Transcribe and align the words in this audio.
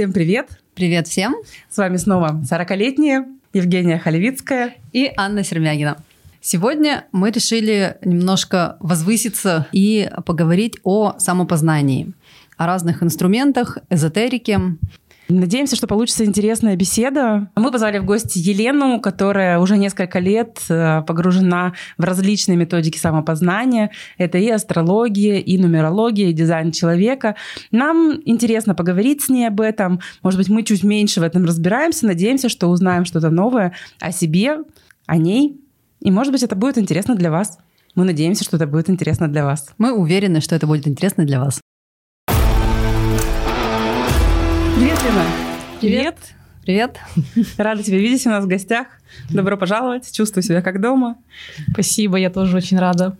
Всем 0.00 0.14
привет! 0.14 0.48
Привет 0.74 1.08
всем! 1.08 1.36
С 1.68 1.76
вами 1.76 1.98
снова 1.98 2.40
40-летняя 2.50 3.26
Евгения 3.52 3.98
Халевицкая 3.98 4.76
и 4.94 5.12
Анна 5.14 5.44
Сермягина. 5.44 6.02
Сегодня 6.40 7.04
мы 7.12 7.30
решили 7.30 7.98
немножко 8.02 8.78
возвыситься 8.80 9.66
и 9.72 10.10
поговорить 10.24 10.78
о 10.84 11.18
самопознании, 11.18 12.14
о 12.56 12.66
разных 12.66 13.02
инструментах, 13.02 13.76
эзотерике, 13.90 14.58
Надеемся, 15.30 15.76
что 15.76 15.86
получится 15.86 16.24
интересная 16.24 16.76
беседа. 16.76 17.50
Мы 17.54 17.70
позвали 17.70 17.98
в 17.98 18.04
гости 18.04 18.38
Елену, 18.38 19.00
которая 19.00 19.58
уже 19.60 19.76
несколько 19.76 20.18
лет 20.18 20.58
э, 20.68 21.02
погружена 21.06 21.74
в 21.96 22.04
различные 22.04 22.56
методики 22.56 22.98
самопознания. 22.98 23.92
Это 24.18 24.38
и 24.38 24.48
астрология, 24.48 25.36
и 25.38 25.56
нумерология, 25.56 26.28
и 26.28 26.32
дизайн 26.32 26.72
человека. 26.72 27.36
Нам 27.70 28.20
интересно 28.24 28.74
поговорить 28.74 29.22
с 29.22 29.28
ней 29.28 29.46
об 29.46 29.60
этом. 29.60 30.00
Может 30.22 30.38
быть, 30.38 30.48
мы 30.48 30.64
чуть 30.64 30.82
меньше 30.82 31.20
в 31.20 31.22
этом 31.22 31.44
разбираемся. 31.44 32.06
Надеемся, 32.06 32.48
что 32.48 32.66
узнаем 32.66 33.04
что-то 33.04 33.30
новое 33.30 33.72
о 34.00 34.10
себе, 34.10 34.58
о 35.06 35.16
ней. 35.16 35.60
И, 36.00 36.10
может 36.10 36.32
быть, 36.32 36.42
это 36.42 36.56
будет 36.56 36.76
интересно 36.76 37.14
для 37.14 37.30
вас. 37.30 37.58
Мы 37.94 38.04
надеемся, 38.04 38.44
что 38.44 38.56
это 38.56 38.66
будет 38.66 38.90
интересно 38.90 39.28
для 39.28 39.44
вас. 39.44 39.70
Мы 39.78 39.92
уверены, 39.92 40.40
что 40.40 40.54
это 40.54 40.66
будет 40.66 40.88
интересно 40.88 41.24
для 41.24 41.40
вас. 41.40 41.60
Привет, 44.76 44.98
Лена. 45.02 45.24
Привет. 45.80 46.16
Привет. 46.62 46.98
Рада 47.58 47.82
тебя 47.82 47.98
видеть 47.98 48.26
у 48.26 48.30
нас 48.30 48.44
в 48.44 48.48
гостях. 48.48 48.86
Добро 49.30 49.56
пожаловать. 49.56 50.10
Чувствую 50.12 50.42
себя 50.42 50.62
как 50.62 50.80
дома. 50.80 51.16
Спасибо, 51.72 52.16
я 52.16 52.30
тоже 52.30 52.56
очень 52.56 52.78
рада 52.78 53.16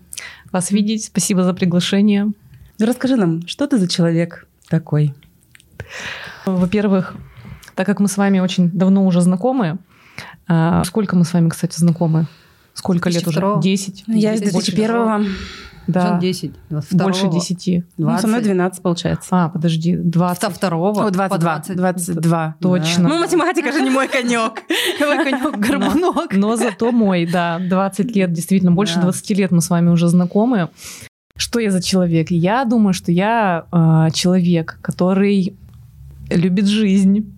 вас 0.52 0.70
видеть. 0.70 1.04
Спасибо 1.04 1.42
за 1.42 1.52
приглашение. 1.54 2.32
Расскажи 2.78 3.16
нам, 3.16 3.46
что 3.46 3.66
ты 3.66 3.78
за 3.78 3.88
человек 3.88 4.46
такой? 4.68 5.14
Во-первых, 6.46 7.14
так 7.74 7.86
как 7.86 8.00
мы 8.00 8.08
с 8.08 8.16
вами 8.16 8.40
очень 8.40 8.70
давно 8.70 9.04
уже 9.04 9.20
знакомы, 9.20 9.78
а, 10.46 10.84
сколько 10.84 11.16
мы 11.16 11.24
с 11.24 11.32
вами, 11.32 11.48
кстати, 11.48 11.78
знакомы? 11.78 12.26
Сколько 12.74 13.10
лет 13.10 13.26
уже? 13.26 13.42
Десять. 13.62 14.04
Я 14.06 14.34
из 14.34 14.42
2001-го. 14.42 15.26
Да. 15.86 16.18
10. 16.20 16.52
Больше 16.92 17.28
10. 17.28 17.56
20. 17.66 17.84
Ну, 17.98 18.18
со 18.18 18.26
мной 18.26 18.42
12 18.42 18.82
получается. 18.82 19.28
А, 19.32 19.48
подожди, 19.48 19.96
20. 19.96 20.52
второго. 20.52 21.06
О, 21.06 21.10
22. 21.10 21.38
20. 21.38 21.76
22. 21.76 22.56
Точно. 22.60 23.08
Ну, 23.08 23.18
математика 23.18 23.72
же 23.72 23.80
не 23.80 23.90
мой 23.90 24.08
конек. 24.08 24.62
Мой 25.00 25.24
конек 25.24 25.56
горбунок. 25.58 26.32
Но 26.32 26.56
зато 26.56 26.92
мой, 26.92 27.26
да. 27.26 27.58
20 27.58 28.14
лет, 28.14 28.32
действительно. 28.32 28.72
Больше 28.72 29.00
20 29.00 29.30
лет 29.30 29.50
мы 29.50 29.60
с 29.60 29.70
вами 29.70 29.88
уже 29.90 30.08
знакомы. 30.08 30.68
Что 31.36 31.58
я 31.58 31.70
за 31.70 31.82
человек? 31.82 32.30
Я 32.30 32.64
думаю, 32.64 32.92
что 32.92 33.10
я 33.12 33.64
э, 33.72 34.08
человек, 34.12 34.78
который 34.82 35.56
любит 36.28 36.66
жизнь, 36.66 37.34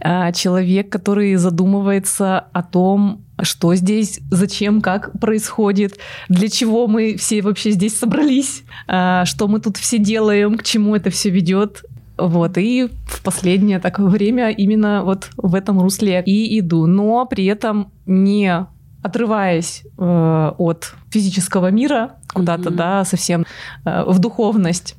э, 0.00 0.32
человек, 0.32 0.90
который 0.90 1.36
задумывается 1.36 2.40
о 2.52 2.62
том, 2.62 3.24
что 3.44 3.74
здесь, 3.74 4.20
зачем, 4.30 4.80
как 4.80 5.18
происходит, 5.18 5.98
для 6.28 6.48
чего 6.48 6.86
мы 6.86 7.16
все 7.16 7.42
вообще 7.42 7.70
здесь 7.70 7.98
собрались, 7.98 8.62
а, 8.86 9.24
что 9.24 9.48
мы 9.48 9.60
тут 9.60 9.76
все 9.76 9.98
делаем, 9.98 10.56
к 10.56 10.62
чему 10.62 10.96
это 10.96 11.10
все 11.10 11.30
ведет. 11.30 11.84
Вот, 12.16 12.58
и 12.58 12.90
в 13.06 13.22
последнее 13.22 13.78
такое 13.78 14.06
время 14.08 14.50
именно 14.50 15.02
вот 15.04 15.30
в 15.36 15.54
этом 15.54 15.80
русле 15.80 16.22
и 16.24 16.58
иду. 16.58 16.86
Но 16.86 17.24
при 17.24 17.46
этом 17.46 17.92
не 18.04 18.66
отрываясь 19.02 19.84
э, 19.96 20.52
от 20.58 20.94
физического 21.08 21.70
мира 21.70 22.16
куда-то, 22.34 22.68
mm-hmm. 22.68 22.74
да, 22.74 23.04
совсем 23.04 23.46
э, 23.86 24.04
в 24.06 24.18
духовность. 24.18 24.96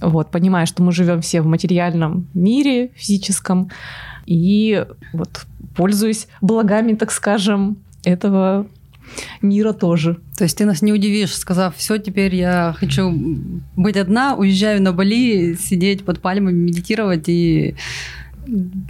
Вот, 0.00 0.30
понимая, 0.30 0.66
что 0.66 0.82
мы 0.82 0.92
живем 0.92 1.20
все 1.20 1.40
в 1.42 1.46
материальном 1.46 2.28
мире 2.34 2.92
физическом, 2.94 3.70
и 4.26 4.84
вот 5.12 5.46
пользуюсь 5.80 6.28
благами, 6.42 6.94
так 6.94 7.10
скажем, 7.10 7.78
этого 8.04 8.66
мира 9.40 9.72
тоже. 9.72 10.18
То 10.36 10.44
есть 10.44 10.58
ты 10.58 10.66
нас 10.66 10.82
не 10.82 10.92
удивишь, 10.92 11.34
сказав, 11.34 11.74
все, 11.76 11.96
теперь 11.96 12.34
я 12.34 12.74
хочу 12.78 13.10
быть 13.76 13.96
одна, 13.96 14.34
уезжаю 14.34 14.82
на 14.82 14.92
Бали, 14.92 15.54
сидеть 15.54 16.04
под 16.04 16.20
пальмами, 16.20 16.54
медитировать 16.54 17.28
и 17.28 17.74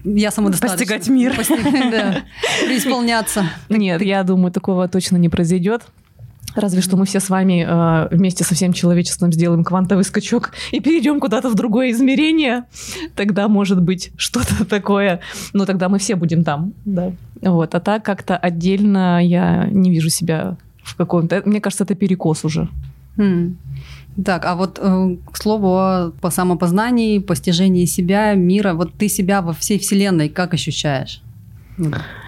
я 0.05 0.31
самодостаточна. 0.31 0.78
Постигать 0.78 1.09
мир. 1.09 1.37
Постигать, 1.37 1.91
да. 1.91 2.25
Преисполняться. 2.67 3.45
Нет, 3.69 4.03
я 4.03 4.22
думаю, 4.25 4.53
такого 4.53 4.89
точно 4.89 5.17
не 5.17 5.28
произойдет. 5.28 5.83
Разве 6.55 6.83
что 6.83 6.97
мы 6.97 7.06
все 7.06 7.21
с 7.21 7.31
вами 7.31 7.65
э, 7.67 8.09
вместе 8.15 8.43
со 8.43 8.55
всем 8.55 8.73
человечеством 8.73 9.33
сделаем 9.33 9.62
квантовый 9.62 10.05
скачок 10.05 10.51
и 10.73 10.81
перейдем 10.81 11.21
куда-то 11.21 11.49
в 11.49 11.55
другое 11.55 11.93
измерение. 11.93 12.65
Тогда 13.15 13.49
может 13.49 13.81
быть 13.81 14.11
что-то 14.17 14.65
такое. 14.69 15.21
Но 15.53 15.65
тогда 15.65 15.89
мы 15.89 15.99
все 15.99 16.17
будем 16.17 16.43
там, 16.43 16.73
да. 16.84 17.12
Вот. 17.41 17.75
А 17.75 17.81
так 17.81 18.05
как-то 18.05 18.37
отдельно 18.37 19.25
я 19.25 19.69
не 19.71 19.91
вижу 19.91 20.11
себя 20.11 20.56
в 20.83 20.97
каком-то... 20.97 21.43
Мне 21.45 21.61
кажется, 21.61 21.84
это 21.84 21.95
перекос 21.95 22.45
уже. 22.45 22.69
Хм. 23.17 23.57
Так, 24.25 24.45
а 24.45 24.57
вот 24.57 24.78
э, 24.83 25.17
к 25.31 25.37
слову 25.37 25.77
о 25.77 26.12
по 26.21 26.31
самопознании, 26.31 27.21
постижении 27.21 27.84
себя, 27.84 28.34
мира, 28.34 28.75
вот 28.75 28.93
ты 28.95 29.09
себя 29.09 29.41
во 29.41 29.53
всей 29.53 29.78
вселенной 29.78 30.28
как 30.28 30.53
ощущаешь? 30.53 31.22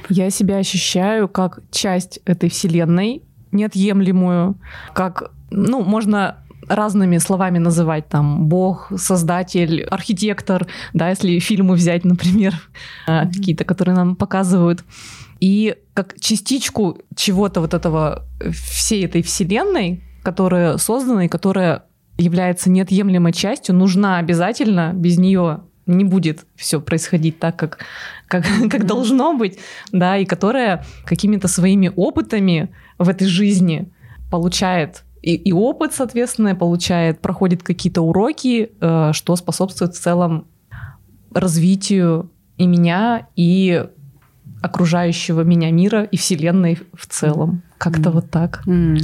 Я 0.09 0.31
себя 0.31 0.56
ощущаю 0.56 1.29
как 1.29 1.61
часть 1.71 2.21
этой 2.25 2.49
вселенной, 2.49 3.23
неотъемлемую, 3.53 4.57
как, 4.93 5.31
ну, 5.51 5.83
можно 5.83 6.37
разными 6.69 7.19
словами 7.19 7.59
называть, 7.59 8.09
там, 8.09 8.47
бог, 8.47 8.93
создатель, 8.97 9.85
архитектор, 9.85 10.67
да, 10.95 11.11
если 11.11 11.39
фильмы 11.39 11.75
взять, 11.75 12.05
например, 12.05 12.55
mm-hmm. 13.09 13.33
какие-то, 13.33 13.65
которые 13.65 13.97
нам 13.97 14.17
показывают. 14.17 14.85
И 15.41 15.77
как 15.95 16.15
частичку 16.21 16.99
чего-то 17.17 17.61
вот 17.61 17.75
этого, 17.75 18.25
всей 18.51 19.05
этой 19.05 19.23
вселенной, 19.23 20.03
которая 20.23 20.79
создана 20.79 21.25
и 21.25 21.29
которая 21.29 21.83
является 22.17 22.71
неотъемлемой 22.71 23.33
частью, 23.33 23.75
нужна 23.75 24.19
обязательно, 24.19 24.93
без 24.95 25.19
нее 25.19 25.62
не 25.87 26.05
будет 26.05 26.47
все 26.55 26.81
происходить 26.81 27.39
так, 27.39 27.57
как, 27.57 27.79
как, 28.29 28.45
как 28.71 28.87
должно 28.87 29.37
быть, 29.37 29.59
да, 29.91 30.17
и 30.17 30.25
которая 30.25 30.85
какими-то 31.05 31.49
своими 31.49 31.91
опытами 31.95 32.73
в 33.05 33.09
этой 33.09 33.27
жизни 33.27 33.91
получает 34.31 35.05
и, 35.23 35.37
и 35.37 35.53
опыт, 35.53 35.95
соответственно, 35.95 36.55
получает, 36.57 37.21
проходит 37.21 37.63
какие-то 37.63 38.03
уроки, 38.03 38.73
э, 38.81 39.11
что 39.13 39.37
способствует 39.37 39.95
в 39.95 40.01
целом 40.01 40.47
развитию 41.33 42.31
и 42.59 42.67
меня, 42.67 43.29
и 43.37 43.87
окружающего 44.61 45.43
меня 45.43 45.71
мира, 45.71 46.03
и 46.03 46.17
Вселенной 46.17 46.79
в 46.93 47.07
целом. 47.07 47.62
Как-то 47.79 48.11
mm. 48.11 48.12
вот 48.12 48.31
так. 48.31 48.62
Mm. 48.67 48.99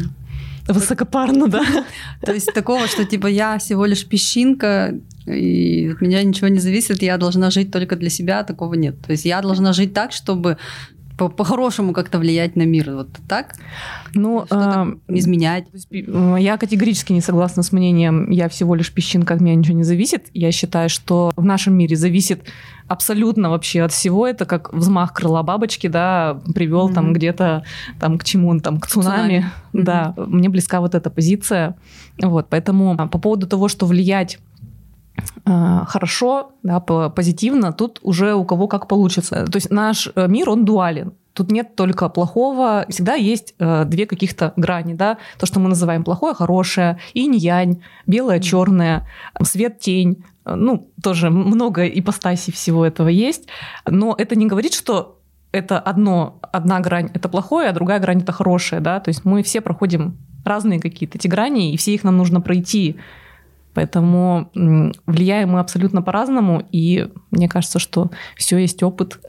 Высокопарно, 0.67 1.47
да. 1.47 1.63
То 2.23 2.33
есть 2.33 2.53
такого, 2.53 2.89
что 2.89 3.05
типа 3.05 3.29
я 3.29 3.59
всего 3.59 3.87
лишь 3.87 4.05
песчинка, 4.05 4.95
и 5.25 5.93
от 5.93 6.01
меня 6.01 6.23
ничего 6.25 6.49
не 6.49 6.59
зависит, 6.59 7.01
я 7.03 7.17
должна 7.17 7.51
жить 7.51 7.71
только 7.71 7.95
для 7.97 8.11
себя, 8.11 8.43
такого 8.43 8.75
нет. 8.75 9.01
То 9.01 9.13
есть 9.13 9.25
я 9.25 9.41
должна 9.41 9.73
жить 9.73 9.95
так, 9.95 10.13
чтобы 10.13 10.59
по-хорошему 11.19 11.93
как-то 11.93 12.19
влиять 12.19 12.57
на 12.57 12.63
мир. 12.63 12.93
Вот 12.93 13.09
так? 13.29 13.55
Ну, 14.15 14.47
а, 14.51 14.87
изменять. 15.09 15.67
Я 15.91 16.57
категорически 16.57 17.13
не 17.13 17.21
согласна 17.21 17.63
с 17.63 17.73
мнением, 17.73 18.31
я 18.31 18.49
всего 18.49 18.75
лишь 18.77 18.93
песчинка, 18.93 19.35
от 19.35 19.41
меня 19.41 19.57
ничего 19.57 19.77
не 19.77 19.85
зависит. 19.85 20.27
Я 20.33 20.53
считаю, 20.53 20.89
что 20.89 21.33
в 21.37 21.45
нашем 21.45 21.75
мире 21.75 21.97
зависит 21.97 22.43
абсолютно 22.87 23.51
вообще 23.51 23.83
от 23.83 23.93
всего. 23.93 24.27
Это 24.27 24.47
как 24.47 24.73
взмах 24.73 25.13
крыла 25.13 25.43
бабочки, 25.43 25.89
да, 25.89 26.41
привел 26.55 26.89
mm-hmm. 26.89 26.95
там 26.95 27.13
где-то 27.13 27.65
там 28.01 28.19
к 28.19 28.25
чему 28.25 28.49
он 28.49 28.61
там, 28.61 28.81
к 28.81 28.87
цунами. 28.87 29.11
цунами. 29.19 29.53
Да, 29.73 30.15
mm-hmm. 30.17 30.27
мне 30.27 30.49
близка 30.49 30.81
вот 30.81 30.95
эта 30.95 31.11
позиция. 31.11 31.77
Вот, 32.23 32.47
поэтому 32.49 32.95
а, 32.97 33.07
по 33.07 33.19
поводу 33.19 33.47
того, 33.47 33.69
что 33.69 33.87
влиять 33.87 34.39
хорошо, 35.45 36.53
да, 36.63 36.81
позитивно, 36.81 37.73
тут 37.73 38.01
уже 38.03 38.35
у 38.35 38.45
кого 38.45 38.69
как 38.69 38.87
получится. 38.87 39.47
То 39.47 39.57
есть 39.57 39.71
наш 39.71 40.09
э, 40.15 40.29
мир, 40.29 40.51
он 40.51 40.65
дуален. 40.65 41.13
Тут 41.33 41.53
нет 41.53 41.77
только 41.77 42.09
плохого, 42.09 42.85
всегда 42.89 43.15
есть 43.15 43.55
э, 43.59 43.85
две 43.85 44.07
каких-то 44.07 44.53
грани, 44.57 44.95
да, 44.95 45.19
то, 45.39 45.47
что 45.47 45.61
мы 45.61 45.69
называем 45.69 46.03
плохое, 46.05 46.35
хорошее, 46.35 46.99
инь-янь, 47.15 47.81
белое, 48.07 48.41
черное, 48.41 49.07
свет-тень, 49.41 50.25
ну, 50.45 50.91
тоже 51.03 51.31
много 51.31 51.87
ипостасей 51.87 52.53
всего 52.53 52.85
этого 52.85 53.09
есть, 53.09 53.49
но 53.87 54.15
это 54.19 54.35
не 54.35 54.47
говорит, 54.47 54.75
что 54.75 55.21
это 55.53 55.79
одно, 55.79 56.41
одна 56.43 56.81
грань 56.81 57.11
это 57.15 57.29
плохое, 57.29 57.69
а 57.69 57.73
другая 57.73 58.01
грань 58.01 58.23
это 58.23 58.33
хорошее, 58.33 58.81
да, 58.81 59.01
то 59.01 59.09
есть 59.09 59.25
мы 59.25 59.43
все 59.43 59.61
проходим 59.61 60.19
разные 60.45 60.81
какие-то 60.81 61.19
эти 61.19 61.29
грани, 61.29 61.73
и 61.73 61.77
все 61.77 61.95
их 61.95 62.05
нам 62.05 62.17
нужно 62.17 62.41
пройти, 62.41 62.97
Поэтому 63.79 64.51
влияем 65.07 65.51
мы 65.51 65.61
абсолютно 65.61 66.03
по-разному, 66.03 66.67
и 66.73 67.13
мне 67.31 67.49
кажется, 67.49 67.79
что 67.79 68.11
все 68.37 68.59
есть 68.59 68.83
опыт. 68.83 69.21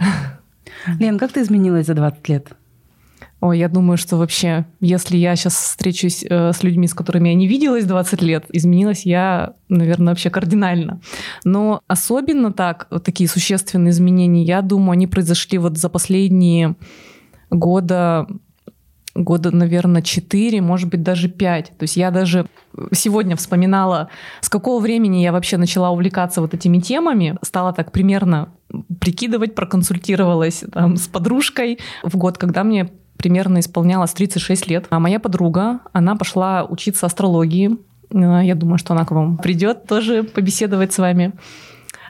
Лен, 0.99 1.19
как 1.19 1.33
ты 1.33 1.43
изменилась 1.43 1.85
за 1.85 1.93
20 1.93 2.27
лет? 2.29 2.47
Ой, 3.41 3.59
я 3.59 3.69
думаю, 3.69 3.97
что 3.97 4.17
вообще, 4.17 4.65
если 4.79 5.17
я 5.17 5.35
сейчас 5.35 5.53
встречусь 5.53 6.25
э, 6.27 6.51
с 6.51 6.63
людьми, 6.63 6.87
с 6.87 6.95
которыми 6.95 7.29
я 7.29 7.35
не 7.35 7.47
виделась 7.47 7.85
20 7.85 8.23
лет, 8.23 8.45
изменилась 8.51 9.05
я, 9.05 9.53
наверное, 9.69 10.13
вообще 10.13 10.31
кардинально. 10.31 10.99
Но 11.43 11.81
особенно 11.85 12.51
так, 12.51 12.87
вот 12.89 13.03
такие 13.03 13.29
существенные 13.29 13.91
изменения, 13.91 14.41
я 14.41 14.63
думаю, 14.63 14.93
они 14.93 15.05
произошли 15.05 15.59
вот 15.59 15.77
за 15.77 15.89
последние 15.89 16.75
года 17.51 18.25
года, 19.23 19.51
наверное, 19.51 20.01
4, 20.01 20.61
может 20.61 20.89
быть, 20.89 21.03
даже 21.03 21.29
5. 21.29 21.73
То 21.77 21.83
есть 21.83 21.97
я 21.97 22.11
даже 22.11 22.47
сегодня 22.91 23.35
вспоминала, 23.35 24.09
с 24.41 24.49
какого 24.49 24.81
времени 24.81 25.17
я 25.17 25.31
вообще 25.31 25.57
начала 25.57 25.91
увлекаться 25.91 26.41
вот 26.41 26.53
этими 26.53 26.79
темами. 26.79 27.37
Стала 27.41 27.73
так 27.73 27.91
примерно 27.91 28.49
прикидывать, 28.99 29.55
проконсультировалась 29.55 30.63
там, 30.71 30.95
с 30.95 31.07
подружкой 31.07 31.79
в 32.03 32.15
год, 32.17 32.37
когда 32.37 32.63
мне 32.63 32.89
примерно 33.17 33.59
исполнялось 33.59 34.13
36 34.13 34.67
лет. 34.67 34.87
А 34.89 34.99
моя 34.99 35.19
подруга, 35.19 35.81
она 35.91 36.15
пошла 36.15 36.63
учиться 36.63 37.05
астрологии. 37.05 37.77
Э, 38.11 38.41
я 38.43 38.55
думаю, 38.55 38.77
что 38.77 38.93
она 38.93 39.05
к 39.05 39.11
вам 39.11 39.37
придет 39.37 39.85
тоже 39.85 40.23
побеседовать 40.23 40.93
с 40.93 40.97
вами. 40.97 41.33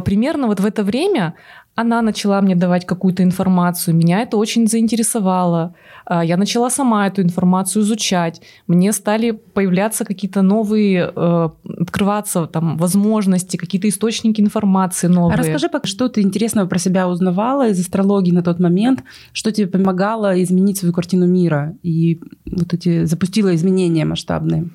Примерно 0.06 0.48
вот 0.48 0.60
в 0.60 0.66
это 0.66 0.84
время 0.84 1.34
она 1.82 2.02
начала 2.02 2.42
мне 2.42 2.56
давать 2.56 2.86
какую-то 2.86 3.24
информацию, 3.24 3.96
меня 3.96 4.22
это 4.22 4.38
очень 4.38 4.68
заинтересовало. 4.68 5.74
А, 6.06 6.26
я 6.26 6.36
начала 6.38 6.70
сама 6.70 7.08
эту 7.08 7.22
информацию 7.22 7.84
изучать. 7.84 8.42
Мне 8.68 8.92
стали 8.92 9.32
появляться 9.32 10.04
какие-то 10.04 10.42
новые, 10.42 11.12
э, 11.16 11.50
открываться 11.80 12.48
там 12.48 12.78
возможности, 12.78 13.56
какие-то 13.58 13.88
источники 13.88 14.42
информации 14.42 15.08
новые. 15.08 15.36
А 15.36 15.38
расскажи, 15.38 15.70
что 15.86 16.10
ты 16.10 16.22
интересного 16.22 16.68
про 16.68 16.80
себя 16.80 17.08
узнавала 17.08 17.70
из 17.70 17.80
астрологии 17.80 18.32
на 18.32 18.42
тот 18.42 18.60
момент, 18.60 19.04
что 19.32 19.52
тебе 19.52 19.68
помогало 19.68 20.42
изменить 20.44 20.78
свою 20.78 20.94
картину 20.94 21.28
мира 21.28 21.76
и 21.82 22.20
вот 22.46 22.74
эти 22.74 23.06
запустила 23.06 23.56
изменения 23.56 24.06
масштабные? 24.06 24.70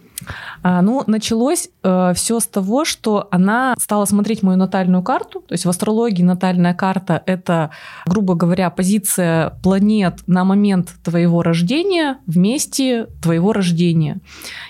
А, 0.63 0.83
ну, 0.83 1.03
началось 1.07 1.69
э, 1.83 2.13
все 2.15 2.41
с 2.41 2.47
того, 2.47 2.85
что 2.85 3.29
она 3.31 3.75
стала 3.79 4.05
смотреть 4.07 4.43
мою 4.43 4.59
натальную 4.59 5.03
карту. 5.03 5.41
То 5.41 5.55
есть 5.55 5.65
в 5.65 5.69
астрологии 5.69 6.23
натальная 6.23 6.75
карта— 6.75 6.94
это, 7.27 7.71
грубо 8.07 8.35
говоря, 8.35 8.71
позиция 8.71 9.51
планет 9.63 10.21
на 10.27 10.45
момент 10.45 10.95
твоего 11.03 11.43
рождения 11.43 12.19
в 12.27 12.37
месте 12.37 13.07
твоего 13.23 13.53
рождения. 13.53 14.19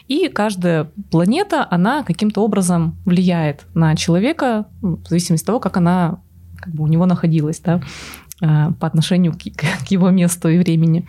И 0.08 0.28
каждая 0.28 0.90
планета, 1.10 1.66
она 1.70 2.02
каким-то 2.02 2.42
образом 2.42 2.96
влияет 3.04 3.64
на 3.74 3.96
человека, 3.96 4.66
ну, 4.82 4.96
в 4.96 5.08
зависимости 5.08 5.44
от 5.44 5.46
того, 5.46 5.60
как 5.60 5.76
она 5.76 6.20
как 6.56 6.72
бы 6.72 6.84
у 6.84 6.86
него 6.86 7.06
находилась, 7.06 7.60
да 7.60 7.80
э, 8.40 8.72
по 8.80 8.86
отношению 8.86 9.32
к, 9.32 9.38
к 9.86 9.90
его 9.90 10.10
месту 10.10 10.48
и 10.48 10.58
времени. 10.58 11.06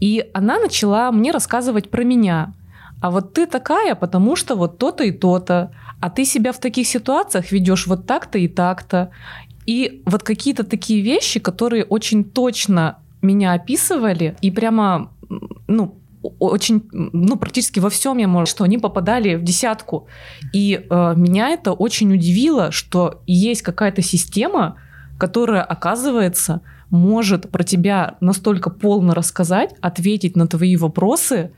И 0.00 0.24
она 0.34 0.58
начала 0.58 1.10
мне 1.10 1.32
рассказывать 1.32 1.90
про 1.90 2.04
меня, 2.04 2.54
а 3.02 3.10
вот 3.10 3.32
ты 3.34 3.46
такая, 3.46 3.96
потому 3.96 4.36
что 4.36 4.54
вот 4.54 4.78
то-то 4.78 5.02
и 5.02 5.10
то-то, 5.10 5.72
а 6.00 6.08
ты 6.08 6.24
себя 6.24 6.52
в 6.52 6.58
таких 6.58 6.86
ситуациях 6.86 7.50
ведешь 7.50 7.88
вот 7.88 8.06
так-то 8.06 8.38
и 8.38 8.46
так-то. 8.46 9.10
И 9.66 10.02
вот 10.06 10.22
какие-то 10.22 10.64
такие 10.64 11.02
вещи, 11.02 11.40
которые 11.40 11.84
очень 11.84 12.24
точно 12.24 12.98
меня 13.20 13.52
описывали, 13.52 14.36
и 14.40 14.50
прямо, 14.50 15.12
ну, 15.68 15.96
очень, 16.38 16.88
ну, 16.92 17.36
практически 17.36 17.80
во 17.80 17.90
всем 17.90 18.18
я 18.18 18.28
могу, 18.28 18.46
что 18.46 18.64
они 18.64 18.78
попадали 18.78 19.34
в 19.34 19.42
десятку. 19.42 20.06
И 20.52 20.86
э, 20.88 21.14
меня 21.16 21.48
это 21.50 21.72
очень 21.72 22.12
удивило, 22.12 22.70
что 22.70 23.22
есть 23.26 23.62
какая-то 23.62 24.02
система, 24.02 24.76
которая, 25.18 25.62
оказывается, 25.62 26.60
может 26.90 27.50
про 27.50 27.62
тебя 27.64 28.16
настолько 28.20 28.70
полно 28.70 29.14
рассказать, 29.14 29.74
ответить 29.80 30.36
на 30.36 30.46
твои 30.46 30.76
вопросы, 30.76 31.52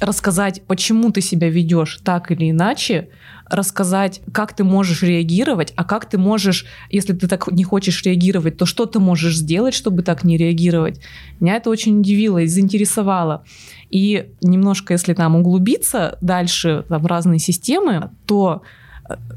рассказать, 0.00 0.62
почему 0.66 1.10
ты 1.10 1.20
себя 1.20 1.48
ведешь 1.48 2.00
так 2.04 2.30
или 2.30 2.50
иначе, 2.50 3.08
рассказать, 3.50 4.20
как 4.32 4.54
ты 4.54 4.62
можешь 4.64 5.02
реагировать, 5.02 5.72
а 5.76 5.84
как 5.84 6.08
ты 6.08 6.18
можешь, 6.18 6.66
если 6.90 7.14
ты 7.14 7.26
так 7.28 7.50
не 7.50 7.64
хочешь 7.64 8.02
реагировать, 8.02 8.56
то 8.58 8.66
что 8.66 8.86
ты 8.86 8.98
можешь 9.00 9.36
сделать, 9.36 9.74
чтобы 9.74 10.02
так 10.02 10.24
не 10.24 10.36
реагировать. 10.36 11.00
Меня 11.40 11.56
это 11.56 11.70
очень 11.70 12.00
удивило 12.00 12.38
и 12.38 12.46
заинтересовало. 12.46 13.44
И 13.90 14.28
немножко, 14.42 14.92
если 14.92 15.14
там 15.14 15.36
углубиться 15.36 16.18
дальше 16.20 16.84
там, 16.88 17.02
в 17.02 17.06
разные 17.06 17.38
системы, 17.38 18.10
то 18.26 18.62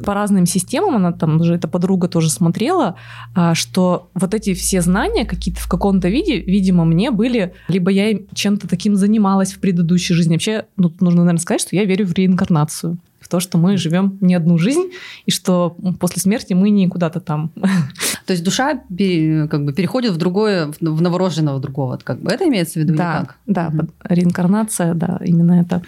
по 0.03 0.13
разным 0.13 0.45
системам, 0.45 0.95
она 0.95 1.11
там 1.11 1.39
уже, 1.39 1.55
эта 1.55 1.67
подруга 1.67 2.07
тоже 2.07 2.29
смотрела, 2.29 2.95
а, 3.35 3.55
что 3.55 4.09
вот 4.13 4.33
эти 4.33 4.53
все 4.53 4.81
знания 4.81 5.25
какие-то 5.25 5.61
в 5.61 5.67
каком-то 5.67 6.09
виде, 6.09 6.39
видимо, 6.39 6.85
мне 6.85 7.11
были, 7.11 7.53
либо 7.67 7.91
я 7.91 8.19
чем-то 8.33 8.67
таким 8.67 8.95
занималась 8.95 9.53
в 9.53 9.59
предыдущей 9.59 10.13
жизни. 10.13 10.33
Вообще, 10.33 10.65
ну, 10.77 10.91
нужно, 10.99 11.21
наверное, 11.21 11.41
сказать, 11.41 11.61
что 11.61 11.75
я 11.75 11.85
верю 11.85 12.05
в 12.05 12.13
реинкарнацию 12.13 12.97
то, 13.31 13.39
что 13.39 13.57
мы 13.57 13.77
живем 13.77 14.17
не 14.19 14.35
одну 14.35 14.57
жизнь, 14.57 14.91
и 15.25 15.31
что 15.31 15.77
после 15.99 16.21
смерти 16.21 16.51
мы 16.51 16.69
не 16.69 16.89
куда-то 16.89 17.21
там. 17.21 17.51
То 18.25 18.33
есть 18.33 18.43
душа 18.43 18.73
как 18.73 19.65
бы 19.65 19.73
переходит 19.73 20.11
в 20.11 20.17
другое, 20.17 20.73
в 20.81 21.01
новорожденного 21.01 21.61
другого. 21.61 21.97
Как 22.03 22.19
бы 22.19 22.29
это 22.29 22.45
имеется 22.49 22.73
в 22.73 22.83
виду? 22.83 22.95
Да, 22.95 23.19
как? 23.21 23.37
да, 23.45 23.67
угу. 23.67 23.87
реинкарнация, 24.03 24.93
да, 24.93 25.21
именно 25.23 25.61
это. 25.61 25.81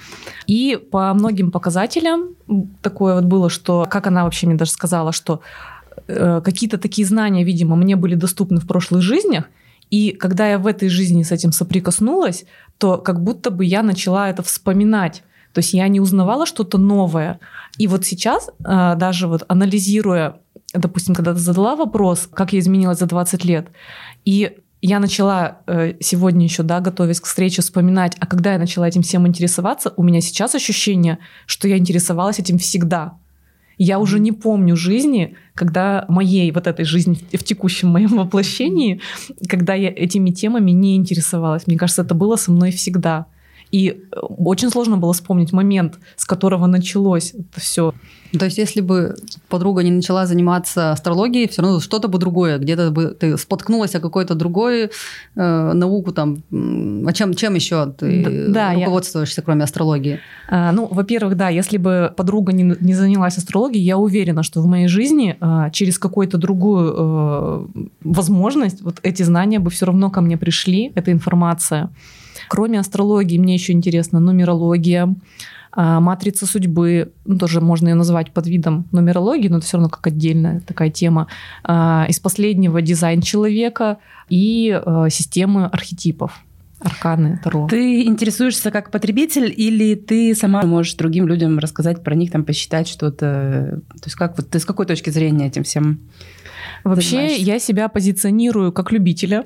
И 0.48 0.80
по 0.90 1.14
многим 1.14 1.52
показателям 1.52 2.30
такое 2.82 3.16
вот 3.16 3.26
было, 3.26 3.50
что, 3.50 3.86
как 3.90 4.08
она 4.08 4.24
вообще 4.24 4.48
мне 4.48 4.56
даже 4.56 4.72
сказала, 4.72 5.12
что 5.12 5.42
э, 6.08 6.42
какие-то 6.42 6.78
такие 6.78 7.06
знания, 7.06 7.44
видимо, 7.44 7.76
мне 7.76 7.98
были 7.98 8.16
доступны 8.16 8.62
в 8.62 8.68
прошлых 8.68 9.02
жизнях, 9.02 9.50
и 9.90 10.12
когда 10.12 10.48
я 10.48 10.60
в 10.60 10.66
этой 10.66 10.88
жизни 10.88 11.24
с 11.24 11.34
этим 11.34 11.52
соприкоснулась, 11.52 12.46
то 12.78 12.98
как 12.98 13.22
будто 13.22 13.52
бы 13.52 13.66
я 13.66 13.84
начала 13.84 14.30
это 14.30 14.44
вспоминать. 14.44 15.24
То 15.54 15.60
есть 15.60 15.74
я 15.74 15.88
не 15.88 16.00
узнавала 16.00 16.46
что-то 16.46 16.78
новое. 16.78 17.40
И 17.78 17.88
вот 17.88 18.06
сейчас, 18.06 18.50
э, 18.66 18.96
даже 18.96 19.28
вот 19.28 19.44
анализируя, 19.48 20.38
допустим, 20.74 21.16
когда 21.16 21.34
ты 21.34 21.40
задала 21.40 21.76
вопрос, 21.76 22.28
как 22.32 22.54
я 22.54 22.60
изменилась 22.60 23.00
за 23.00 23.06
20 23.06 23.46
лет, 23.46 23.68
и 24.26 24.58
я 24.82 25.00
начала 25.00 25.60
э, 25.66 25.94
сегодня 26.02 26.44
еще, 26.44 26.64
да, 26.64 26.82
готовясь 26.82 27.22
к 27.22 27.26
встрече, 27.26 27.62
вспоминать, 27.62 28.18
а 28.20 28.26
когда 28.26 28.54
я 28.54 28.60
начала 28.60 28.88
этим 28.88 29.02
всем 29.02 29.26
интересоваться, 29.26 29.94
у 29.96 30.04
меня 30.04 30.20
сейчас 30.20 30.56
ощущение, 30.56 31.20
что 31.46 31.68
я 31.68 31.78
интересовалась 31.78 32.40
этим 32.40 32.58
всегда. 32.58 33.14
Я 33.78 34.00
уже 34.00 34.20
не 34.20 34.32
помню 34.32 34.76
жизни, 34.76 35.36
когда 35.56 36.06
моей 36.10 36.52
вот 36.52 36.68
этой 36.68 36.86
жизни 36.86 37.18
в 37.32 37.44
текущем 37.44 37.90
моем 37.90 38.18
воплощении, 38.18 39.00
когда 39.48 39.74
я 39.74 39.90
этими 39.90 40.32
темами 40.32 40.72
не 40.72 40.96
интересовалась. 40.96 41.66
Мне 41.66 41.78
кажется, 41.78 42.02
это 42.02 42.14
было 42.14 42.36
со 42.36 42.52
мной 42.52 42.72
всегда. 42.72 43.28
И 43.74 43.90
э, 43.90 44.20
очень 44.20 44.70
сложно 44.70 44.98
было 44.98 45.14
вспомнить 45.14 45.52
момент, 45.52 45.96
с 46.16 46.26
которого 46.26 46.68
началось 46.68 47.34
это 47.34 47.60
все. 47.60 47.94
То 48.38 48.46
есть, 48.46 48.60
если 48.60 48.82
бы 48.82 49.16
подруга 49.50 49.82
не 49.82 49.90
начала 49.90 50.28
заниматься 50.28 50.92
астрологией, 50.92 51.48
все 51.48 51.64
равно 51.64 51.80
что-то 51.80 52.08
бы 52.08 52.20
другое, 52.20 52.60
где-то 52.60 52.92
бы 52.92 53.08
ты 53.20 53.36
споткнулась 53.36 53.96
о 53.96 54.00
какой-то 54.00 54.36
другой 54.36 54.92
э, 55.36 55.74
науку 55.74 56.12
там. 56.12 56.44
А 56.52 57.14
чем, 57.14 57.34
чем 57.34 57.56
еще 57.56 57.92
ты 57.98 58.48
да, 58.48 58.76
руководствуешься, 58.76 59.42
я... 59.42 59.44
кроме 59.44 59.64
астрологии? 59.64 60.20
А, 60.50 60.72
ну, 60.72 60.88
во-первых, 60.92 61.36
да, 61.36 61.50
если 61.50 61.78
бы 61.78 62.14
подруга 62.16 62.54
не, 62.54 62.76
не 62.80 62.94
занялась 62.94 63.40
астрологией, 63.40 63.84
я 63.84 63.98
уверена, 63.98 64.44
что 64.44 64.62
в 64.62 64.68
моей 64.68 64.88
жизни 64.88 65.36
а, 65.40 65.72
через 65.72 65.98
какую-то 65.98 66.38
другую 66.38 66.94
а, 66.96 67.68
возможность 68.04 68.84
вот 68.84 69.00
эти 69.02 69.24
знания 69.24 69.58
бы 69.58 69.72
все 69.72 69.88
равно 69.88 70.12
ко 70.12 70.22
мне 70.22 70.38
пришли, 70.38 70.92
эта 70.94 71.12
информация. 71.12 71.90
Кроме 72.48 72.80
астрологии, 72.80 73.38
мне 73.38 73.54
еще 73.54 73.74
интересна 73.74 74.20
нумерология, 74.20 75.16
а, 75.76 76.00
матрица 76.00 76.46
судьбы, 76.46 77.12
ну, 77.26 77.38
тоже 77.38 77.60
можно 77.60 77.90
ее 77.90 77.96
назвать 77.96 78.32
под 78.32 78.48
видом 78.48 78.86
нумерологии, 78.92 79.48
но 79.48 79.58
это 79.58 79.66
все 79.66 79.78
равно 79.78 79.90
как 79.90 80.06
отдельная 80.06 80.60
такая 80.62 80.92
тема. 80.92 81.28
А, 81.64 82.06
из 82.08 82.20
последнего 82.20 82.82
дизайн 82.82 83.22
человека 83.22 83.98
и 84.30 84.72
а, 84.72 85.10
системы 85.10 85.66
архетипов 85.66 86.44
арканы 86.80 87.40
Таро. 87.44 87.68
Ты 87.70 88.04
интересуешься 88.04 88.70
как 88.70 88.92
потребитель 88.92 89.52
или 89.56 89.96
ты 89.96 90.36
сама 90.36 90.64
можешь 90.64 90.94
другим 90.96 91.28
людям 91.28 91.58
рассказать 91.58 92.04
про 92.04 92.14
них, 92.14 92.32
там, 92.32 92.44
посчитать 92.44 92.88
что-то? 92.88 93.82
То 93.94 94.06
есть 94.06 94.16
как 94.16 94.38
вот 94.38 94.50
ты 94.50 94.60
с 94.60 94.66
какой 94.66 94.86
точки 94.86 95.10
зрения 95.10 95.48
этим 95.48 95.64
всем 95.64 96.00
Вообще 96.84 97.38
я 97.38 97.60
себя 97.60 97.88
позиционирую 97.88 98.74
как 98.74 98.92
любителя 98.92 99.46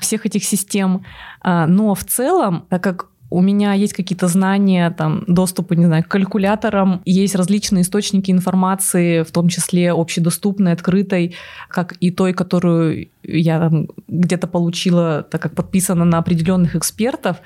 всех 0.00 0.26
этих 0.26 0.44
систем. 0.44 1.04
А, 1.40 1.66
но 1.66 1.94
в 1.94 2.04
целом, 2.04 2.66
так 2.68 2.82
как 2.82 3.08
у 3.30 3.42
меня 3.42 3.74
есть 3.74 3.92
какие-то 3.92 4.26
знания, 4.26 4.90
там, 4.90 5.24
доступы, 5.26 5.76
не 5.76 5.84
знаю, 5.84 6.02
к 6.02 6.08
калькуляторам, 6.08 7.02
есть 7.04 7.34
различные 7.34 7.82
источники 7.82 8.30
информации, 8.30 9.22
в 9.22 9.30
том 9.30 9.48
числе 9.48 9.92
общедоступной, 9.92 10.72
открытой, 10.72 11.34
как 11.68 11.94
и 12.00 12.10
той, 12.10 12.32
которую 12.32 13.08
я 13.22 13.70
где-то 14.08 14.46
получила, 14.46 15.22
так 15.30 15.42
как 15.42 15.54
подписана 15.54 16.04
на 16.04 16.18
определенных 16.18 16.74
экспертов, 16.74 17.36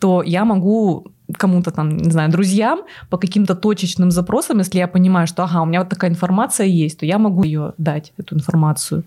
то 0.00 0.22
я 0.24 0.44
могу 0.44 1.12
кому-то 1.36 1.70
там, 1.70 1.96
не 1.96 2.10
знаю, 2.10 2.30
друзьям 2.30 2.80
по 3.10 3.18
каким-то 3.18 3.54
точечным 3.54 4.10
запросам, 4.10 4.58
если 4.58 4.78
я 4.78 4.88
понимаю, 4.88 5.26
что, 5.26 5.44
ага, 5.44 5.60
у 5.60 5.66
меня 5.66 5.80
вот 5.80 5.88
такая 5.90 6.10
информация 6.10 6.66
есть, 6.66 7.00
то 7.00 7.06
я 7.06 7.18
могу 7.18 7.44
ее 7.44 7.74
дать, 7.78 8.12
эту 8.16 8.34
информацию. 8.34 9.04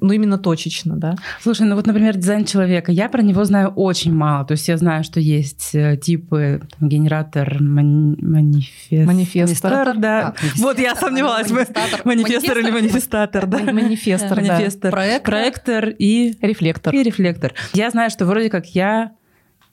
Ну, 0.00 0.12
именно 0.12 0.38
точечно, 0.38 0.96
да. 0.96 1.14
Слушай, 1.40 1.66
ну 1.66 1.76
вот, 1.76 1.86
например, 1.86 2.16
дизайн 2.16 2.44
человека, 2.44 2.92
я 2.92 3.08
про 3.08 3.22
него 3.22 3.44
знаю 3.44 3.68
очень 3.70 4.12
мало. 4.12 4.44
То 4.44 4.52
есть 4.52 4.68
я 4.68 4.76
знаю, 4.76 5.02
что 5.02 5.18
есть 5.18 5.70
э, 5.74 5.96
типы 5.96 6.60
там, 6.78 6.88
генератор, 6.88 7.58
мани- 7.62 8.16
манифест... 8.22 9.06
Манифестор. 9.06 9.96
да. 9.96 10.32
Как? 10.32 10.40
Вот 10.58 10.78
я 10.78 10.94
сомневалась, 10.94 11.48
мы- 11.50 11.64
Манифестатор. 11.64 12.00
манифестор 12.04 12.58
или 12.58 12.70
манифестатор, 12.70 13.46
да. 13.46 13.58
Манифестор, 13.60 14.42
да. 14.44 14.52
Манифестор. 14.54 14.90
Проектор. 14.90 15.32
Проектор 15.32 15.88
и 15.98 16.34
Рефлектор. 16.42 16.94
и 16.94 17.02
рефлектор. 17.02 17.54
Я 17.72 17.90
знаю, 17.90 18.10
что 18.10 18.26
вроде 18.26 18.50
как 18.50 18.66
я 18.74 19.12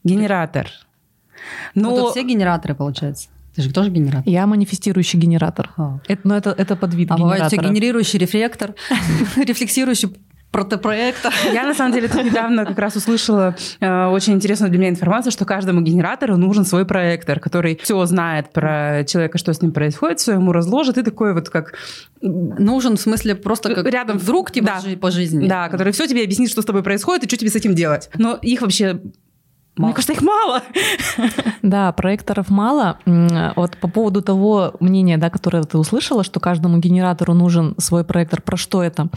генератор. 0.03 0.67
Ну, 1.75 1.89
Но 1.89 1.95
тут 1.97 2.11
все 2.11 2.23
генераторы, 2.23 2.75
получается. 2.75 3.29
Ты 3.55 3.63
же 3.63 3.73
тоже 3.73 3.89
генератор. 3.89 4.23
Я 4.25 4.47
манифестирующий 4.47 5.19
генератор. 5.19 5.71
А, 5.77 5.99
Это, 6.07 6.21
ну, 6.23 6.35
это, 6.35 6.55
это 6.57 6.75
подвид 6.75 7.11
а 7.11 7.17
бывает 7.17 7.43
все 7.47 7.57
генератора. 7.57 7.73
генерирующий 7.73 8.19
рефлектор, 8.19 8.75
рефлексирующий 9.35 10.15
протопроектор. 10.51 11.33
я 11.53 11.63
на 11.63 11.73
самом 11.73 11.93
деле 11.93 12.09
тут 12.09 12.23
недавно 12.25 12.65
как 12.65 12.77
раз 12.77 12.95
услышала 12.97 13.55
э, 13.79 14.05
очень 14.07 14.33
интересную 14.33 14.69
для 14.69 14.79
меня 14.79 14.89
информацию, 14.89 15.31
что 15.31 15.45
каждому 15.45 15.79
генератору 15.81 16.35
нужен 16.35 16.65
свой 16.65 16.85
проектор, 16.85 17.39
который 17.39 17.79
все 17.81 18.05
знает 18.05 18.51
про 18.51 19.05
человека, 19.05 19.37
что 19.37 19.53
с 19.53 19.61
ним 19.61 19.71
происходит, 19.71 20.19
все 20.19 20.33
ему 20.33 20.51
разложит, 20.51 20.97
и 20.97 21.03
такой 21.03 21.33
вот 21.33 21.49
как 21.49 21.73
Нужен, 22.21 22.97
в 22.97 23.01
смысле, 23.01 23.33
просто 23.35 23.73
как 23.73 23.87
Рядом 23.87 24.19
друг 24.19 24.51
типа 24.51 24.81
да. 24.83 24.97
по 24.97 25.09
жизни. 25.09 25.47
да, 25.47 25.69
который 25.69 25.91
все 25.91 26.05
тебе 26.05 26.23
объяснит, 26.23 26.51
что 26.51 26.61
с 26.61 26.65
тобой 26.65 26.83
происходит 26.83 27.23
и 27.23 27.27
что 27.27 27.37
тебе 27.37 27.49
с 27.49 27.55
этим 27.55 27.73
делать. 27.73 28.09
Но 28.15 28.35
их 28.35 28.61
вообще 28.61 29.01
Мало. 29.77 29.87
Мне 29.87 29.95
кажется, 29.95 30.13
их 30.13 30.21
мало. 30.21 30.61
Да, 31.61 31.91
проекторов 31.93 32.49
мало. 32.49 32.97
Вот 33.55 33.77
по 33.77 33.87
поводу 33.87 34.21
того 34.21 34.73
мнения, 34.79 35.17
да, 35.17 35.29
которое 35.29 35.63
ты 35.63 35.77
услышала, 35.77 36.23
что 36.23 36.39
каждому 36.39 36.79
генератору 36.79 37.33
нужен 37.33 37.75
свой 37.77 38.03
проектор. 38.03 38.41
Про 38.41 38.57
что 38.57 38.83
это? 38.83 39.09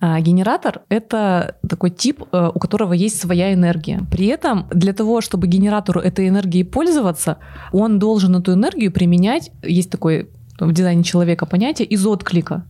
А, 0.00 0.20
Генератор— 0.20 0.80
это 0.88 1.56
такой 1.68 1.90
тип, 1.90 2.22
э, 2.32 2.50
у 2.52 2.58
которого 2.58 2.94
есть 2.94 3.20
своя 3.20 3.52
энергия. 3.52 4.00
При 4.10 4.26
этом 4.26 4.66
для 4.70 4.92
того, 4.92 5.20
чтобы 5.20 5.46
генератору 5.46 6.00
этой 6.00 6.28
энергией 6.28 6.64
пользоваться, 6.64 7.38
он 7.72 7.98
должен 7.98 8.34
эту 8.34 8.54
энергию 8.54 8.90
применять, 8.90 9.52
есть 9.62 9.90
такое 9.90 10.26
в 10.58 10.72
дизайне 10.72 11.04
человека 11.04 11.46
понятие, 11.46 11.86
из 11.86 12.04
отклика. 12.06 12.64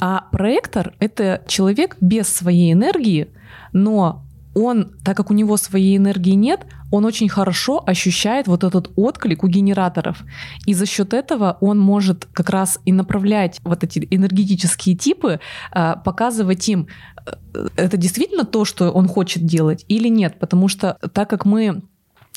А 0.00 0.26
проектор— 0.32 0.94
это 0.98 1.42
человек 1.46 1.96
без 2.00 2.28
своей 2.28 2.72
энергии, 2.72 3.28
но 3.72 4.24
он, 4.54 4.92
так 5.04 5.16
как 5.16 5.30
у 5.30 5.34
него 5.34 5.56
своей 5.56 5.96
энергии 5.96 6.32
нет, 6.34 6.66
он 6.90 7.04
очень 7.04 7.28
хорошо 7.28 7.82
ощущает 7.86 8.46
вот 8.46 8.64
этот 8.64 8.90
отклик 8.96 9.44
у 9.44 9.48
генераторов. 9.48 10.22
И 10.66 10.74
за 10.74 10.86
счет 10.86 11.14
этого 11.14 11.56
он 11.60 11.78
может 11.78 12.26
как 12.32 12.50
раз 12.50 12.78
и 12.84 12.92
направлять 12.92 13.60
вот 13.64 13.82
эти 13.82 14.06
энергетические 14.10 14.94
типы, 14.94 15.40
а, 15.70 15.96
показывать 15.96 16.68
им, 16.68 16.88
э, 17.26 17.68
это 17.76 17.96
действительно 17.96 18.44
то, 18.44 18.64
что 18.64 18.90
он 18.90 19.08
хочет 19.08 19.46
делать 19.46 19.84
или 19.88 20.08
нет. 20.08 20.38
Потому 20.38 20.68
что 20.68 20.98
так 21.12 21.30
как 21.30 21.46
мы 21.46 21.82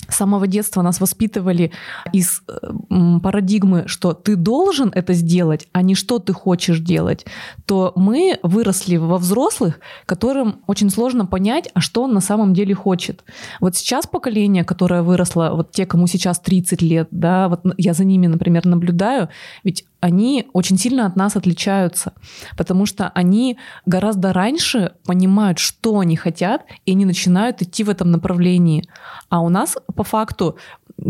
с 0.10 0.16
самого 0.16 0.48
детства 0.48 0.82
нас 0.82 1.00
воспитывали 1.00 1.72
из 2.14 2.42
э, 2.48 3.20
парадигмы, 3.24 3.88
что 3.88 4.14
ты 4.14 4.36
должен 4.36 4.92
это 4.94 5.14
сделать, 5.14 5.68
а 5.72 5.82
не 5.82 5.96
что 5.96 6.20
ты 6.20 6.34
хочешь 6.34 6.80
делать, 6.80 7.26
то 7.66 7.92
мы 7.96 8.40
выросли 8.44 8.98
во 8.98 9.18
взрослых, 9.18 9.80
которым 10.06 10.62
очень 10.68 10.90
сложно 10.90 11.26
понять, 11.26 11.70
а 11.74 11.82
что 11.82 12.04
он 12.04 12.14
на 12.14 12.22
самом 12.22 12.54
деле 12.54 12.76
хочет. 12.76 13.24
Вот 13.60 13.76
сейчас 13.76 14.06
поколение, 14.06 14.64
которое 14.64 15.02
выросло, 15.02 15.52
вот 15.54 15.72
те, 15.72 15.86
кому 15.86 16.08
сейчас 16.08 16.40
30 16.40 16.82
лет, 16.82 17.08
да, 17.12 17.48
вот 17.50 17.62
я 17.78 17.94
за 17.94 18.04
ними, 18.04 18.28
например, 18.28 18.66
наблюдаю, 18.66 19.30
ведь 19.64 19.86
они 20.06 20.46
очень 20.54 20.78
сильно 20.78 21.08
от 21.08 21.16
нас 21.16 21.36
отличаются, 21.36 22.14
потому 22.58 22.86
что 22.86 23.10
они 23.16 23.58
гораздо 23.88 24.34
раньше 24.34 24.92
понимают, 25.04 25.58
что 25.58 25.98
они 25.98 26.16
хотят, 26.16 26.62
и 26.86 26.92
они 26.92 27.06
начинают 27.06 27.64
идти 27.64 27.84
в 27.84 27.90
этом 27.90 28.12
направлении. 28.12 28.88
А 29.30 29.40
у 29.40 29.50
нас 29.50 29.76
по 29.96 30.04
факту 30.04 30.58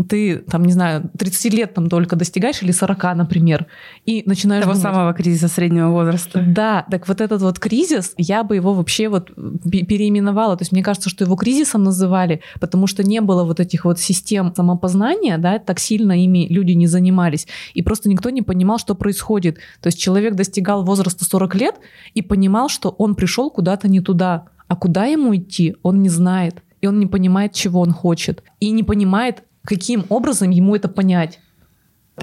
ты, 0.08 0.38
там, 0.38 0.64
не 0.64 0.72
знаю, 0.72 1.10
30 1.16 1.54
лет 1.54 1.74
там 1.74 1.88
только 1.88 2.16
достигаешь, 2.16 2.62
или 2.62 2.72
40, 2.72 3.16
например, 3.16 3.66
и 4.04 4.22
начинаешь 4.26 4.64
Того 4.64 4.74
думать, 4.74 4.82
самого 4.82 5.12
кризиса 5.12 5.48
среднего 5.48 5.90
возраста. 5.90 6.42
да, 6.46 6.84
так 6.90 7.06
вот 7.06 7.20
этот 7.20 7.40
вот 7.40 7.58
кризис, 7.58 8.14
я 8.16 8.42
бы 8.42 8.56
его 8.56 8.74
вообще 8.74 9.08
вот 9.08 9.30
пе- 9.34 9.84
переименовала. 9.84 10.56
То 10.56 10.62
есть 10.62 10.72
мне 10.72 10.82
кажется, 10.82 11.08
что 11.08 11.24
его 11.24 11.36
кризисом 11.36 11.84
называли, 11.84 12.40
потому 12.60 12.86
что 12.86 13.04
не 13.04 13.20
было 13.20 13.44
вот 13.44 13.60
этих 13.60 13.84
вот 13.84 14.00
систем 14.00 14.52
самопознания, 14.56 15.38
да, 15.38 15.58
так 15.58 15.78
сильно 15.78 16.12
ими 16.20 16.46
люди 16.48 16.72
не 16.72 16.88
занимались. 16.88 17.46
И 17.74 17.82
просто 17.82 18.08
никто 18.08 18.30
не 18.30 18.42
понимал, 18.42 18.78
что 18.86 18.94
происходит. 18.94 19.56
То 19.80 19.88
есть 19.88 19.98
человек 19.98 20.34
достигал 20.34 20.84
возраста 20.84 21.24
40 21.24 21.54
лет 21.56 21.74
и 22.14 22.22
понимал, 22.22 22.68
что 22.68 22.90
он 22.90 23.16
пришел 23.16 23.50
куда-то 23.50 23.88
не 23.88 24.00
туда. 24.00 24.44
А 24.68 24.76
куда 24.76 25.06
ему 25.06 25.34
идти, 25.34 25.74
он 25.82 26.02
не 26.02 26.08
знает. 26.08 26.62
И 26.80 26.86
он 26.86 27.00
не 27.00 27.06
понимает, 27.06 27.52
чего 27.52 27.80
он 27.80 27.90
хочет. 27.90 28.44
И 28.60 28.70
не 28.70 28.84
понимает, 28.84 29.42
каким 29.64 30.04
образом 30.08 30.50
ему 30.50 30.76
это 30.76 30.88
понять. 30.88 31.40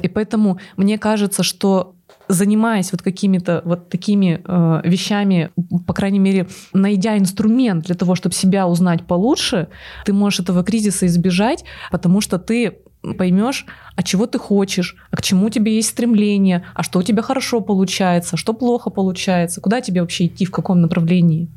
И 0.01 0.07
поэтому 0.07 0.57
мне 0.77 0.97
кажется, 0.97 1.43
что 1.43 1.95
занимаясь 2.29 2.93
вот 2.93 3.01
какими-то 3.01 3.61
вот 3.65 3.89
такими 3.89 4.41
э, 4.45 4.81
вещами, 4.89 5.49
по 5.85 5.93
крайней 5.93 6.19
мере, 6.19 6.47
найдя 6.73 7.17
инструмент 7.17 7.85
для 7.85 7.95
того, 7.95 8.15
чтобы 8.15 8.33
себя 8.35 8.67
узнать 8.67 9.05
получше, 9.05 9.67
ты 10.05 10.13
можешь 10.13 10.39
этого 10.39 10.63
кризиса 10.63 11.05
избежать, 11.07 11.65
потому 11.91 12.21
что 12.21 12.39
ты 12.39 12.77
поймешь, 13.17 13.65
а 13.95 14.03
чего 14.03 14.25
ты 14.25 14.39
хочешь, 14.39 14.95
а 15.11 15.17
к 15.17 15.21
чему 15.21 15.49
тебе 15.49 15.75
есть 15.75 15.89
стремление, 15.89 16.65
а 16.73 16.83
что 16.83 16.99
у 16.99 17.03
тебя 17.03 17.21
хорошо 17.21 17.61
получается, 17.61 18.37
что 18.37 18.53
плохо 18.53 18.89
получается, 18.89 19.61
куда 19.61 19.81
тебе 19.81 20.01
вообще 20.01 20.27
идти, 20.27 20.45
в 20.45 20.51
каком 20.51 20.81
направлении. 20.81 21.49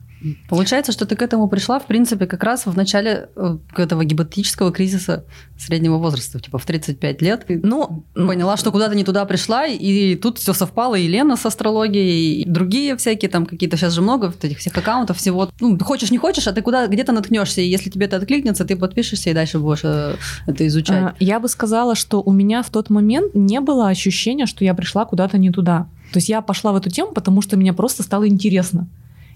Получается, 0.49 0.93
что 0.93 1.07
ты 1.07 1.17
к 1.17 1.23
этому 1.23 1.49
пришла, 1.49 1.79
в 1.79 1.87
принципе, 1.87 2.27
как 2.27 2.43
раз 2.43 2.67
в 2.67 2.77
начале 2.77 3.29
э, 3.37 3.59
этого 3.77 4.05
гипотетического 4.05 4.73
кризиса 4.73 5.25
среднего 5.59 5.99
возраста, 5.99 6.41
типа 6.41 6.59
в 6.59 6.65
35 6.65 7.23
лет. 7.23 7.45
Ну, 7.49 8.05
поняла, 8.15 8.57
что 8.57 8.73
куда-то 8.73 8.95
не 8.95 9.05
туда 9.05 9.25
пришла, 9.25 9.67
и 9.67 10.17
тут 10.17 10.39
все 10.39 10.53
совпало, 10.53 10.95
и 10.95 11.07
Лена 11.07 11.37
с 11.37 11.47
астрологией, 11.47 12.43
и 12.43 12.49
другие 12.49 12.97
всякие 12.97 13.31
там 13.31 13.47
какие-то, 13.47 13.77
сейчас 13.77 13.93
же 13.93 14.03
много 14.03 14.33
этих 14.43 14.59
всех 14.59 14.77
аккаунтов, 14.77 15.19
всего. 15.19 15.51
Ну, 15.61 15.79
хочешь, 15.79 16.11
не 16.11 16.19
хочешь, 16.19 16.47
а 16.47 16.53
ты 16.53 16.63
куда 16.63 16.87
где-то 16.87 17.13
наткнешься, 17.13 17.61
и 17.61 17.67
если 17.67 17.91
тебе 17.91 18.07
это 18.07 18.17
откликнется, 18.17 18.65
ты 18.65 18.77
подпишешься 18.77 19.31
и 19.31 19.35
дальше 19.35 19.59
будешь 19.59 19.85
э, 19.85 20.17
это 20.47 20.67
изучать. 20.67 21.03
А, 21.03 21.15
Я 21.21 21.41
бы 21.41 21.49
сказала, 21.49 21.95
что 21.95 22.23
у 22.23 22.33
меня 22.33 22.63
в 22.63 22.71
тот 22.71 22.91
момент 22.91 23.35
не 23.35 23.61
было 23.61 23.89
ощущения, 23.89 24.47
что 24.47 24.65
я 24.65 24.75
пришла 24.75 25.05
куда-то 25.05 25.39
не 25.39 25.51
туда. 25.51 25.89
То 26.13 26.19
есть 26.19 26.29
я 26.29 26.41
пошла 26.41 26.73
в 26.73 26.77
эту 26.77 26.91
тему, 26.91 27.13
потому 27.13 27.43
что 27.43 27.57
мне 27.57 27.73
просто 27.73 28.03
стало 28.03 28.29
интересно. 28.29 28.89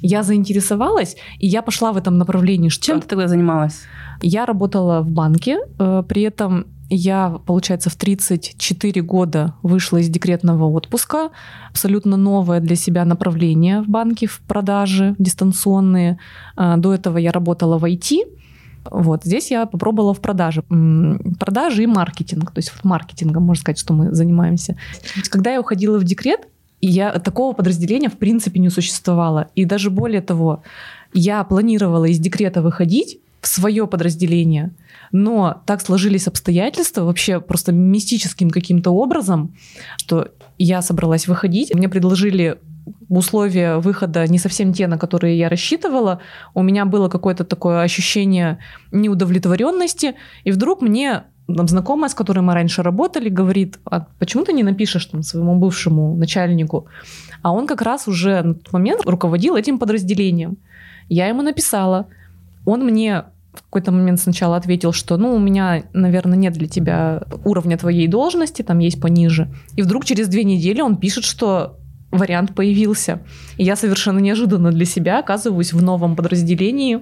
Я 0.02 0.22
заинтересовалась, 0.22 1.16
и 1.38 1.46
я 1.46 1.62
пошла 1.62 1.92
в 1.92 1.96
этом 1.96 2.18
направлении. 2.18 2.68
Что 2.68 2.86
Чем 2.86 3.00
ты 3.00 3.08
тогда 3.08 3.28
занималась? 3.28 3.82
Я 4.22 4.46
работала 4.46 5.00
в 5.02 5.10
банке, 5.10 5.58
э, 5.78 6.02
при 6.08 6.22
этом 6.22 6.66
я, 6.92 7.38
получается, 7.46 7.88
в 7.88 7.94
34 7.94 9.00
года 9.02 9.54
вышла 9.62 9.98
из 9.98 10.08
декретного 10.08 10.64
отпуска. 10.64 11.30
Абсолютно 11.70 12.16
новое 12.16 12.58
для 12.60 12.74
себя 12.74 13.04
направление 13.04 13.82
в 13.82 13.88
банке, 13.88 14.26
в 14.26 14.40
продаже 14.40 15.14
дистанционные. 15.18 16.18
А, 16.56 16.76
До 16.76 16.92
этого 16.92 17.16
я 17.16 17.30
работала 17.30 17.78
в 17.78 17.84
IT. 17.84 18.24
Вот 18.90 19.22
здесь 19.24 19.52
я 19.52 19.66
попробовала 19.66 20.14
в 20.14 20.20
продаже. 20.20 20.62
Продажи 21.38 21.84
и 21.84 21.86
маркетинг. 21.86 22.50
То 22.50 22.58
есть 22.58 22.72
вот 22.74 22.84
маркетингом, 22.84 23.44
можно 23.44 23.60
сказать, 23.60 23.78
что 23.78 23.92
мы 23.92 24.12
занимаемся. 24.12 24.76
Когда 25.30 25.52
я 25.52 25.60
уходила 25.60 25.96
в 25.96 26.04
декрет, 26.04 26.48
и 26.80 26.88
я 26.88 27.12
такого 27.18 27.52
подразделения 27.52 28.08
в 28.08 28.18
принципе 28.18 28.60
не 28.60 28.70
существовало. 28.70 29.48
И 29.54 29.64
даже 29.64 29.90
более 29.90 30.22
того, 30.22 30.62
я 31.12 31.44
планировала 31.44 32.06
из 32.06 32.18
декрета 32.18 32.62
выходить 32.62 33.20
в 33.40 33.46
свое 33.46 33.86
подразделение, 33.86 34.72
но 35.12 35.62
так 35.66 35.80
сложились 35.80 36.26
обстоятельства 36.26 37.04
вообще 37.04 37.40
просто 37.40 37.72
мистическим 37.72 38.50
каким-то 38.50 38.90
образом, 38.90 39.54
что 39.96 40.28
я 40.58 40.82
собралась 40.82 41.26
выходить. 41.26 41.74
Мне 41.74 41.88
предложили 41.88 42.58
условия 43.08 43.76
выхода 43.76 44.26
не 44.26 44.38
совсем 44.38 44.72
те, 44.72 44.86
на 44.86 44.98
которые 44.98 45.38
я 45.38 45.48
рассчитывала. 45.48 46.20
У 46.54 46.62
меня 46.62 46.84
было 46.84 47.08
какое-то 47.08 47.44
такое 47.44 47.82
ощущение 47.82 48.58
неудовлетворенности, 48.92 50.14
и 50.44 50.50
вдруг 50.50 50.82
мне 50.82 51.24
там, 51.54 51.68
знакомая, 51.68 52.08
с 52.08 52.14
которой 52.14 52.40
мы 52.40 52.54
раньше 52.54 52.82
работали, 52.82 53.28
говорит, 53.28 53.78
а 53.84 54.06
почему 54.18 54.44
ты 54.44 54.52
не 54.52 54.62
напишешь 54.62 55.04
там, 55.06 55.22
своему 55.22 55.56
бывшему 55.56 56.16
начальнику? 56.16 56.86
А 57.42 57.52
он 57.52 57.66
как 57.66 57.82
раз 57.82 58.08
уже 58.08 58.42
на 58.42 58.54
тот 58.54 58.72
момент 58.72 59.02
руководил 59.06 59.56
этим 59.56 59.78
подразделением. 59.78 60.56
Я 61.08 61.26
ему 61.26 61.42
написала. 61.42 62.06
Он 62.64 62.84
мне 62.84 63.24
в 63.52 63.62
какой-то 63.64 63.90
момент 63.90 64.20
сначала 64.20 64.56
ответил, 64.56 64.92
что 64.92 65.16
ну, 65.16 65.34
у 65.34 65.38
меня, 65.38 65.82
наверное, 65.92 66.38
нет 66.38 66.52
для 66.52 66.68
тебя 66.68 67.22
уровня 67.44 67.76
твоей 67.76 68.06
должности, 68.06 68.62
там 68.62 68.78
есть 68.78 69.00
пониже. 69.00 69.52
И 69.76 69.82
вдруг 69.82 70.04
через 70.04 70.28
две 70.28 70.44
недели 70.44 70.80
он 70.80 70.96
пишет, 70.96 71.24
что 71.24 71.76
вариант 72.10 72.54
появился. 72.54 73.20
И 73.56 73.64
я 73.64 73.76
совершенно 73.76 74.18
неожиданно 74.18 74.70
для 74.70 74.84
себя 74.84 75.18
оказываюсь 75.18 75.72
в 75.72 75.82
новом 75.82 76.16
подразделении, 76.16 77.00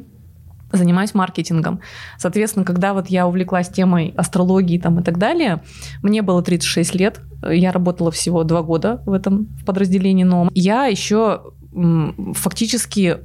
занимаюсь 0.73 1.15
маркетингом. 1.15 1.81
Соответственно, 2.19 2.65
когда 2.65 2.95
вот 2.95 3.09
я 3.09 3.27
увлеклась 3.27 3.69
темой 3.69 4.15
астрологии 4.17 4.79
там 4.79 5.01
и 5.01 5.03
так 5.03 5.19
далее, 5.19 5.63
мне 6.03 6.23
было 6.23 6.43
36 6.43 6.95
лет, 6.95 7.21
я 7.49 7.73
работала 7.73 8.11
всего 8.11 8.45
два 8.45 8.63
года 8.63 9.03
в 9.07 9.13
этом 9.13 9.47
в 9.61 9.65
подразделении, 9.65 10.25
но 10.25 10.51
я 10.55 10.87
еще 10.87 11.53
фактически 12.35 13.19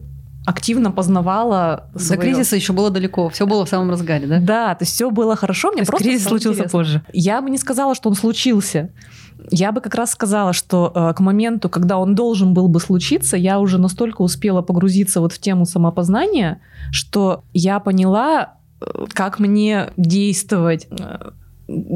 активно 0.46 0.92
познавала. 0.92 1.90
Свое... 1.96 2.20
До 2.20 2.26
кризиса 2.26 2.56
еще 2.56 2.74
было 2.74 2.90
далеко, 2.90 3.30
все 3.30 3.48
было 3.48 3.66
в 3.66 3.70
самом 3.70 3.90
разгаре, 3.90 4.28
да? 4.28 4.40
Да, 4.40 4.76
то 4.76 4.84
есть 4.84 4.94
все 4.94 5.10
было 5.10 5.36
хорошо, 5.36 5.72
мне 5.72 5.84
просто 5.84 6.04
кризис 6.04 6.28
случился 6.28 6.60
интересно. 6.60 6.80
позже. 6.80 7.02
Я 7.14 7.42
бы 7.42 7.50
не 7.50 7.58
сказала, 7.58 7.96
что 7.96 8.10
он 8.10 8.16
случился. 8.16 8.92
Я 9.52 9.72
бы 9.72 9.82
как 9.82 9.96
раз 9.96 10.12
сказала, 10.12 10.54
что 10.54 10.92
э, 10.94 11.14
к 11.16 11.20
моменту, 11.20 11.70
когда 11.70 11.98
он 11.98 12.16
должен 12.16 12.54
был 12.54 12.68
бы 12.68 12.80
случиться, 12.80 13.38
я 13.38 13.60
уже 13.60 13.78
настолько 13.78 14.22
успела 14.22 14.62
погрузиться 14.62 15.22
вот 15.22 15.34
в 15.34 15.40
тему 15.40 15.66
самопознания, 15.66 16.62
что 16.92 17.44
я 17.54 17.80
поняла, 17.80 18.56
э, 18.82 19.06
как 19.14 19.40
мне 19.40 19.92
действовать, 19.98 20.88
э, 20.92 21.32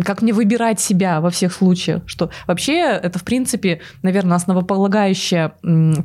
как 0.04 0.22
мне 0.22 0.34
выбирать 0.34 0.80
себя 0.80 1.22
во 1.22 1.30
всех 1.30 1.54
случаях, 1.54 2.04
что 2.06 2.30
вообще 2.48 2.80
это, 2.80 3.20
в 3.20 3.24
принципе, 3.24 3.82
наверное, 4.02 4.38
основополагающее 4.38 5.54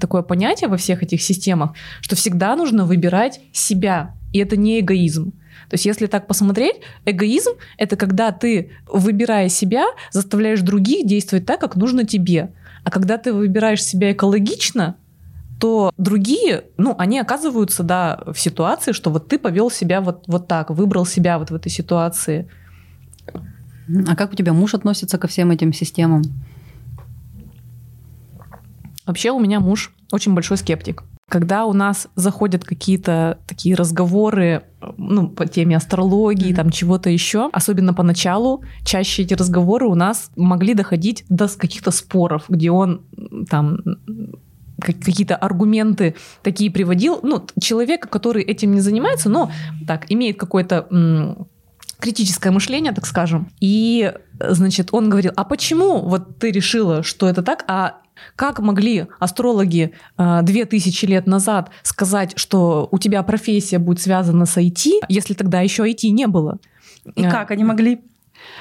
такое 0.00 0.22
понятие 0.22 0.68
во 0.68 0.76
всех 0.76 1.02
этих 1.02 1.22
системах, 1.22 1.72
что 2.00 2.16
всегда 2.16 2.56
нужно 2.56 2.84
выбирать 2.84 3.40
себя, 3.52 4.14
и 4.32 4.38
это 4.38 4.56
не 4.56 4.80
эгоизм. 4.80 5.32
То 5.68 5.74
есть, 5.74 5.86
если 5.86 6.06
так 6.06 6.26
посмотреть, 6.26 6.76
эгоизм— 7.04 7.52
это 7.78 7.96
когда 7.96 8.32
ты, 8.32 8.72
выбирая 8.86 9.48
себя, 9.48 9.86
заставляешь 10.10 10.60
других 10.60 11.06
действовать 11.06 11.46
так, 11.46 11.60
как 11.60 11.76
нужно 11.76 12.04
тебе. 12.04 12.52
А 12.84 12.90
когда 12.90 13.18
ты 13.18 13.32
выбираешь 13.32 13.82
себя 13.82 14.12
экологично, 14.12 14.96
то 15.60 15.92
другие, 15.96 16.64
ну, 16.76 16.94
они 16.98 17.20
оказываются, 17.20 17.82
да, 17.82 18.20
в 18.26 18.38
ситуации, 18.38 18.92
что 18.92 19.10
вот 19.10 19.28
ты 19.28 19.38
повел 19.38 19.70
себя 19.70 20.00
вот, 20.00 20.24
вот 20.26 20.48
так, 20.48 20.70
выбрал 20.70 21.06
себя 21.06 21.38
вот 21.38 21.50
в 21.50 21.54
этой 21.54 21.70
ситуации— 21.70 22.48
а 24.06 24.16
как 24.16 24.32
у 24.32 24.36
тебя 24.36 24.52
муж 24.52 24.74
относится 24.74 25.18
ко 25.18 25.28
всем 25.28 25.50
этим 25.50 25.72
системам? 25.72 26.22
Вообще 29.06 29.30
у 29.30 29.40
меня 29.40 29.60
муж 29.60 29.92
очень 30.12 30.34
большой 30.34 30.56
скептик. 30.56 31.02
Когда 31.28 31.64
у 31.64 31.72
нас 31.72 32.08
заходят 32.14 32.64
какие-то 32.64 33.38
такие 33.46 33.74
разговоры 33.74 34.64
ну, 34.96 35.28
по 35.28 35.46
теме 35.46 35.76
астрологии, 35.76 36.52
mm-hmm. 36.52 36.56
там 36.56 36.70
чего-то 36.70 37.10
еще, 37.10 37.50
особенно 37.52 37.94
поначалу, 37.94 38.62
чаще 38.84 39.22
эти 39.22 39.34
разговоры 39.34 39.86
у 39.86 39.94
нас 39.94 40.30
могли 40.36 40.74
доходить 40.74 41.24
до 41.28 41.48
каких-то 41.48 41.90
споров, 41.90 42.44
где 42.48 42.70
он 42.70 43.02
там 43.48 43.78
какие-то 44.80 45.36
аргументы 45.36 46.14
такие 46.42 46.70
приводил, 46.70 47.20
ну, 47.22 47.44
человека, 47.60 48.08
который 48.08 48.42
этим 48.42 48.72
не 48.72 48.80
занимается, 48.80 49.28
но 49.28 49.50
так, 49.86 50.06
имеет 50.10 50.38
какой-то 50.38 51.46
критическое 52.02 52.50
мышление, 52.50 52.92
так 52.92 53.06
скажем. 53.06 53.48
И, 53.60 54.12
значит, 54.40 54.88
он 54.92 55.08
говорил, 55.08 55.32
а 55.36 55.44
почему 55.44 56.00
вот 56.00 56.38
ты 56.38 56.50
решила, 56.50 57.04
что 57.04 57.28
это 57.28 57.42
так, 57.42 57.64
а 57.68 58.00
как 58.34 58.58
могли 58.58 59.06
астрологи 59.20 59.92
э, 60.18 60.40
две 60.42 60.64
тысячи 60.64 61.06
лет 61.06 61.26
назад 61.26 61.70
сказать, 61.82 62.32
что 62.36 62.88
у 62.90 62.98
тебя 62.98 63.22
профессия 63.22 63.78
будет 63.78 64.00
связана 64.00 64.46
с 64.46 64.56
IT, 64.56 64.90
если 65.08 65.34
тогда 65.34 65.60
еще 65.60 65.84
IT 65.84 66.10
не 66.10 66.26
было? 66.26 66.58
И 67.14 67.22
как 67.22 67.52
они 67.52 67.64
могли? 67.64 68.00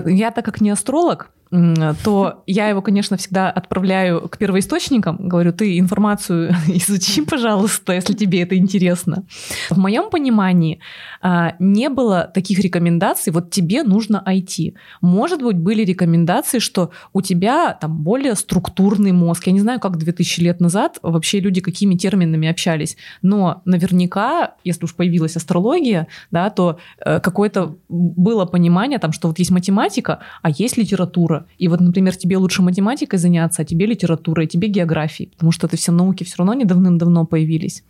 Я, 0.06 0.32
так 0.32 0.46
как 0.46 0.62
не 0.62 0.70
астролог, 0.70 1.32
то 1.52 2.44
я 2.48 2.70
его, 2.70 2.82
конечно, 2.82 3.18
всегда 3.18 3.50
отправляю 3.50 4.30
к 4.30 4.38
первоисточникам. 4.38 5.18
Говорю, 5.20 5.52
ты 5.52 5.78
информацию 5.80 6.56
изучи, 6.68 7.26
пожалуйста, 7.26 7.92
если 7.92 8.14
тебе 8.14 8.42
это 8.42 8.56
интересно. 8.56 9.26
В 9.70 9.78
моем 9.78 10.10
понимании 10.10 10.80
а, 11.22 11.56
не 11.60 11.90
было 11.90 12.32
таких 12.34 12.60
рекомендаций, 12.60 13.34
вот 13.34 13.52
тебе 13.52 13.84
нужно 13.84 14.24
IT. 14.26 14.76
Может 15.02 15.42
быть, 15.42 15.58
были 15.58 15.84
рекомендации, 15.84 16.60
что 16.60 16.92
у 17.12 17.22
тебя 17.22 17.74
там 17.74 17.98
более 17.98 18.36
структурный 18.36 19.12
мозг. 19.12 19.48
Я 19.48 19.54
не 19.54 19.60
знаю, 19.60 19.82
как 19.82 19.98
2000 19.98 20.40
лет 20.40 20.62
назад 20.62 21.00
вообще 21.02 21.42
люди 21.42 21.60
какими 21.60 21.96
терминами 21.96 22.48
общались, 22.48 22.96
но 23.22 23.62
наверняка, 23.66 24.56
если 24.64 24.86
уж 24.86 24.96
появилась 24.96 25.36
астрология, 25.36 26.08
да, 26.32 26.50
то 26.50 26.80
э, 27.06 27.20
какое-то 27.20 27.76
было 27.90 28.46
понимание, 28.46 29.00
там, 29.00 29.12
что 29.12 29.28
вот 29.28 29.40
есть 29.40 29.52
математика, 29.52 30.20
а 30.42 30.50
есть 30.50 30.78
литература, 30.78 31.41
и 31.58 31.68
вот, 31.68 31.80
например, 31.80 32.16
тебе 32.16 32.38
лучше 32.38 32.62
математикой 32.62 33.20
заняться, 33.20 33.62
а 33.62 33.66
тебе 33.66 33.86
литературой, 33.86 34.48
тебе 34.48 34.68
географией, 34.68 35.30
потому 35.30 35.52
что 35.52 35.68
это 35.68 35.78
все 35.78 35.92
науки 35.92 36.24
все 36.24 36.38
равно 36.38 36.54
не 36.54 36.66
давным-давно 36.66 37.26
появились. 37.26 37.84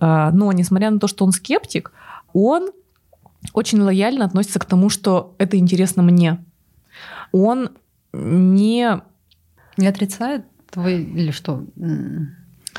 А, 0.00 0.30
но, 0.32 0.52
несмотря 0.52 0.90
на 0.90 0.98
то, 0.98 1.06
что 1.06 1.24
он 1.24 1.32
скептик, 1.32 1.92
он 2.32 2.70
очень 3.52 3.80
лояльно 3.80 4.24
относится 4.24 4.58
к 4.58 4.64
тому, 4.64 4.88
что 4.88 5.34
это 5.38 5.56
интересно 5.58 6.02
мне. 6.02 6.44
Он 7.32 7.70
не... 8.12 9.00
Не 9.76 9.86
отрицает 9.86 10.44
твой 10.70 11.02
или 11.02 11.30
что? 11.30 11.64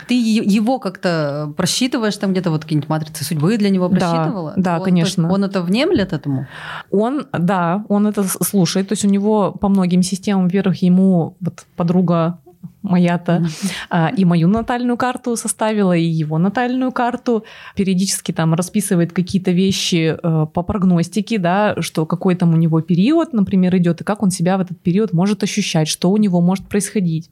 Ты 0.07 0.13
его 0.15 0.79
как-то 0.79 1.53
просчитываешь, 1.57 2.17
там 2.17 2.31
где-то 2.31 2.51
вот 2.51 2.63
какие-нибудь 2.63 2.89
матрицы 2.89 3.23
судьбы 3.23 3.57
для 3.57 3.69
него 3.69 3.89
просчитывала? 3.89 4.53
Да, 4.55 4.61
да 4.61 4.77
он, 4.79 4.83
конечно. 4.83 5.31
Он 5.31 5.43
это 5.43 5.61
внемлет 5.61 6.13
этому? 6.13 6.47
Он, 6.89 7.27
да, 7.31 7.85
он 7.89 8.07
это 8.07 8.23
слушает. 8.23 8.87
То 8.87 8.93
есть 8.93 9.05
у 9.05 9.09
него 9.09 9.51
по 9.51 9.69
многим 9.69 10.03
системам, 10.03 10.45
во-первых, 10.45 10.81
ему 10.81 11.35
вот 11.39 11.65
подруга 11.75 12.39
моя-то, 12.81 13.45
а, 13.89 14.09
и 14.09 14.25
мою 14.25 14.47
натальную 14.47 14.97
карту 14.97 15.35
составила, 15.35 15.95
и 15.95 16.03
его 16.03 16.37
натальную 16.37 16.91
карту. 16.91 17.45
Периодически 17.75 18.31
там 18.31 18.53
расписывает 18.53 19.13
какие-то 19.13 19.51
вещи 19.51 20.17
э, 20.21 20.45
по 20.53 20.63
прогностике, 20.63 21.37
да, 21.37 21.75
что 21.79 22.05
какой 22.05 22.35
там 22.35 22.53
у 22.53 22.57
него 22.57 22.81
период, 22.81 23.33
например, 23.33 23.77
идет, 23.77 24.01
и 24.01 24.03
как 24.03 24.23
он 24.23 24.31
себя 24.31 24.57
в 24.57 24.61
этот 24.61 24.79
период 24.81 25.13
может 25.13 25.43
ощущать, 25.43 25.87
что 25.87 26.11
у 26.11 26.17
него 26.17 26.41
может 26.41 26.67
происходить. 26.67 27.29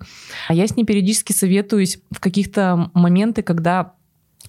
А 0.48 0.54
я 0.54 0.68
с 0.68 0.76
ней 0.76 0.86
периодически 0.86 1.34
советуюсь 1.34 2.00
в 2.12 2.20
каких-то 2.20 2.92
моменты, 2.94 3.42
когда 3.42 3.94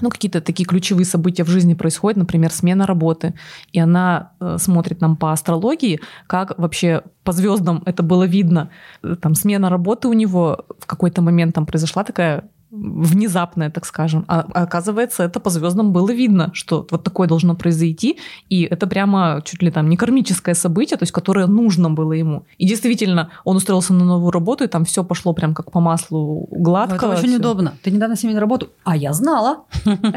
ну, 0.01 0.11
какие-то 0.11 0.41
такие 0.41 0.65
ключевые 0.65 1.05
события 1.05 1.45
в 1.45 1.49
жизни 1.49 1.75
происходят, 1.75 2.17
например, 2.17 2.51
смена 2.51 2.87
работы, 2.87 3.35
и 3.73 3.81
она 3.81 4.33
э, 4.41 4.57
смотрит 4.59 5.01
нам 5.01 5.17
по 5.17 5.33
астрологии, 5.33 6.01
как 6.27 6.59
вообще 6.59 7.03
по 7.25 7.33
звездам 7.33 7.83
это 7.87 8.03
было 8.03 8.25
видно. 8.25 8.71
Э, 9.03 9.17
там 9.21 9.35
смена 9.35 9.71
работы 9.71 10.09
у 10.09 10.13
него 10.13 10.65
в 10.79 10.87
какой-то 10.87 11.23
момент 11.23 11.55
там 11.55 11.67
произошла 11.67 12.05
такая 12.05 12.45
внезапное, 12.70 13.70
так 13.70 13.85
скажем. 13.85 14.24
А, 14.28 14.46
оказывается, 14.54 15.24
это 15.24 15.40
по 15.40 15.50
звездам 15.50 15.92
было 15.92 16.11
видно, 16.12 16.50
что 16.54 16.87
вот 16.90 17.02
такое 17.02 17.26
должно 17.26 17.54
произойти, 17.56 18.18
и 18.48 18.62
это 18.62 18.87
прямо 18.87 19.42
чуть 19.44 19.62
ли 19.62 19.70
там 19.70 19.88
не 19.88 19.96
кармическое 19.96 20.54
событие, 20.54 20.96
то 20.96 21.02
есть 21.02 21.12
которое 21.12 21.46
нужно 21.46 21.90
было 21.90 22.12
ему. 22.12 22.44
И 22.59 22.66
действительно, 22.66 23.30
он 23.44 23.56
устроился 23.56 23.92
на 23.92 24.04
новую 24.04 24.30
работу, 24.30 24.64
и 24.64 24.68
там 24.68 24.85
все 24.85 25.02
пошло 25.02 25.33
прям 25.33 25.54
как 25.54 25.72
по 25.72 25.80
маслу 25.80 26.48
гладко. 26.50 27.06
это 27.06 27.09
очень 27.09 27.37
удобно. 27.37 27.74
Ты 27.83 27.90
недавно 27.90 28.16
сменил 28.16 28.38
работу, 28.38 28.70
а 28.85 28.96
я 28.96 29.12
знала. 29.12 29.64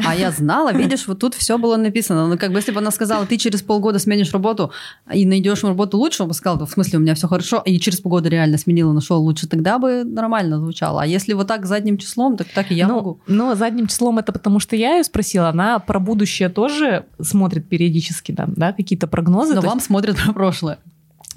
А 0.06 0.14
я 0.14 0.30
знала, 0.30 0.72
видишь, 0.72 1.08
вот 1.08 1.18
тут 1.18 1.34
все 1.34 1.58
было 1.58 1.76
написано. 1.76 2.28
Ну, 2.28 2.38
как 2.38 2.52
бы 2.52 2.58
если 2.58 2.72
бы 2.72 2.78
она 2.78 2.90
сказала, 2.90 3.26
ты 3.26 3.36
через 3.36 3.62
полгода 3.62 3.98
сменишь 3.98 4.32
работу 4.32 4.70
и 5.12 5.26
найдешь 5.26 5.64
работу 5.64 5.98
лучше, 5.98 6.22
он 6.22 6.28
бы 6.28 6.34
сказал, 6.34 6.64
в 6.64 6.70
смысле, 6.70 6.98
у 6.98 7.02
меня 7.02 7.14
все 7.14 7.26
хорошо, 7.26 7.62
и 7.64 7.78
через 7.80 8.00
полгода 8.00 8.28
реально 8.28 8.58
сменила, 8.58 8.92
нашел 8.92 9.20
лучше, 9.20 9.48
тогда 9.48 9.78
бы 9.78 10.04
нормально 10.04 10.58
звучало. 10.58 11.02
А 11.02 11.06
если 11.06 11.32
вот 11.32 11.48
так 11.48 11.66
задним 11.66 11.98
числом, 11.98 12.36
то 12.36 12.43
так, 12.44 12.54
так 12.54 12.70
и 12.70 12.74
я 12.74 12.88
ну, 12.88 12.94
могу. 12.94 13.20
Ну, 13.26 13.54
задним 13.54 13.86
числом 13.86 14.18
это 14.18 14.32
потому, 14.32 14.60
что 14.60 14.76
я 14.76 14.96
ее 14.96 15.04
спросила. 15.04 15.48
Она 15.48 15.78
про 15.78 15.98
будущее 15.98 16.48
тоже 16.48 17.06
смотрит 17.20 17.68
периодически, 17.68 18.32
там, 18.32 18.54
да, 18.54 18.72
какие-то 18.72 19.06
прогнозы. 19.06 19.54
Но 19.54 19.60
вам 19.60 19.74
есть... 19.76 19.86
смотрят 19.86 20.16
про 20.16 20.32
прошлое. 20.32 20.78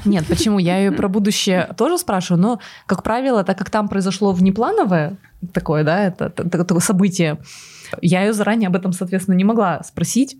Нет, 0.05 0.25
почему? 0.27 0.59
Я 0.59 0.77
ее 0.77 0.91
про 0.91 1.07
будущее 1.07 1.69
тоже 1.75 1.97
спрашиваю, 1.97 2.41
но, 2.41 2.59
как 2.85 3.03
правило, 3.03 3.43
так 3.43 3.57
как 3.57 3.69
там 3.69 3.87
произошло 3.87 4.31
внеплановое 4.31 5.17
такое, 5.53 5.83
да, 5.83 6.05
это, 6.05 6.25
это, 6.25 6.57
это 6.57 6.79
событие, 6.79 7.39
я 8.01 8.23
ее 8.23 8.33
заранее 8.33 8.67
об 8.67 8.75
этом, 8.75 8.93
соответственно, 8.93 9.35
не 9.35 9.43
могла 9.43 9.81
спросить. 9.83 10.37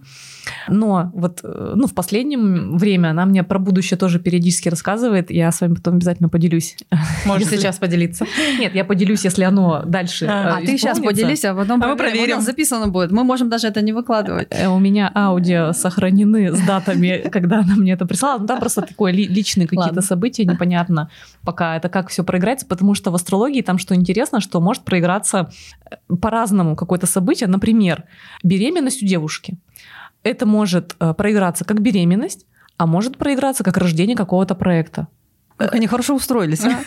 Но 0.68 1.12
вот 1.14 1.42
э, 1.44 1.74
ну, 1.76 1.88
в 1.88 1.94
последнее 1.94 2.40
время 2.40 3.10
она 3.10 3.26
мне 3.26 3.44
про 3.44 3.60
будущее 3.60 3.98
тоже 3.98 4.20
периодически 4.20 4.70
рассказывает. 4.70 5.32
Я 5.32 5.52
с 5.52 5.62
вами 5.62 5.76
потом 5.76 5.96
обязательно 5.96 6.30
поделюсь. 6.30 6.78
Можешь 7.26 7.48
сейчас 7.48 7.78
поделиться? 7.78 8.26
Нет, 8.60 8.76
я 8.76 8.86
поделюсь, 8.86 9.24
если 9.24 9.44
оно 9.44 9.84
дальше 9.86 10.26
А, 10.26 10.58
а 10.58 10.62
ты 10.62 10.78
сейчас 10.78 11.00
поделись, 11.00 11.46
а 11.46 11.54
потом 11.54 11.82
а 11.84 11.88
мы 11.88 11.96
проверим. 11.96 12.38
Нас 12.38 12.46
записано 12.46 12.88
будет. 12.88 13.12
Мы 13.12 13.24
можем 13.24 13.50
даже 13.50 13.68
это 13.68 13.82
не 13.82 13.94
выкладывать. 13.94 14.48
Э, 14.52 14.68
у 14.68 14.80
меня 14.80 15.12
аудио 15.14 15.74
сохранены 15.74 16.54
с 16.54 16.60
датами, 16.62 17.30
когда 17.32 17.60
она 17.60 17.76
мне 17.76 17.94
это 17.94 18.06
прислала. 18.06 18.40
Ну, 18.40 18.48
там 18.48 18.60
просто 18.60 18.82
такое 18.82 19.12
личные 19.12 19.68
какие-то 19.68 20.02
события, 20.02 20.46
непонятно 20.46 21.10
пока 21.44 21.78
это 21.78 21.90
как 21.90 22.10
все 22.10 22.24
проиграется, 22.24 22.66
потому 22.66 22.94
что 22.94 23.12
в 23.12 23.16
астрологии 23.16 23.62
там 23.62 23.78
что 23.78 23.96
интересно, 23.96 24.42
что 24.42 24.60
может 24.60 24.84
проиграться 24.84 25.50
э, 25.90 26.16
по-разному 26.22 26.76
какое-то 26.76 27.08
событие. 27.08 27.48
Например, 27.48 28.04
беременность 28.44 29.04
у 29.04 29.06
девушки 29.06 29.58
это 30.28 30.46
может 30.46 30.96
э, 31.00 31.14
проиграться 31.14 31.66
как 31.66 31.82
беременность, 31.82 32.46
а 32.78 32.86
может 32.86 33.18
проиграться 33.18 33.64
как 33.64 33.78
рождение 33.78 34.16
какого-то 34.16 34.56
проекта. 34.56 35.08
Как 35.58 35.74
они 35.74 35.88
хорошо 35.88 36.16
устроились, 36.16 36.64
а? 36.64 36.80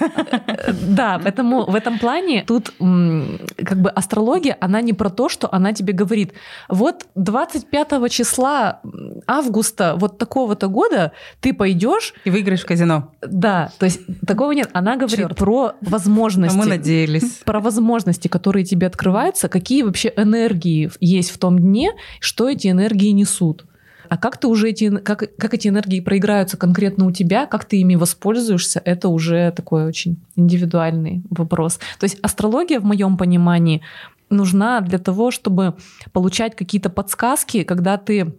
Да, 0.73 1.21
поэтому 1.23 1.65
в 1.65 1.75
этом 1.75 1.99
плане 1.99 2.45
тут 2.47 2.73
как 2.79 3.81
бы 3.81 3.91
астрология, 3.91 4.57
она 4.61 4.81
не 4.81 4.93
про 4.93 5.11
то, 5.11 5.29
что 5.29 5.53
она 5.53 5.73
тебе 5.73 5.93
говорит, 5.93 6.33
вот 6.69 7.07
25 7.17 8.11
числа 8.11 8.81
августа 9.27 9.95
вот 9.97 10.19
такого-то 10.19 10.69
года 10.69 11.13
ты 11.41 11.53
пойдешь... 11.53 12.15
И 12.25 12.31
выиграешь 12.31 12.63
в 12.63 12.67
казино. 12.67 13.13
Да, 13.23 13.73
то 13.79 13.87
есть 13.87 14.01
такого 14.27 14.53
нет. 14.53 14.71
Она 14.73 14.97
говорит 14.97 15.19
Черт. 15.19 15.37
про 15.37 15.73
возможности. 15.81 16.57
мы 16.57 16.67
надеялись. 16.67 17.41
Про 17.45 17.61
возможности, 17.61 18.29
которые 18.29 18.65
тебе 18.65 18.87
открываются, 18.87 19.49
какие 19.49 19.83
вообще 19.83 20.13
энергии 20.17 20.91
есть 21.01 21.31
в 21.31 21.39
том 21.39 21.59
дне, 21.59 21.93
что 22.21 22.49
эти 22.49 22.69
энергии 22.69 23.11
несут. 23.11 23.65
А 24.11 24.16
как 24.16 24.38
ты 24.38 24.49
уже 24.49 24.70
эти, 24.70 24.99
как, 24.99 25.37
как 25.37 25.55
эти 25.55 25.68
энергии 25.68 26.01
проиграются 26.01 26.57
конкретно 26.57 27.07
у 27.07 27.12
тебя, 27.12 27.46
как 27.46 27.64
ты 27.64 27.77
ими 27.79 27.94
воспользуешься, 27.94 28.83
это 28.85 29.09
уже 29.09 29.53
такой 29.53 29.87
очень 29.87 30.20
индивидуальный 30.35 31.23
вопрос. 31.31 31.79
То 32.01 32.05
есть 32.05 32.18
астрология, 32.20 32.81
в 32.81 32.85
моем 32.85 33.16
понимании, 33.16 33.83
нужна 34.29 34.81
для 34.81 34.99
того, 34.99 35.31
чтобы 35.31 35.77
получать 36.12 36.57
какие-то 36.57 36.90
подсказки, 36.90 37.62
когда 37.62 37.99
ты 37.99 38.35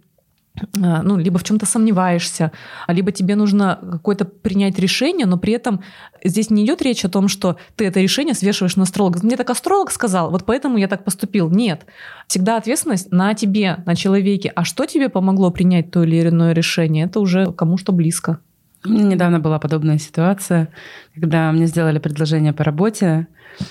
ну, 0.74 1.16
либо 1.16 1.38
в 1.38 1.44
чем-то 1.44 1.64
сомневаешься, 1.64 2.52
либо 2.86 3.10
тебе 3.10 3.36
нужно 3.36 3.78
какое-то 3.80 4.24
принять 4.24 4.78
решение, 4.78 5.26
но 5.26 5.38
при 5.38 5.54
этом 5.54 5.82
здесь 6.22 6.50
не 6.50 6.64
идет 6.64 6.82
речь 6.82 7.04
о 7.04 7.08
том, 7.08 7.28
что 7.28 7.56
ты 7.74 7.86
это 7.86 8.00
решение 8.00 8.34
свешиваешь 8.34 8.76
на 8.76 8.82
астролога. 8.82 9.20
Мне 9.22 9.36
так 9.36 9.48
астролог 9.50 9.90
сказал, 9.90 10.30
вот 10.30 10.44
поэтому 10.44 10.76
я 10.76 10.88
так 10.88 11.04
поступил. 11.04 11.50
Нет. 11.50 11.86
Всегда 12.26 12.58
ответственность 12.58 13.10
на 13.10 13.34
тебе, 13.34 13.82
на 13.86 13.96
человеке. 13.96 14.52
А 14.54 14.64
что 14.64 14.86
тебе 14.86 15.08
помогло 15.08 15.50
принять 15.50 15.90
то 15.90 16.02
или 16.02 16.28
иное 16.28 16.52
решение, 16.52 17.06
это 17.06 17.20
уже 17.20 17.52
кому 17.52 17.78
что 17.78 17.92
близко. 17.92 18.38
Недавно 18.84 19.38
была 19.38 19.58
подобная 19.58 19.98
ситуация, 19.98 20.68
когда 21.14 21.52
мне 21.52 21.66
сделали 21.66 21.98
предложение 21.98 22.52
по 22.52 22.64
работе, 22.64 23.06
а, 23.06 23.62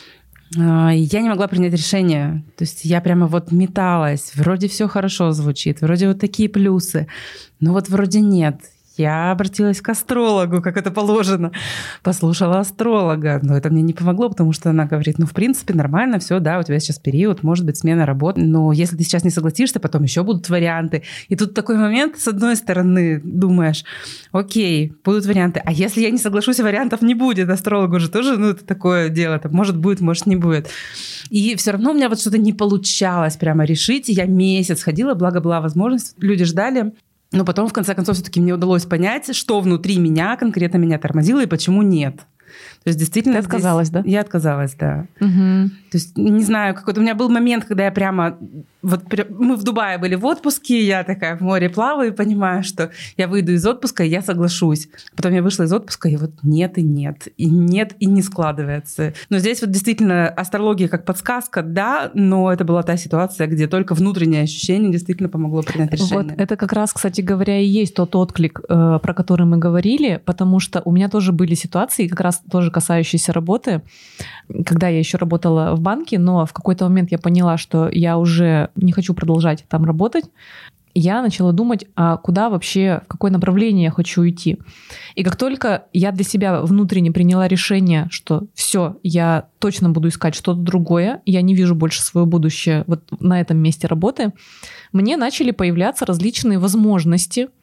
я 0.56 1.22
не 1.22 1.30
могла 1.30 1.48
принять 1.48 1.74
решение. 1.74 2.44
То 2.58 2.64
есть 2.64 2.86
я 2.86 3.02
прямо 3.02 3.28
вот 3.28 3.52
металась. 3.52 4.32
Вроде 4.36 4.68
все 4.68 4.88
хорошо 4.88 5.32
звучит, 5.32 5.82
вроде 5.82 6.08
вот 6.08 6.20
такие 6.20 6.50
плюсы, 6.50 7.08
но 7.60 7.74
вот 7.74 7.90
вроде 7.90 8.22
нет. 8.22 8.58
Я 8.98 9.32
обратилась 9.32 9.80
к 9.80 9.88
астрологу, 9.88 10.62
как 10.62 10.76
это 10.76 10.92
положено. 10.92 11.52
Послушала 12.04 12.60
астролога. 12.60 13.40
Но 13.42 13.56
это 13.56 13.70
мне 13.70 13.82
не 13.82 13.94
помогло, 13.94 14.30
потому 14.30 14.52
что 14.52 14.70
она 14.70 14.86
говорит, 14.86 15.18
ну, 15.18 15.26
в 15.26 15.32
принципе, 15.32 15.74
нормально, 15.74 16.20
все, 16.20 16.40
да, 16.40 16.60
у 16.60 16.64
тебя 16.64 16.80
сейчас 16.80 17.00
период, 17.00 17.42
может 17.42 17.66
быть, 17.66 17.78
смена 17.78 18.06
работы. 18.06 18.42
Но 18.42 18.74
если 18.74 18.98
ты 18.98 19.04
сейчас 19.04 19.24
не 19.24 19.30
согласишься, 19.30 19.80
потом 19.80 20.04
еще 20.04 20.24
будут 20.24 20.50
варианты. 20.50 21.04
И 21.30 21.38
тут 21.38 21.54
такой 21.54 21.78
момент, 21.78 22.20
с 22.20 22.28
одной 22.28 22.58
стороны, 22.58 23.22
думаешь, 23.24 23.86
окей, 24.34 24.94
будут 25.06 25.26
варианты. 25.26 25.62
А 25.64 25.72
если 25.72 26.02
я 26.02 26.12
не 26.12 26.18
соглашусь, 26.18 26.60
вариантов 26.60 27.02
не 27.02 27.16
будет. 27.16 27.50
Астрологу 27.50 28.00
же 28.00 28.10
тоже, 28.10 28.38
ну, 28.38 28.50
это 28.50 28.66
такое 28.66 29.08
дело. 29.08 29.40
Там, 29.40 29.54
может, 29.54 29.78
будет, 29.78 30.02
может, 30.02 30.26
не 30.26 30.36
будет. 30.36 30.70
И 31.30 31.56
все 31.56 31.72
равно 31.72 31.92
у 31.92 31.94
меня 31.94 32.10
вот 32.10 32.20
что-то 32.20 32.38
не 32.38 32.52
получалось 32.52 33.38
прямо 33.38 33.64
решить. 33.64 34.10
И 34.10 34.14
я 34.14 34.26
месяц 34.26 34.84
ходила, 34.84 35.14
благо 35.14 35.40
была 35.40 35.62
возможность. 35.62 36.16
Люди 36.18 36.44
ждали. 36.44 36.92
Но 37.32 37.46
потом, 37.46 37.68
в 37.68 37.74
конце 37.74 37.96
концов, 37.96 38.16
все-таки 38.16 38.42
мне 38.42 38.54
удалось 38.54 38.86
понять, 38.86 39.34
что 39.36 39.60
внутри 39.62 39.98
меня 39.98 40.36
конкретно 40.36 40.78
меня 40.78 41.00
тормозило 41.00 41.42
и 41.42 41.48
почему 41.48 41.82
нет. 41.82 42.22
То 42.84 42.90
есть 42.90 43.00
действительно... 43.00 43.36
Ты 43.36 43.46
отказалась, 43.46 43.88
здесь... 43.88 44.04
да? 44.04 44.10
Я 44.10 44.22
отказалась, 44.22 44.74
да. 44.76 45.06
Угу. 45.20 45.70
То 45.92 45.98
есть, 45.98 46.18
не 46.18 46.44
знаю, 46.44 46.76
какой-то 46.76 47.00
у 47.00 47.04
меня 47.04 47.16
был 47.16 47.30
момент, 47.30 47.66
когда 47.66 47.86
я 47.86 47.92
прямо 47.92 48.38
вот 48.82 49.04
мы 49.30 49.56
в 49.56 49.64
Дубае 49.64 49.98
были 49.98 50.16
в 50.16 50.26
отпуске, 50.26 50.86
я 50.86 51.04
такая 51.04 51.38
в 51.38 51.42
море 51.42 51.70
плаваю 51.70 52.12
и 52.12 52.16
понимаю, 52.16 52.64
что 52.64 52.92
я 53.18 53.28
выйду 53.28 53.52
из 53.52 53.66
отпуска, 53.66 54.04
и 54.04 54.10
я 54.10 54.22
соглашусь. 54.22 54.90
Потом 55.16 55.34
я 55.34 55.44
вышла 55.44 55.64
из 55.64 55.74
отпуска, 55.74 56.10
и 56.10 56.18
вот 56.18 56.32
нет 56.44 56.78
и 56.78 56.82
нет, 56.82 57.28
и 57.38 57.46
нет 57.50 57.96
и 58.00 58.06
не 58.06 58.22
складывается. 58.22 59.14
Но 59.30 59.38
здесь 59.38 59.62
вот 59.62 59.72
действительно 59.72 60.30
астрология 60.30 60.88
как 60.88 61.06
подсказка, 61.06 61.62
да, 61.62 62.12
но 62.14 62.52
это 62.52 62.64
была 62.64 62.82
та 62.84 62.98
ситуация, 62.98 63.48
где 63.48 63.68
только 63.68 63.94
внутреннее 63.94 64.44
ощущение 64.44 64.92
действительно 64.92 65.30
помогло 65.30 65.62
принять 65.62 65.92
решение. 65.92 66.24
Вот 66.24 66.34
это 66.38 66.56
как 66.56 66.74
раз, 66.74 66.94
кстати 66.94 67.22
говоря, 67.22 67.60
и 67.60 67.66
есть 67.66 67.96
тот 67.96 68.16
отклик, 68.16 68.62
э, 68.68 69.00
про 69.02 69.14
который 69.14 69.46
мы 69.46 69.58
говорили, 69.58 70.20
потому 70.26 70.60
что 70.60 70.82
у 70.86 70.92
меня 70.92 71.10
тоже 71.10 71.32
были 71.32 71.54
ситуации, 71.54 72.08
как 72.08 72.22
раз 72.22 72.41
тоже 72.50 72.72
касающиеся 72.72 73.34
работы, 73.34 73.82
когда 74.66 74.88
я 74.88 75.00
еще 75.00 75.18
работала 75.18 75.76
в 75.76 75.82
банке, 75.82 76.20
но 76.20 76.46
в 76.46 76.54
какой-то 76.54 76.86
момент 76.86 77.12
я 77.12 77.18
поняла, 77.18 77.58
что 77.58 77.90
я 77.90 78.18
уже 78.18 78.70
не 78.76 78.92
хочу 78.92 79.14
продолжать 79.14 79.66
там 79.68 79.86
работать, 79.86 80.26
я 80.94 81.22
начала 81.22 81.52
думать, 81.54 81.86
а 81.96 82.18
куда 82.18 82.50
вообще, 82.50 83.02
в 83.06 83.08
какое 83.08 83.32
направление 83.32 83.86
я 83.86 83.92
хочу 83.92 84.28
идти. 84.28 84.58
И 85.16 85.24
как 85.24 85.36
только 85.36 85.86
я 85.94 86.12
для 86.12 86.24
себя 86.24 86.62
внутренне 86.62 87.12
приняла 87.12 87.48
решение, 87.48 88.08
что 88.10 88.44
все, 88.54 88.98
я 89.04 89.48
точно 89.60 89.90
буду 89.90 90.10
искать 90.10 90.36
что-то 90.36 90.60
другое, 90.60 91.22
я 91.26 91.42
не 91.42 91.56
вижу 91.56 91.76
больше 91.76 92.02
свое 92.02 92.28
будущее 92.28 92.84
вот 92.88 93.04
на 93.20 93.40
этом 93.40 93.58
месте 93.58 93.88
работы, 93.88 94.34
мне 94.92 95.18
начали 95.18 95.52
появляться 95.52 96.06
различные 96.06 96.60
возможности– 96.60 97.48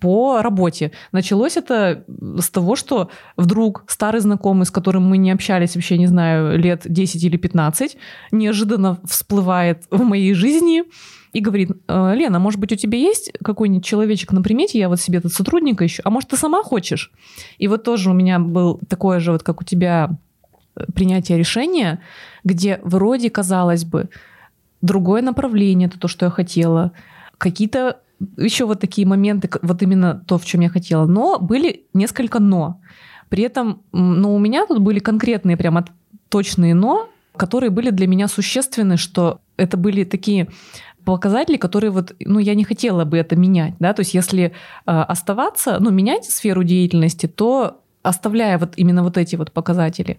по 0.00 0.42
работе. 0.42 0.92
Началось 1.12 1.56
это 1.56 2.04
с 2.38 2.50
того, 2.50 2.76
что 2.76 3.10
вдруг 3.36 3.84
старый 3.86 4.20
знакомый, 4.20 4.66
с 4.66 4.70
которым 4.70 5.08
мы 5.08 5.18
не 5.18 5.30
общались 5.30 5.74
вообще, 5.74 5.98
не 5.98 6.06
знаю, 6.06 6.58
лет 6.58 6.82
10 6.84 7.24
или 7.24 7.36
15, 7.36 7.96
неожиданно 8.32 8.98
всплывает 9.04 9.84
в 9.90 10.02
моей 10.02 10.34
жизни 10.34 10.84
и 11.32 11.40
говорит, 11.40 11.70
«Э, 11.88 12.14
Лена, 12.14 12.38
может 12.38 12.58
быть, 12.60 12.72
у 12.72 12.76
тебя 12.76 12.98
есть 12.98 13.32
какой-нибудь 13.44 13.84
человечек 13.84 14.32
на 14.32 14.42
примете, 14.42 14.78
я 14.78 14.88
вот 14.88 15.00
себе 15.00 15.20
тут 15.20 15.32
сотрудника 15.32 15.84
ищу, 15.84 16.02
а 16.04 16.10
может, 16.10 16.30
ты 16.30 16.36
сама 16.36 16.62
хочешь? 16.62 17.12
И 17.58 17.68
вот 17.68 17.84
тоже 17.84 18.10
у 18.10 18.14
меня 18.14 18.38
был 18.38 18.80
такое 18.88 19.20
же, 19.20 19.32
вот 19.32 19.42
как 19.42 19.60
у 19.60 19.64
тебя, 19.64 20.10
э, 20.76 20.84
принятие 20.94 21.38
решения, 21.38 22.00
где 22.44 22.80
вроде, 22.82 23.30
казалось 23.30 23.84
бы, 23.84 24.08
другое 24.80 25.22
направление, 25.22 25.88
это 25.88 25.98
то, 25.98 26.08
что 26.08 26.26
я 26.26 26.30
хотела, 26.30 26.92
какие-то 27.36 28.00
еще 28.36 28.66
вот 28.66 28.80
такие 28.80 29.06
моменты, 29.06 29.50
вот 29.62 29.82
именно 29.82 30.22
то, 30.26 30.38
в 30.38 30.44
чем 30.44 30.60
я 30.60 30.68
хотела. 30.68 31.06
Но 31.06 31.38
были 31.38 31.86
несколько 31.94 32.38
но. 32.40 32.80
При 33.28 33.42
этом, 33.42 33.82
ну, 33.92 34.34
у 34.34 34.38
меня 34.38 34.66
тут 34.66 34.80
были 34.80 34.98
конкретные 34.98 35.56
прямо 35.56 35.84
точные 36.28 36.74
но, 36.74 37.08
которые 37.36 37.70
были 37.70 37.90
для 37.90 38.06
меня 38.06 38.28
существенны, 38.28 38.96
что 38.96 39.40
это 39.56 39.76
были 39.76 40.04
такие 40.04 40.48
показатели, 41.04 41.56
которые 41.56 41.90
вот, 41.90 42.14
ну, 42.20 42.38
я 42.38 42.54
не 42.54 42.64
хотела 42.64 43.04
бы 43.04 43.16
это 43.16 43.36
менять, 43.36 43.74
да, 43.78 43.94
то 43.94 44.00
есть 44.00 44.12
если 44.12 44.42
э, 44.44 44.50
оставаться, 44.84 45.78
ну, 45.80 45.90
менять 45.90 46.26
сферу 46.26 46.64
деятельности, 46.64 47.26
то 47.26 47.80
оставляя 48.02 48.58
вот 48.58 48.74
именно 48.76 49.02
вот 49.02 49.16
эти 49.16 49.36
вот 49.36 49.52
показатели. 49.52 50.18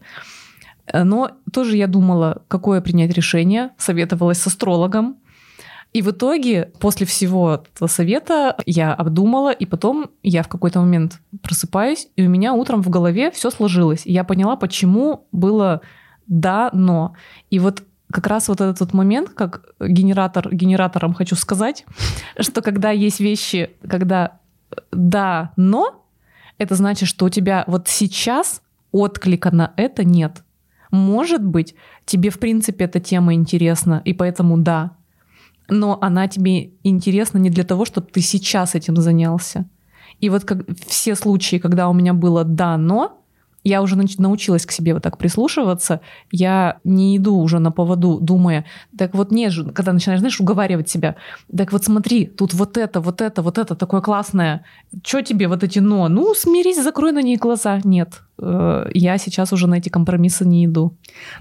Но 0.91 1.31
тоже 1.53 1.77
я 1.77 1.85
думала, 1.85 2.41
какое 2.47 2.81
принять 2.81 3.11
решение, 3.11 3.69
советовалась 3.77 4.41
с 4.41 4.47
астрологом, 4.47 5.17
и 5.91 6.03
в 6.03 6.11
итоге, 6.11 6.71
после 6.79 7.05
всего 7.07 7.63
этого 7.73 7.87
совета, 7.87 8.55
я 8.65 8.93
обдумала, 8.93 9.51
и 9.51 9.65
потом 9.65 10.11
я 10.21 10.43
в 10.43 10.47
какой-то 10.47 10.79
момент 10.79 11.19
просыпаюсь, 11.41 12.09
и 12.15 12.25
у 12.25 12.29
меня 12.29 12.53
утром 12.53 12.83
в 12.83 12.89
голове 12.89 13.31
все 13.31 13.49
сложилось. 13.49 14.05
И 14.05 14.13
я 14.13 14.23
поняла, 14.23 14.55
почему 14.55 15.25
было 15.31 15.81
да, 16.27 16.69
но. 16.73 17.15
И 17.49 17.57
вот 17.57 17.83
как 18.11 18.27
раз 18.27 18.49
вот 18.49 18.61
этот 18.61 18.79
вот 18.79 18.93
момент, 18.93 19.29
как 19.29 19.73
генератор 19.79 20.53
генератором 20.53 21.15
хочу 21.15 21.35
сказать, 21.35 21.85
что 22.39 22.61
когда 22.61 22.91
есть 22.91 23.19
вещи, 23.19 23.71
когда 23.87 24.39
да, 24.91 25.53
но, 25.55 26.05
это 26.59 26.75
значит, 26.75 27.09
что 27.09 27.25
у 27.25 27.29
тебя 27.29 27.63
вот 27.65 27.87
сейчас 27.87 28.61
отклика 28.91 29.49
на 29.49 29.73
это 29.75 30.03
нет. 30.03 30.43
Может 30.91 31.43
быть, 31.43 31.73
тебе 32.05 32.29
в 32.29 32.39
принципе 32.39 32.85
эта 32.85 32.99
тема 32.99 33.33
интересна, 33.33 34.03
и 34.05 34.13
поэтому 34.13 34.57
да, 34.57 34.91
но 35.69 35.97
она 36.01 36.27
тебе 36.27 36.71
интересна 36.83 37.37
не 37.37 37.49
для 37.49 37.63
того, 37.63 37.85
чтобы 37.85 38.07
ты 38.11 38.21
сейчас 38.21 38.75
этим 38.75 38.95
занялся. 38.97 39.65
И 40.19 40.29
вот 40.29 40.43
как 40.43 40.65
все 40.87 41.15
случаи, 41.15 41.57
когда 41.57 41.89
у 41.89 41.93
меня 41.93 42.13
было 42.13 42.43
«да, 42.43 42.77
но», 42.77 43.15
я 43.63 43.81
уже 43.81 43.97
научилась 44.17 44.65
к 44.65 44.71
себе 44.71 44.93
вот 44.93 45.03
так 45.03 45.17
прислушиваться, 45.17 45.99
я 46.31 46.79
не 46.83 47.17
иду 47.17 47.37
уже 47.37 47.59
на 47.59 47.71
поводу, 47.71 48.19
думая, 48.19 48.65
так 48.97 49.13
вот 49.13 49.31
не 49.31 49.49
же, 49.49 49.69
когда 49.71 49.91
начинаешь, 49.91 50.19
знаешь, 50.19 50.39
уговаривать 50.39 50.89
себя, 50.89 51.15
так 51.55 51.71
вот 51.71 51.83
смотри, 51.83 52.25
тут 52.25 52.53
вот 52.53 52.77
это, 52.77 53.01
вот 53.01 53.21
это, 53.21 53.41
вот 53.41 53.57
это 53.57 53.75
такое 53.75 54.01
классное, 54.01 54.63
что 55.05 55.21
тебе 55.21 55.47
вот 55.47 55.63
эти 55.63 55.79
«но»? 55.79 56.07
Ну, 56.07 56.33
смирись, 56.33 56.81
закрой 56.81 57.11
на 57.11 57.21
ней 57.21 57.37
глаза. 57.37 57.81
Нет, 57.83 58.21
я 58.93 59.17
сейчас 59.17 59.53
уже 59.53 59.67
на 59.67 59.75
эти 59.75 59.89
компромиссы 59.89 60.45
не 60.45 60.65
иду. 60.65 60.93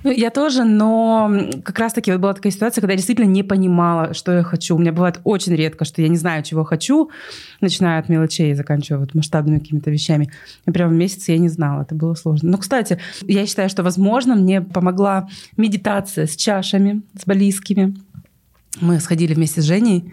Ну, 0.02 0.10
я 0.10 0.30
тоже, 0.30 0.64
но 0.64 1.30
как 1.64 1.78
раз-таки 1.78 2.10
вот 2.10 2.20
была 2.20 2.34
такая 2.34 2.52
ситуация, 2.52 2.80
когда 2.80 2.92
я 2.92 2.96
действительно 2.96 3.28
не 3.28 3.42
понимала, 3.42 4.14
что 4.14 4.32
я 4.32 4.42
хочу. 4.42 4.74
У 4.74 4.78
меня 4.78 4.92
бывает 4.92 5.20
очень 5.24 5.54
редко, 5.54 5.84
что 5.84 6.02
я 6.02 6.08
не 6.08 6.16
знаю, 6.16 6.42
чего 6.42 6.64
хочу, 6.64 7.10
начиная 7.60 8.00
от 8.00 8.08
мелочей 8.08 8.50
и 8.50 8.54
заканчивая 8.54 9.00
вот 9.00 9.14
масштабными 9.14 9.58
какими-то 9.58 9.90
вещами. 9.90 10.30
И 10.66 10.70
прямо 10.70 10.92
месяц 10.92 11.28
я 11.28 11.38
не 11.38 11.48
знала, 11.48 11.82
это 11.82 11.94
было 11.94 12.14
сложно. 12.14 12.50
Но, 12.50 12.58
кстати, 12.58 12.98
я 13.22 13.46
считаю, 13.46 13.68
что, 13.68 13.82
возможно, 13.82 14.34
мне 14.34 14.60
помогла 14.60 15.28
медитация 15.56 16.26
с 16.26 16.34
чашами, 16.36 17.02
с 17.20 17.24
близкими. 17.26 17.96
Мы 18.80 19.00
сходили 19.00 19.34
вместе 19.34 19.60
с 19.60 19.64
Женей 19.64 20.12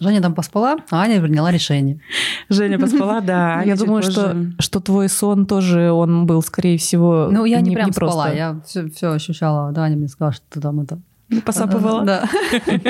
Женя 0.00 0.20
там 0.20 0.34
поспала, 0.34 0.76
а 0.90 1.02
Аня 1.02 1.20
приняла 1.20 1.50
решение. 1.50 2.00
Женя 2.48 2.78
поспала, 2.78 3.20
да. 3.20 3.62
Я 3.64 3.76
думаю, 3.76 4.02
что, 4.02 4.36
что 4.58 4.80
твой 4.80 5.08
сон 5.08 5.46
тоже, 5.46 5.90
он 5.92 6.26
был, 6.26 6.42
скорее 6.42 6.78
всего, 6.78 7.28
Ну, 7.30 7.44
я 7.44 7.60
не, 7.60 7.74
прям 7.74 7.92
спала, 7.92 8.30
я 8.30 8.60
все, 8.66 9.12
ощущала. 9.12 9.72
Да, 9.72 9.84
Аня 9.84 9.96
мне 9.96 10.08
сказала, 10.08 10.32
что 10.32 10.44
ты 10.50 10.60
там 10.60 10.80
это... 10.80 10.98
Посапывала. 11.44 12.02
Да. 12.04 12.28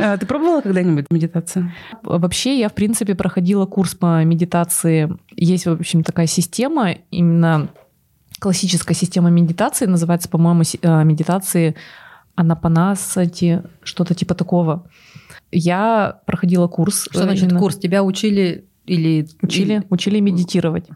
А, 0.00 0.16
Ты 0.16 0.26
пробовала 0.26 0.60
когда-нибудь 0.60 1.06
медитацию? 1.10 1.72
Вообще, 2.02 2.58
я, 2.58 2.68
в 2.68 2.74
принципе, 2.74 3.16
проходила 3.16 3.66
курс 3.66 3.96
по 3.96 4.22
медитации. 4.22 5.12
Есть, 5.34 5.66
в 5.66 5.72
общем, 5.72 6.04
такая 6.04 6.26
система, 6.26 6.92
именно 7.10 7.68
классическая 8.38 8.94
система 8.94 9.30
медитации, 9.30 9.86
называется, 9.86 10.28
по-моему, 10.28 10.62
э, 10.62 11.04
медитации 11.04 11.74
Анапанасати, 12.36 13.62
что-то 13.82 14.14
типа 14.14 14.34
такого. 14.34 14.86
Я 15.50 16.20
проходила 16.26 16.68
курс. 16.68 17.08
Что 17.10 17.20
э, 17.20 17.24
значит 17.24 17.44
именно- 17.44 17.58
курс? 17.58 17.76
Тебя 17.76 18.02
учили 18.02 18.66
или... 18.86 19.28
Учили, 19.42 19.82
учили 19.90 20.20
медитировать. 20.20 20.86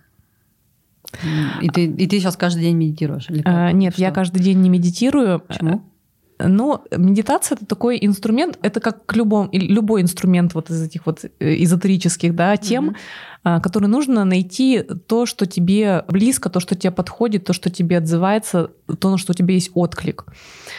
И 1.61 1.69
ты, 1.69 1.87
и 1.87 2.07
ты 2.07 2.19
сейчас 2.21 2.37
каждый 2.37 2.63
день 2.63 2.77
медитируешь? 2.77 3.29
Или 3.29 3.43
как? 3.43 3.55
А, 3.55 3.73
Нет, 3.73 3.99
я 3.99 4.09
Что? 4.09 4.15
каждый 4.15 4.43
день 4.43 4.61
не 4.61 4.71
медитирую. 4.71 5.41
Почему? 5.41 5.83
Ну, 6.39 6.83
медитация 6.91 7.57
это 7.57 7.67
такой 7.67 7.99
инструмент, 8.01 8.59
это 8.63 8.81
как 8.81 9.07
к 9.07 9.15
любому, 9.15 9.49
любой 9.53 10.03
инструмент 10.03 10.55
вот 10.55 10.71
из 10.71 10.83
этих 10.83 11.07
вот 11.07 11.25
э, 11.25 11.29
эзотерических 11.63 12.35
да, 12.35 12.57
тем, 12.57 12.97
а, 13.45 13.61
который 13.61 13.87
нужно 13.87 14.25
найти 14.25 14.83
то, 15.07 15.27
что 15.27 15.47
тебе 15.47 16.05
близко, 16.09 16.49
то, 16.49 16.59
что 16.59 16.75
тебе 16.75 16.91
подходит, 16.91 17.45
то, 17.45 17.53
что 17.53 17.71
тебе 17.71 17.99
отзывается, 17.99 18.71
то, 18.99 19.11
на 19.11 19.19
что 19.19 19.33
у 19.33 19.35
тебя 19.35 19.55
есть 19.55 19.71
отклик. 19.75 20.25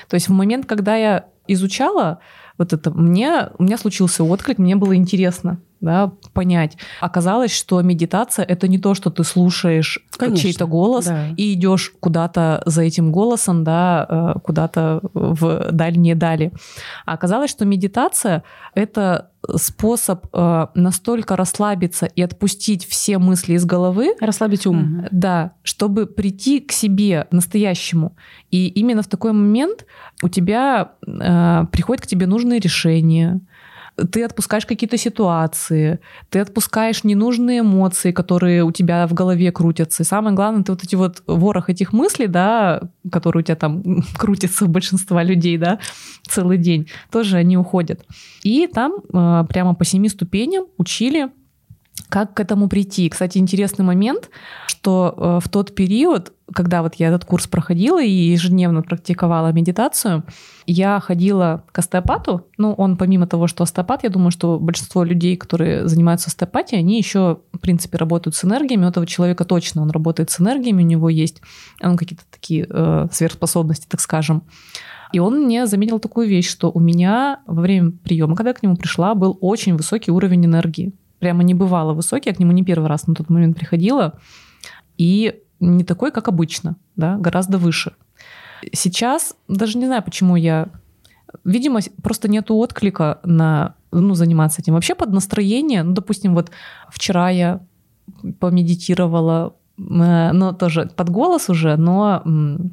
То 0.09 0.15
есть 0.15 0.27
в 0.27 0.33
момент, 0.33 0.65
когда 0.65 0.97
я 0.97 1.27
изучала 1.47 2.19
вот 2.57 2.73
это, 2.73 2.91
мне, 2.91 3.49
у 3.57 3.63
меня 3.63 3.77
случился 3.77 4.23
отклик, 4.23 4.57
мне 4.57 4.75
было 4.75 4.95
интересно 4.95 5.59
да, 5.83 6.13
понять. 6.31 6.77
Оказалось, 7.01 7.53
что 7.53 7.81
медитация 7.81 8.45
это 8.45 8.67
не 8.67 8.79
то, 8.79 8.93
что 8.93 9.09
ты 9.09 9.23
слушаешь 9.23 9.99
чей-то 10.35 10.65
голос 10.65 11.05
да. 11.05 11.27
и 11.35 11.53
идешь 11.53 11.91
куда-то 11.99 12.63
за 12.65 12.83
этим 12.83 13.11
голосом, 13.11 13.63
да, 13.63 14.07
э, 14.35 14.39
куда-то 14.39 15.01
в 15.13 15.71
дальние 15.71 16.15
дали. 16.15 16.53
А 17.05 17.13
оказалось, 17.13 17.51
что 17.51 17.65
медитация 17.65 18.43
это 18.75 19.29
способ 19.57 20.25
э, 20.31 20.67
настолько 20.73 21.35
расслабиться 21.35 22.05
и 22.05 22.21
отпустить 22.21 22.85
все 22.85 23.17
мысли 23.17 23.55
из 23.55 23.65
головы, 23.65 24.15
Расслабить 24.21 24.65
ум. 24.65 25.05
Да, 25.11 25.51
чтобы 25.63 26.05
прийти 26.05 26.61
к 26.61 26.71
себе 26.71 27.27
настоящему. 27.29 28.15
И 28.51 28.67
именно 28.67 29.01
в 29.01 29.07
такой 29.07 29.33
момент 29.33 29.85
у 30.21 30.29
тебя 30.29 30.93
э, 31.05 31.65
приходят 31.71 32.03
к 32.03 32.07
тебе 32.07 32.25
нужные 32.25 32.59
решения. 32.59 33.41
Ты 34.11 34.23
отпускаешь 34.23 34.65
какие-то 34.65 34.97
ситуации, 34.97 35.99
ты 36.29 36.39
отпускаешь 36.39 37.03
ненужные 37.03 37.59
эмоции, 37.59 38.11
которые 38.11 38.63
у 38.63 38.71
тебя 38.71 39.05
в 39.07 39.13
голове 39.13 39.51
крутятся. 39.51 40.03
И 40.03 40.05
самое 40.05 40.35
главное, 40.35 40.63
ты 40.63 40.71
вот 40.71 40.83
эти 40.83 40.95
вот 40.95 41.23
ворох 41.27 41.69
этих 41.69 41.93
мыслей, 41.93 42.27
да, 42.27 42.81
которые 43.11 43.41
у 43.41 43.43
тебя 43.43 43.55
там 43.55 44.03
крутятся 44.17 44.65
у 44.65 44.67
большинства 44.67 45.23
людей, 45.23 45.57
да, 45.57 45.79
целый 46.27 46.57
день, 46.57 46.89
тоже 47.11 47.37
они 47.37 47.57
уходят. 47.57 48.05
И 48.43 48.67
там 48.67 48.93
э, 49.13 49.45
прямо 49.49 49.75
по 49.75 49.85
семи 49.85 50.09
ступеням 50.09 50.65
учили 50.77 51.29
как 52.09 52.33
к 52.33 52.39
этому 52.39 52.69
прийти? 52.69 53.09
Кстати, 53.09 53.37
интересный 53.37 53.85
момент, 53.85 54.29
что 54.67 55.15
э, 55.17 55.39
в 55.43 55.49
тот 55.49 55.73
период, 55.73 56.33
когда 56.53 56.81
вот 56.81 56.95
я 56.95 57.07
этот 57.07 57.25
курс 57.25 57.47
проходила 57.47 58.01
и 58.03 58.09
ежедневно 58.09 58.81
практиковала 58.81 59.51
медитацию, 59.51 60.23
я 60.65 60.99
ходила 60.99 61.63
к 61.71 61.79
остеопату. 61.79 62.47
Ну, 62.57 62.73
он 62.73 62.97
помимо 62.97 63.27
того, 63.27 63.47
что 63.47 63.63
остеопат, 63.63 64.03
я 64.03 64.09
думаю, 64.09 64.31
что 64.31 64.59
большинство 64.59 65.03
людей, 65.03 65.37
которые 65.37 65.87
занимаются 65.87 66.29
остеопатией, 66.29 66.81
они 66.81 66.97
еще, 66.97 67.39
в 67.51 67.59
принципе, 67.59 67.97
работают 67.97 68.35
с 68.35 68.45
энергиями. 68.45 68.85
У 68.85 68.89
этого 68.89 69.07
человека 69.07 69.45
точно 69.45 69.81
он 69.81 69.89
работает 69.89 70.29
с 70.29 70.39
энергиями, 70.39 70.83
у 70.83 70.87
него 70.87 71.09
есть 71.09 71.41
ну, 71.81 71.97
какие-то 71.97 72.25
такие 72.29 72.67
э, 72.69 73.07
сверхспособности, 73.11 73.87
так 73.87 74.01
скажем. 74.01 74.43
И 75.13 75.19
он 75.19 75.43
мне 75.45 75.67
заметил 75.67 75.99
такую 75.99 76.27
вещь, 76.27 76.49
что 76.49 76.71
у 76.71 76.79
меня 76.79 77.41
во 77.45 77.61
время 77.61 77.91
приема, 78.03 78.35
когда 78.35 78.49
я 78.49 78.55
к 78.55 78.63
нему 78.63 78.75
пришла, 78.75 79.13
был 79.13 79.37
очень 79.41 79.75
высокий 79.75 80.11
уровень 80.11 80.45
энергии 80.45 80.93
прямо 81.23 81.43
не 81.43 81.53
бывало 81.53 81.93
высокий. 81.93 82.29
Я 82.29 82.35
к 82.35 82.39
нему 82.39 82.51
не 82.51 82.63
первый 82.63 82.89
раз 82.89 83.07
на 83.07 83.15
тот 83.15 83.29
момент 83.29 83.57
приходила. 83.57 84.11
И 84.97 85.39
не 85.61 85.85
такой, 85.85 86.11
как 86.11 86.27
обычно, 86.27 86.75
да, 86.97 87.15
гораздо 87.17 87.57
выше. 87.57 87.93
Сейчас 88.73 89.35
даже 89.47 89.77
не 89.77 89.85
знаю, 89.85 90.03
почему 90.03 90.35
я... 90.35 90.67
Видимо, 91.45 91.79
просто 92.01 92.27
нету 92.27 92.55
отклика 92.57 93.19
на 93.23 93.75
ну, 93.91 94.15
заниматься 94.15 94.61
этим. 94.61 94.73
Вообще 94.73 94.95
под 94.95 95.13
настроение, 95.13 95.83
ну, 95.83 95.93
допустим, 95.93 96.35
вот 96.35 96.51
вчера 96.89 97.29
я 97.29 97.61
помедитировала, 98.39 99.55
э, 99.77 100.31
но 100.33 100.51
тоже 100.51 100.89
под 100.93 101.09
голос 101.09 101.49
уже, 101.49 101.77
но 101.77 102.21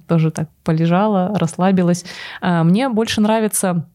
тоже 0.09 0.33
так 0.33 0.49
полежала, 0.65 1.39
расслабилась. 1.39 2.05
А, 2.41 2.65
Мне 2.65 2.89
больше 2.89 3.21
нравится 3.21 3.87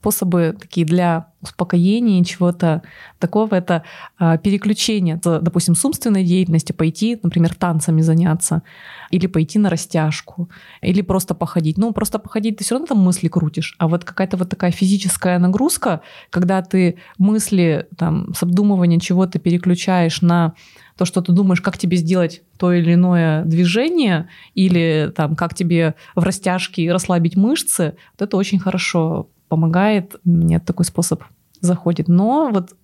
способы 0.00 0.56
такие 0.58 0.86
для 0.86 1.26
успокоения 1.42 2.24
чего-то 2.24 2.82
такого, 3.18 3.54
это 3.54 3.82
а, 4.18 4.38
переключение, 4.38 5.20
допустим, 5.22 5.74
с 5.74 5.84
умственной 5.84 6.24
деятельности, 6.24 6.72
пойти, 6.72 7.18
например, 7.22 7.54
танцами 7.54 8.00
заняться, 8.00 8.62
или 9.10 9.26
пойти 9.26 9.58
на 9.58 9.68
растяжку, 9.68 10.48
или 10.80 11.02
просто 11.02 11.34
походить. 11.34 11.76
Ну, 11.76 11.92
просто 11.92 12.18
походить 12.18 12.56
ты 12.56 12.64
все 12.64 12.74
равно 12.74 12.86
там 12.86 12.98
мысли 12.98 13.28
крутишь, 13.28 13.74
а 13.78 13.88
вот 13.88 14.04
какая-то 14.04 14.36
вот 14.38 14.48
такая 14.48 14.70
физическая 14.70 15.38
нагрузка, 15.38 16.00
когда 16.30 16.62
ты 16.62 16.96
мысли 17.18 17.86
там 17.96 18.32
с 18.34 18.42
обдумывания 18.42 19.00
чего-то 19.00 19.38
переключаешь 19.38 20.22
на 20.22 20.54
то, 20.96 21.04
что 21.04 21.20
ты 21.20 21.32
думаешь, 21.32 21.60
как 21.60 21.78
тебе 21.78 21.96
сделать 21.96 22.42
то 22.58 22.72
или 22.72 22.94
иное 22.94 23.44
движение, 23.44 24.28
или 24.54 25.12
там, 25.14 25.36
как 25.36 25.54
тебе 25.54 25.94
в 26.14 26.22
растяжке 26.22 26.90
расслабить 26.92 27.36
мышцы, 27.36 27.96
вот 28.12 28.22
это 28.26 28.36
очень 28.36 28.58
хорошо 28.58 29.28
помогает. 29.50 30.16
Мне 30.24 30.60
такой 30.60 30.86
способ 30.86 31.22
заходит. 31.60 32.08
Но 32.08 32.50
вот 32.50 32.74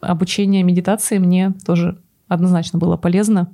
обучение 0.00 0.64
медитации 0.64 1.18
мне 1.18 1.52
тоже 1.64 2.00
однозначно 2.26 2.80
было 2.80 2.96
полезно. 2.96 3.52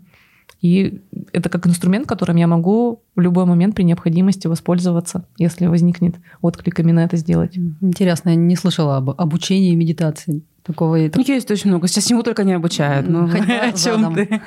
И 0.62 1.02
это 1.32 1.50
как 1.50 1.66
инструмент, 1.66 2.06
которым 2.06 2.36
я 2.36 2.46
могу 2.46 3.02
в 3.16 3.20
любой 3.20 3.44
момент 3.44 3.74
при 3.74 3.82
необходимости 3.82 4.46
воспользоваться, 4.46 5.26
если 5.36 5.66
возникнет 5.66 6.16
отклик 6.40 6.80
именно 6.80 7.00
это 7.00 7.16
сделать. 7.16 7.58
Интересно, 7.82 8.30
я 8.30 8.36
не 8.36 8.56
слышала 8.56 8.96
об 8.96 9.10
обучении 9.10 9.74
медитации. 9.74 10.42
Такого 10.66 10.96
и 10.96 11.10
У 11.14 11.18
них 11.18 11.28
есть 11.28 11.50
очень 11.50 11.68
много. 11.70 11.88
Сейчас 11.88 12.06
чему 12.06 12.22
только 12.22 12.42
не 12.42 12.54
обучают. 12.54 13.06
Ну, 13.06 13.28
о 13.62 13.72
чем 13.72 14.14
ты? 14.14 14.40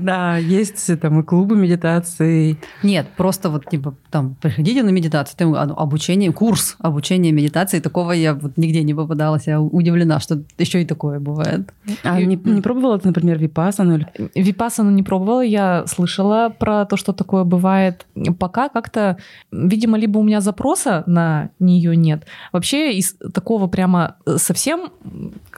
Да, 0.00 0.38
есть 0.38 1.00
там 1.00 1.20
и 1.20 1.22
клубы 1.22 1.54
медитации. 1.54 2.56
Нет, 2.82 3.06
просто 3.16 3.50
вот 3.50 3.68
типа 3.68 3.94
там 4.10 4.36
приходите 4.40 4.82
на 4.82 4.88
медитацию, 4.88 5.36
там 5.36 5.50
ну, 5.50 5.74
обучение, 5.74 6.32
курс 6.32 6.76
обучения 6.78 7.30
медитации, 7.32 7.80
такого 7.80 8.12
я 8.12 8.34
вот 8.34 8.56
нигде 8.56 8.82
не 8.82 8.94
попадалась, 8.94 9.46
я 9.48 9.60
удивлена, 9.60 10.18
что 10.20 10.42
еще 10.56 10.80
и 10.80 10.86
такое 10.86 11.20
бывает. 11.20 11.72
А 12.04 12.18
не, 12.20 12.36
не 12.36 12.62
пробовала 12.62 12.98
ты, 12.98 13.08
например, 13.08 13.38
випассану? 13.38 13.96
или- 13.96 14.30
Випассану 14.34 14.90
не 14.90 15.02
пробовала, 15.02 15.42
я 15.42 15.84
слышала 15.86 16.48
про 16.58 16.86
то, 16.86 16.96
что 16.96 17.12
такое 17.12 17.44
бывает. 17.44 18.06
Пока 18.38 18.70
как-то, 18.70 19.18
видимо, 19.52 19.98
либо 19.98 20.18
у 20.18 20.22
меня 20.22 20.40
запроса 20.40 21.04
на 21.06 21.50
нее 21.58 21.96
нет. 21.96 22.24
Вообще 22.52 22.94
из 22.94 23.14
такого 23.34 23.66
прямо 23.66 24.16
совсем 24.36 24.90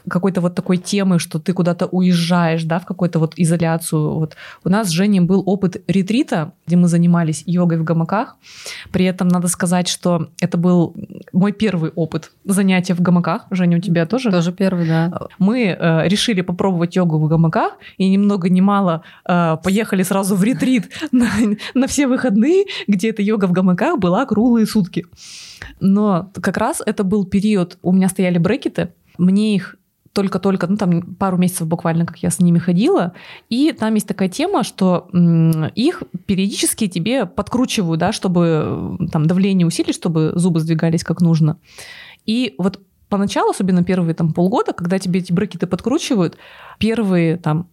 какой-то 0.09 0.41
вот 0.41 0.55
такой 0.55 0.77
темы, 0.77 1.19
что 1.19 1.39
ты 1.39 1.53
куда-то 1.53 1.87
уезжаешь, 1.87 2.65
да, 2.65 2.79
в 2.79 2.87
какую-то 2.87 3.19
вот 3.19 3.35
изоляцию. 3.37 4.15
Вот 4.15 4.37
у 4.65 4.69
нас 4.69 4.89
с 4.89 4.91
Женей 4.91 5.21
был 5.21 5.43
опыт 5.47 5.83
ретрита, 5.87 6.53
где 6.67 6.77
мы 6.77 6.89
занимались 6.89 7.43
йогой 7.47 7.79
в 7.79 7.85
гамаках. 7.85 8.37
При 8.91 9.05
этом 9.05 9.29
надо 9.29 9.49
сказать, 9.49 9.89
что 9.89 10.29
это 10.41 10.59
был 10.59 10.95
мой 11.33 11.53
первый 11.53 11.91
опыт 11.95 12.33
занятия 12.45 12.95
в 12.95 13.01
гамаках. 13.01 13.47
Женя, 13.51 13.79
у 13.79 13.81
тебя 13.81 14.07
тоже? 14.07 14.31
Тоже 14.31 14.53
первый, 14.53 14.87
да. 14.87 15.29
мы 15.39 15.77
э, 15.79 16.09
решили 16.09 16.41
попробовать 16.41 16.97
йогу 16.97 17.19
в 17.19 17.29
гамаках 17.29 17.75
и 17.99 18.09
ни 18.09 18.17
много 18.17 18.49
ни 18.49 18.61
мало 18.61 19.03
э, 19.27 19.57
поехали 19.63 20.03
сразу 20.03 20.37
в 20.37 20.45
ретрит 20.45 20.91
на, 21.13 21.29
на 21.75 21.87
все 21.87 22.07
выходные, 22.07 22.65
где 22.89 23.11
эта 23.11 23.23
йога 23.23 23.47
в 23.47 23.53
гамаках 23.53 23.99
была 23.99 24.25
круглые 24.27 24.67
сутки. 24.67 25.07
Но 25.81 26.31
как 26.41 26.57
раз 26.57 26.83
это 26.85 27.05
был 27.05 27.25
период, 27.25 27.79
у 27.83 27.93
меня 27.93 28.09
стояли 28.09 28.39
брекеты, 28.39 28.93
мне 29.19 29.55
их 29.55 29.77
только-только, 30.13 30.67
ну 30.67 30.77
там 30.77 31.03
пару 31.15 31.37
месяцев 31.39 31.67
буквально, 31.67 32.05
как 32.05 32.19
я 32.19 32.31
с 32.31 32.39
ними 32.39 32.59
ходила, 32.59 33.15
и 33.49 33.73
там 33.73 33.95
есть 33.95 34.07
такая 34.07 34.29
тема, 34.29 34.63
что 34.63 35.09
их 35.75 36.03
периодически 36.27 36.87
тебе 36.87 37.27
подкручивают, 37.27 38.01
да, 38.01 38.13
чтобы 38.13 38.99
там 39.11 39.27
давление 39.27 39.67
усилить, 39.67 39.95
чтобы 39.95 40.33
зубы 40.35 40.61
сдвигались 40.61 41.05
как 41.05 41.21
нужно. 41.21 41.57
И 42.27 42.55
вот 42.59 42.81
поначалу, 43.09 43.51
особенно 43.51 43.85
первые 43.85 44.15
там 44.15 44.33
полгода, 44.33 44.73
когда 44.73 44.99
тебе 44.99 45.21
эти 45.21 45.33
брекеты 45.33 45.67
подкручивают, 45.67 46.37
первые 46.79 47.37
там 47.37 47.69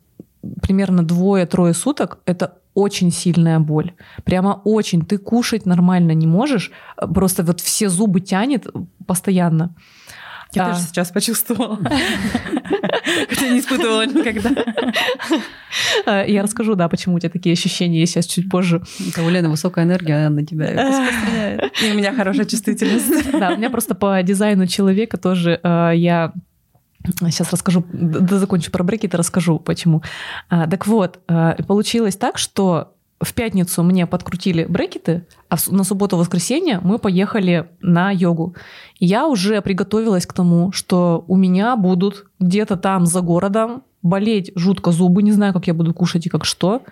примерно 0.61 1.03
двое-трое 1.03 1.73
суток 1.73 2.19
это 2.25 2.55
очень 2.73 3.11
сильная 3.11 3.59
боль. 3.59 3.93
Прямо 4.23 4.61
очень. 4.63 5.05
Ты 5.05 5.17
кушать 5.17 5.65
нормально 5.65 6.11
не 6.11 6.27
можешь, 6.27 6.71
просто 6.97 7.43
вот 7.43 7.59
все 7.59 7.89
зубы 7.89 8.21
тянет 8.21 8.67
постоянно. 9.05 9.75
Я 10.53 10.65
А. 10.65 10.69
тоже 10.73 10.85
сейчас 10.87 11.11
почувствовала. 11.11 11.77
Хотя 13.29 13.49
не 13.49 13.59
испытывала 13.59 14.05
никогда. 14.05 14.51
Э, 16.05 16.25
Я 16.27 16.41
расскажу, 16.43 16.75
да, 16.75 16.89
почему 16.89 17.15
у 17.15 17.19
тебя 17.19 17.29
такие 17.29 17.53
ощущения 17.53 17.99
есть 17.99 18.13
сейчас 18.13 18.25
чуть 18.25 18.49
позже. 18.49 18.81
Это 19.09 19.23
у 19.23 19.29
Лены 19.29 19.49
высокая 19.49 19.85
энергия, 19.85 20.15
она 20.25 20.29
на 20.41 20.45
тебя 20.45 20.71
распространяет. 20.71 21.71
И 21.83 21.91
у 21.91 21.95
меня 21.95 22.13
хорошая 22.13 22.45
чувствительность. 22.45 23.31
Да, 23.31 23.51
у 23.51 23.57
меня 23.57 23.69
просто 23.69 23.93
по 23.95 24.21
дизайну 24.23 24.65
человека 24.67 25.17
тоже 25.17 25.59
э, 25.63 25.91
я 25.95 26.33
Сейчас 27.21 27.51
расскажу, 27.53 27.85
да, 27.93 28.39
закончу 28.39 28.71
про 28.71 28.83
брекеты, 28.83 29.15
расскажу 29.15 29.57
почему. 29.57 30.03
А, 30.49 30.67
так 30.67 30.85
вот, 30.85 31.19
э, 31.29 31.55
получилось 31.65 32.17
так, 32.17 32.37
что 32.37 32.93
в 33.21 33.33
пятницу 33.33 33.83
мне 33.83 34.07
подкрутили 34.07 34.65
брекеты, 34.65 35.25
а 35.49 35.57
на 35.67 35.83
субботу-воскресенье 35.83 36.79
мы 36.81 36.99
поехали 36.99 37.69
на 37.81 38.11
йогу. 38.11 38.55
И 38.97 39.05
я 39.05 39.27
уже 39.27 39.61
приготовилась 39.61 40.25
к 40.25 40.33
тому, 40.33 40.71
что 40.71 41.25
у 41.27 41.35
меня 41.35 41.75
будут 41.75 42.27
где-то 42.39 42.77
там 42.77 43.05
за 43.05 43.21
городом 43.21 43.83
болеть 44.01 44.51
жутко 44.55 44.91
зубы, 44.91 45.21
не 45.23 45.33
знаю, 45.33 45.53
как 45.53 45.67
я 45.67 45.73
буду 45.73 45.93
кушать 45.93 46.25
и 46.25 46.29
как 46.29 46.45
что. 46.45 46.83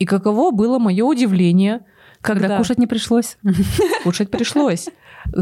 И 0.00 0.04
каково 0.04 0.50
было 0.50 0.80
мое 0.80 1.04
удивление, 1.04 1.82
когда, 2.20 2.42
Когда 2.42 2.58
кушать 2.58 2.78
не 2.78 2.88
пришлось. 2.88 3.38
Кушать 4.02 4.30
пришлось. 4.30 4.88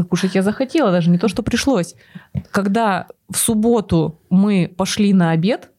Кушать 0.09 0.35
я 0.35 0.43
захотела, 0.43 0.91
даже 0.91 1.09
не 1.09 1.17
то, 1.17 1.27
что 1.27 1.41
пришлось. 1.41 1.95
Когда 2.51 3.07
в 3.29 3.37
субботу 3.37 4.19
мы 4.29 4.71
пошли 4.77 5.13
на 5.13 5.31
обед, 5.31 5.71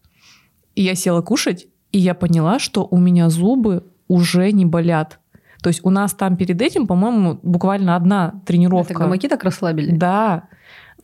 и 0.74 0.82
я 0.82 0.96
села 0.96 1.22
кушать, 1.22 1.68
и 1.92 1.98
я 1.98 2.14
поняла, 2.14 2.58
что 2.58 2.86
у 2.90 2.98
меня 2.98 3.30
зубы 3.30 3.84
уже 4.08 4.50
не 4.52 4.66
болят. 4.66 5.18
То 5.62 5.68
есть 5.68 5.80
у 5.82 5.90
нас 5.90 6.14
там 6.14 6.36
перед 6.36 6.60
этим, 6.62 6.86
по-моему, 6.86 7.38
буквально 7.42 7.96
одна 7.96 8.32
Это 8.36 8.46
тренировка. 8.46 8.94
гамаки 8.94 9.28
так 9.28 9.44
расслабили? 9.44 9.90
Да. 9.90 10.44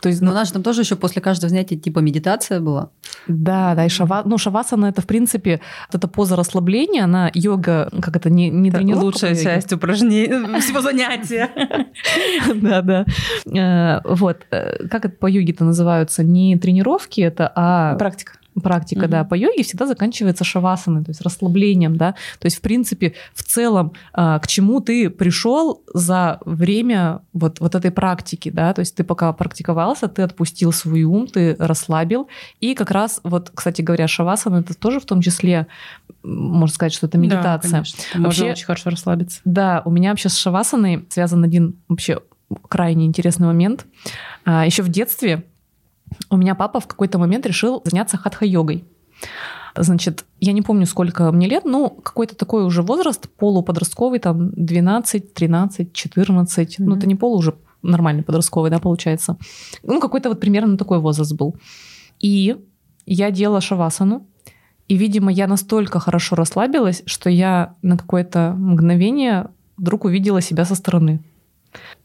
То 0.01 0.09
есть, 0.09 0.21
Но 0.21 0.27
ну, 0.27 0.33
у 0.33 0.35
нас 0.35 0.49
же 0.49 0.53
там 0.53 0.63
тоже 0.63 0.83
еще 0.83 0.97
после 0.97 1.23
каждого 1.23 1.49
занятия 1.49 1.77
типа 1.77 2.01
медитация 2.01 2.61
была. 2.61 2.91
да, 3.27 3.75
да, 3.75 3.87
и 3.87 3.89
шава, 3.89 4.23
ну, 4.25 4.37
шавасана 4.39 4.87
это, 4.87 5.01
в 5.01 5.07
принципе, 5.07 5.61
вот 5.89 5.95
эта 5.95 6.09
поза 6.09 6.37
расслабления, 6.37 7.05
она 7.05 7.31
йога, 7.33 7.91
как 8.03 8.17
это, 8.17 8.29
не, 8.29 8.51
не 8.51 8.69
Это 8.69 8.79
тренировка 8.79 9.05
лучшая 9.05 9.35
часть 9.35 9.73
упражнений, 9.73 10.61
всего 10.61 10.81
занятия. 10.83 11.49
Да, 12.55 12.83
да. 12.83 13.05
Э, 13.47 14.01
Вот. 14.05 14.43
э, 14.51 14.87
Как 14.89 15.07
это 15.07 15.17
по 15.17 15.27
йоге-то 15.27 15.65
называются? 15.65 16.23
Не 16.23 16.57
тренировки 16.59 17.21
это, 17.21 17.51
а 17.55 17.97
Практика. 17.97 18.35
Практика, 18.63 19.03
Мгм. 19.03 19.11
да. 19.11 19.25
По 19.25 19.35
йоге 19.35 19.63
всегда 19.63 19.87
заканчивается 19.87 20.45
шавасаной, 20.45 21.05
то 21.05 21.11
есть 21.11 21.21
расслаблением, 21.23 21.97
да. 21.97 22.13
То 22.39 22.47
есть, 22.47 22.59
в 22.59 22.61
принципе, 22.61 23.15
в 23.35 23.43
целом, 23.43 23.93
а, 24.13 24.39
к 24.39 24.47
чему 24.47 24.81
ты 24.81 25.11
пришел 25.11 25.83
за 25.93 26.39
время 26.45 27.21
вот, 27.33 27.61
вот 27.61 27.75
этой 27.75 27.91
практики, 27.91 28.51
да. 28.51 28.73
То 28.73 28.81
есть 28.81 28.95
ты 28.95 29.03
пока 29.05 29.33
практиковался, 29.33 30.07
ты 30.09 30.23
отпустил 30.23 30.73
свой 30.73 31.03
ум, 31.05 31.27
ты 31.27 31.57
расслабил. 31.59 32.29
И 32.61 32.75
как 32.75 32.91
раз, 32.91 33.21
вот, 33.25 33.51
кстати 33.55 33.83
говоря, 33.83 34.07
шавасана 34.09 34.57
это 34.59 34.75
тоже 34.75 35.01
в 35.01 35.05
том 35.05 35.21
числе, 35.21 35.67
можно 36.23 36.75
сказать, 36.75 36.93
что 36.93 37.07
это 37.07 37.19
медитация. 37.19 37.71
Да, 37.71 37.77
конечно. 37.79 37.99
Можно 38.15 38.25
Вообще- 38.29 38.51
очень 38.53 38.67
хорошо 38.67 38.91
расслабиться. 38.91 39.41
Да, 39.45 39.83
у 39.85 39.91
меня 39.91 40.11
вообще 40.11 40.29
с 40.29 40.37
шавасаной 40.37 41.05
связан 41.09 41.43
один 41.45 41.77
вообще 41.89 42.21
крайне 42.69 43.07
интересный 43.07 43.47
момент. 43.47 43.87
Еще 44.47 44.83
в 44.83 44.89
детстве 44.89 45.45
у 46.31 46.37
меня 46.37 46.55
папа 46.55 46.81
в 46.81 46.87
какой-то 46.87 47.19
момент 47.19 47.47
решил 47.47 47.83
заняться 47.85 48.17
хатха-йогой. 48.17 48.85
Значит, 49.77 50.25
я 50.41 50.53
не 50.53 50.63
помню, 50.63 50.87
сколько 50.87 51.33
мне 51.33 51.49
лет, 51.49 51.65
ну, 51.65 51.91
какой-то 51.91 52.37
такой 52.37 52.65
уже 52.65 52.83
возраст, 52.83 53.29
полуподростковый, 53.37 54.21
там, 54.21 54.51
12, 54.53 55.35
13, 55.35 55.93
14. 55.93 56.77
Ну, 56.79 56.87
Мгм. 56.87 56.99
это 56.99 57.07
не 57.09 57.17
полу 57.17 57.39
уже 57.39 57.55
нормальный 57.83 58.23
подростковый, 58.23 58.71
да, 58.71 58.79
получается. 58.79 59.37
Ну, 59.83 60.01
какой-то 60.01 60.29
вот 60.29 60.41
примерно 60.41 60.77
такой 60.79 61.01
возраст 61.01 61.33
был. 61.35 61.57
И 62.21 62.57
я 63.05 63.31
делала 63.31 63.61
шавасану, 63.61 64.27
и, 64.87 64.97
видимо, 64.97 65.33
я 65.33 65.47
настолько 65.47 65.99
хорошо 65.99 66.37
расслабилась, 66.37 67.03
что 67.07 67.29
я 67.29 67.75
на 67.83 67.97
какое-то 67.97 68.55
мгновение 68.57 69.49
вдруг 69.77 70.05
увидела 70.05 70.41
себя 70.41 70.65
со 70.65 70.75
стороны. 70.77 71.21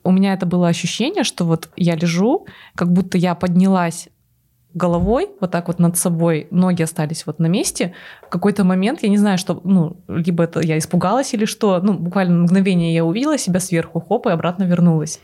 У 0.03 0.11
меня 0.11 0.33
это 0.33 0.45
было 0.45 0.67
ощущение, 0.67 1.23
что 1.23 1.45
вот 1.45 1.69
я 1.75 1.95
лежу, 1.95 2.47
как 2.75 2.91
будто 2.91 3.17
я 3.17 3.35
поднялась 3.35 4.09
головой, 4.73 5.29
вот 5.39 5.51
так 5.51 5.67
вот 5.67 5.79
над 5.79 5.97
собой, 5.97 6.47
ноги 6.51 6.83
остались 6.83 7.25
вот 7.25 7.39
на 7.39 7.47
месте. 7.47 7.93
В 8.27 8.29
какой-то 8.29 8.63
момент, 8.63 9.01
я 9.01 9.09
не 9.09 9.17
знаю, 9.17 9.37
что, 9.37 9.59
ну, 9.63 9.97
либо 10.07 10.43
это 10.43 10.59
я 10.59 10.77
испугалась 10.77 11.33
или 11.33 11.45
что, 11.45 11.79
ну, 11.81 11.93
буквально 11.93 12.43
мгновение 12.43 12.93
я 12.93 13.03
увидела 13.03 13.37
себя 13.37 13.59
сверху, 13.59 13.99
хоп, 13.99 14.27
и 14.27 14.29
обратно 14.29 14.63
вернулась. 14.63 15.19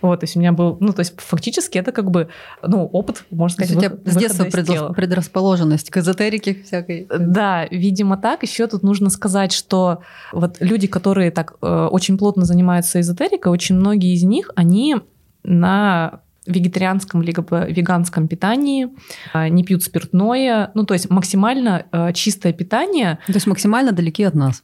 Вот, 0.00 0.20
то 0.20 0.24
есть 0.24 0.36
у 0.36 0.38
меня 0.38 0.52
был, 0.52 0.76
ну, 0.80 0.92
то 0.92 1.00
есть 1.00 1.18
фактически 1.20 1.78
это 1.78 1.90
как 1.90 2.10
бы, 2.10 2.28
ну, 2.62 2.84
опыт, 2.84 3.24
можно 3.30 3.56
То 3.56 3.62
есть 3.62 3.72
сказать, 3.72 3.92
у 3.92 4.02
тебя 4.02 4.12
с 4.12 4.16
детства 4.16 4.44
предрас- 4.44 4.94
предрасположенность 4.94 5.90
к 5.90 5.96
эзотерике 5.96 6.62
всякой. 6.62 7.08
Да, 7.08 7.66
видимо 7.70 8.16
так. 8.16 8.42
Еще 8.42 8.66
тут 8.66 8.82
нужно 8.82 9.08
сказать, 9.08 9.52
что 9.52 10.00
вот 10.32 10.58
люди, 10.60 10.86
которые 10.86 11.30
так 11.30 11.54
э, 11.62 11.88
очень 11.90 12.18
плотно 12.18 12.44
занимаются 12.44 13.00
эзотерикой, 13.00 13.50
очень 13.50 13.76
многие 13.76 14.12
из 14.12 14.24
них, 14.24 14.50
они 14.54 14.96
на 15.42 16.20
вегетарианском 16.46 17.22
либо 17.22 17.66
веганском 17.66 18.28
питании, 18.28 18.88
э, 19.32 19.48
не 19.48 19.64
пьют 19.64 19.82
спиртное, 19.82 20.70
ну 20.74 20.84
то 20.84 20.94
есть 20.94 21.10
максимально 21.10 21.86
э, 21.92 22.12
чистое 22.12 22.52
питание. 22.52 23.18
То 23.26 23.34
есть 23.34 23.46
максимально 23.46 23.92
далеки 23.92 24.24
от 24.24 24.34
нас. 24.34 24.62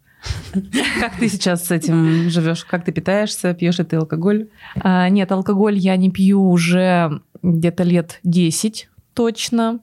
Как 1.01 1.17
ты 1.17 1.29
сейчас 1.29 1.67
с 1.67 1.71
этим 1.71 2.29
живешь? 2.29 2.65
Как 2.65 2.85
ты 2.85 2.93
питаешься? 2.93 3.55
Пьешь 3.55 3.79
ли 3.79 3.85
ты 3.85 3.97
алкоголь? 3.97 4.49
А, 4.77 5.09
Нет, 5.09 5.33
алкоголь 5.33 5.79
я 5.79 5.97
не 5.97 6.11
пью 6.11 6.51
уже 6.51 7.23
где-то 7.43 7.85
лет 7.85 8.21
10 8.25 8.89
точно. 9.15 9.81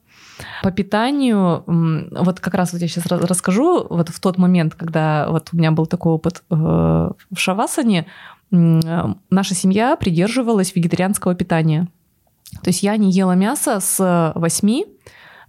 По 0.61 0.71
питанию, 0.71 1.63
вот 1.65 2.39
как 2.39 2.53
раз 2.53 2.71
вот 2.71 2.81
я 2.81 2.87
сейчас 2.87 3.07
расскажу, 3.07 3.87
вот 3.89 4.09
в 4.09 4.19
тот 4.19 4.37
момент, 4.37 4.75
когда 4.75 5.27
вот 5.29 5.49
у 5.51 5.57
меня 5.57 5.71
был 5.71 5.87
такой 5.87 6.13
опыт 6.13 6.43
э, 6.51 6.55
в 6.55 7.35
Шавасане, 7.35 8.05
наша 8.51 9.55
семья 9.55 9.95
придерживалась 9.95 10.75
вегетарианского 10.75 11.35
питания. 11.35 11.87
То 12.63 12.69
есть 12.69 12.83
я 12.83 12.95
не 12.97 13.11
ела 13.11 13.33
мясо 13.33 13.79
с 13.79 14.31
8 14.35 14.83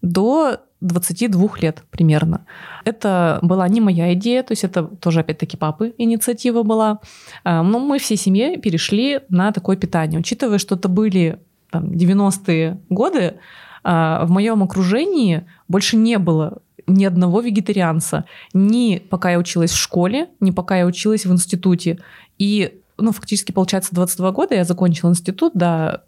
до 0.02 0.60
22 0.80 1.48
лет 1.60 1.84
примерно. 1.90 2.46
Это 2.84 3.38
была 3.42 3.68
не 3.68 3.80
моя 3.80 4.12
идея, 4.14 4.42
то 4.42 4.52
есть 4.52 4.64
это 4.64 4.84
тоже 4.84 5.20
опять-таки 5.20 5.56
папы 5.56 5.94
инициатива 5.98 6.62
была. 6.62 7.00
А, 7.44 7.62
Но 7.62 7.78
мы 7.78 7.98
всей 7.98 8.16
семьей 8.16 8.58
перешли 8.58 9.20
на 9.28 9.52
такое 9.52 9.76
питание. 9.76 10.20
Учитывая, 10.20 10.58
что 10.58 10.76
это 10.76 10.88
были 10.88 11.40
там, 11.70 11.90
90-е 11.90 12.80
годы, 12.88 13.34
а, 13.82 14.24
в 14.24 14.30
моем 14.30 14.62
окружении 14.62 15.46
больше 15.66 15.96
не 15.96 16.18
было 16.18 16.58
ни 16.86 17.04
одного 17.04 17.40
вегетарианца. 17.40 18.24
Ни 18.54 18.98
пока 18.98 19.30
я 19.32 19.38
училась 19.38 19.72
в 19.72 19.76
школе, 19.76 20.28
ни 20.40 20.50
пока 20.50 20.78
я 20.78 20.86
училась 20.86 21.26
в 21.26 21.32
институте. 21.32 21.98
И, 22.38 22.77
ну, 22.98 23.12
фактически, 23.12 23.52
получается, 23.52 23.94
22 23.94 24.32
года 24.32 24.54
я 24.54 24.64
закончила 24.64 25.10
институт, 25.10 25.52
да, 25.54 26.02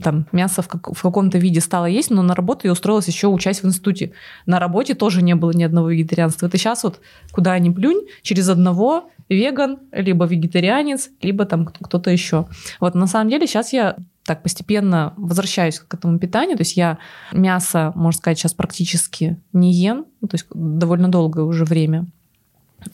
там 0.00 0.26
мясо 0.32 0.62
в, 0.62 0.68
как- 0.68 0.92
в 0.96 1.02
каком-то 1.02 1.38
виде 1.38 1.60
стало 1.60 1.86
есть, 1.86 2.10
но 2.10 2.22
на 2.22 2.34
работу 2.34 2.66
я 2.66 2.72
устроилась 2.72 3.08
еще 3.08 3.26
учась 3.26 3.62
в 3.62 3.66
институте. 3.66 4.12
На 4.46 4.60
работе 4.60 4.94
тоже 4.94 5.22
не 5.22 5.34
было 5.34 5.50
ни 5.50 5.64
одного 5.64 5.90
вегетарианства. 5.90 6.46
Это 6.46 6.56
сейчас 6.56 6.84
вот 6.84 7.00
куда 7.32 7.58
ни 7.58 7.70
плюнь, 7.70 8.06
через 8.22 8.48
одного 8.48 9.10
веган, 9.28 9.78
либо 9.90 10.24
вегетарианец, 10.24 11.10
либо 11.20 11.46
там 11.46 11.66
кто- 11.66 11.84
кто-то 11.84 12.10
еще. 12.10 12.46
Вот 12.78 12.94
на 12.94 13.08
самом 13.08 13.28
деле 13.28 13.46
сейчас 13.48 13.72
я 13.72 13.96
так 14.24 14.42
постепенно 14.42 15.14
возвращаюсь 15.16 15.80
к 15.80 15.92
этому 15.94 16.18
питанию. 16.18 16.56
То 16.56 16.62
есть 16.62 16.76
я 16.76 16.98
мясо, 17.32 17.92
можно 17.94 18.18
сказать, 18.18 18.38
сейчас 18.38 18.54
практически 18.54 19.36
не 19.52 19.72
ем, 19.72 20.06
ну, 20.20 20.28
то 20.28 20.34
есть 20.36 20.46
довольно 20.52 21.08
долгое 21.08 21.42
уже 21.42 21.64
время. 21.64 22.06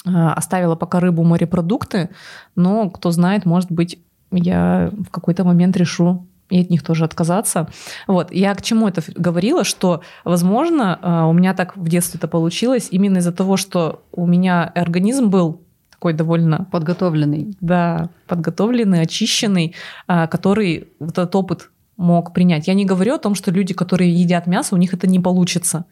А, 0.07 0.35
Оставила 0.35 0.75
пока 0.75 1.01
рыбу, 1.01 1.23
морепродукты, 1.25 2.11
но 2.57 2.91
кто 2.91 3.11
знает, 3.11 3.47
может 3.47 3.71
быть, 3.71 3.99
я 4.31 4.91
в 4.93 5.11
какой-то 5.11 5.45
момент 5.45 5.77
решу 5.77 6.27
и 6.51 6.61
от 6.61 6.71
них 6.71 6.83
тоже 6.83 7.05
отказаться. 7.05 7.69
Вот. 8.07 8.31
Я 8.33 8.55
к 8.55 8.63
чему 8.63 8.87
это 8.87 9.03
говорила, 9.15 9.65
что, 9.65 10.03
возможно, 10.25 10.99
а, 11.01 11.27
у 11.27 11.33
меня 11.33 11.55
так 11.55 11.77
в 11.77 11.89
детстве 11.89 12.19
это 12.19 12.29
получилось 12.29 12.89
именно 12.91 13.19
из-за 13.19 13.33
того, 13.33 13.57
что 13.57 14.03
у 14.13 14.27
меня 14.27 14.65
организм 14.75 15.31
был 15.31 15.63
такой 15.91 16.13
довольно 16.13 16.67
Подготовленный. 16.71 17.57
да, 17.61 18.11
подготовленный, 18.27 19.03
очищенный, 19.03 19.75
а, 20.07 20.27
который 20.27 20.89
вот 20.99 21.13
этот 21.13 21.35
опыт 21.37 21.71
мог 21.97 22.33
принять. 22.33 22.67
Я 22.69 22.75
не 22.75 22.85
говорю 22.85 23.15
о 23.15 23.19
том, 23.19 23.35
что 23.35 23.51
люди, 23.51 23.73
которые 23.73 24.13
едят 24.13 24.47
мясо, 24.47 24.75
у 24.75 24.79
них 24.79 24.93
это 24.93 25.07
не 25.07 25.21
получится. 25.21 25.85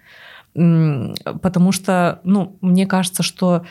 Потому 0.52 1.70
что, 1.70 2.20
ну, 2.24 2.56
мне 2.60 2.86
кажется, 2.86 3.22
что 3.22 3.64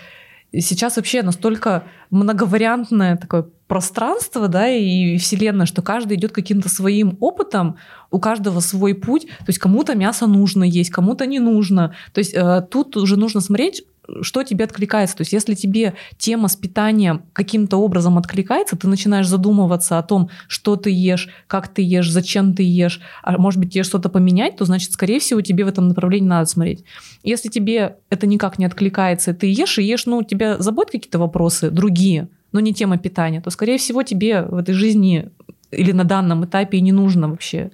сейчас 0.51 0.97
вообще 0.97 1.21
настолько 1.21 1.83
многовариантное 2.09 3.17
такое 3.17 3.45
пространство, 3.67 4.47
да, 4.47 4.67
и 4.67 5.17
вселенная, 5.17 5.67
что 5.67 5.81
каждый 5.81 6.17
идет 6.17 6.31
каким-то 6.31 6.69
своим 6.69 7.17
опытом, 7.19 7.77
у 8.09 8.19
каждого 8.19 8.59
свой 8.59 8.95
путь. 8.95 9.27
То 9.27 9.45
есть 9.47 9.59
кому-то 9.59 9.95
мясо 9.95 10.25
нужно 10.25 10.63
есть, 10.63 10.89
кому-то 10.89 11.27
не 11.27 11.39
нужно. 11.39 11.93
То 12.13 12.19
есть 12.19 12.33
э, 12.33 12.65
тут 12.69 12.97
уже 12.97 13.15
нужно 13.15 13.41
смотреть, 13.41 13.83
что 14.21 14.43
тебе 14.43 14.65
откликается. 14.65 15.17
То 15.17 15.21
есть 15.21 15.33
если 15.33 15.53
тебе 15.53 15.95
тема 16.17 16.47
с 16.47 16.55
питанием 16.55 17.23
каким-то 17.33 17.77
образом 17.77 18.17
откликается, 18.17 18.75
ты 18.75 18.87
начинаешь 18.87 19.27
задумываться 19.27 19.97
о 19.97 20.03
том, 20.03 20.29
что 20.47 20.75
ты 20.75 20.91
ешь, 20.91 21.29
как 21.47 21.67
ты 21.67 21.81
ешь, 21.81 22.11
зачем 22.11 22.53
ты 22.53 22.63
ешь, 22.63 23.01
а 23.23 23.37
может 23.37 23.59
быть 23.59 23.73
тебе 23.73 23.83
что-то 23.83 24.09
поменять, 24.09 24.57
то 24.57 24.65
значит, 24.65 24.91
скорее 24.91 25.19
всего, 25.19 25.41
тебе 25.41 25.65
в 25.65 25.67
этом 25.67 25.87
направлении 25.87 26.27
надо 26.27 26.45
смотреть. 26.45 26.83
Если 27.23 27.49
тебе 27.49 27.97
это 28.09 28.27
никак 28.27 28.59
не 28.59 28.65
откликается, 28.65 29.33
ты 29.33 29.47
ешь 29.51 29.77
и 29.77 29.83
ешь, 29.83 30.05
ну, 30.05 30.23
тебя 30.23 30.57
заботят 30.57 30.91
какие-то 30.91 31.19
вопросы 31.19 31.69
другие, 31.69 32.29
но 32.51 32.59
не 32.59 32.73
тема 32.73 32.97
питания, 32.97 33.41
то, 33.41 33.49
скорее 33.49 33.77
всего, 33.77 34.03
тебе 34.03 34.43
в 34.43 34.55
этой 34.55 34.73
жизни 34.73 35.29
или 35.71 35.91
на 35.91 36.03
данном 36.03 36.45
этапе 36.45 36.81
не 36.81 36.91
нужно 36.91 37.29
вообще. 37.29 37.71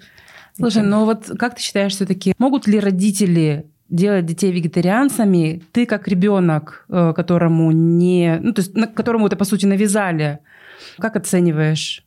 Слушай, 0.57 0.83
ну 0.83 1.05
вот 1.05 1.29
как 1.37 1.55
ты 1.55 1.61
считаешь 1.61 1.93
все-таки, 1.93 2.33
могут 2.37 2.65
ли 2.67 2.79
родители 2.79 3.65
делать 3.89 4.25
детей 4.25 4.51
вегетарианцами, 4.51 5.61
ты 5.71 5.85
как 5.85 6.07
ребенок, 6.07 6.85
э, 6.89 7.13
которому 7.15 7.71
не, 7.71 8.39
ну 8.41 8.53
то 8.53 8.61
есть 8.61 8.73
которому 8.95 9.27
это 9.27 9.35
по 9.35 9.45
сути 9.45 9.65
навязали, 9.65 10.39
как 10.97 11.15
оцениваешь 11.15 12.03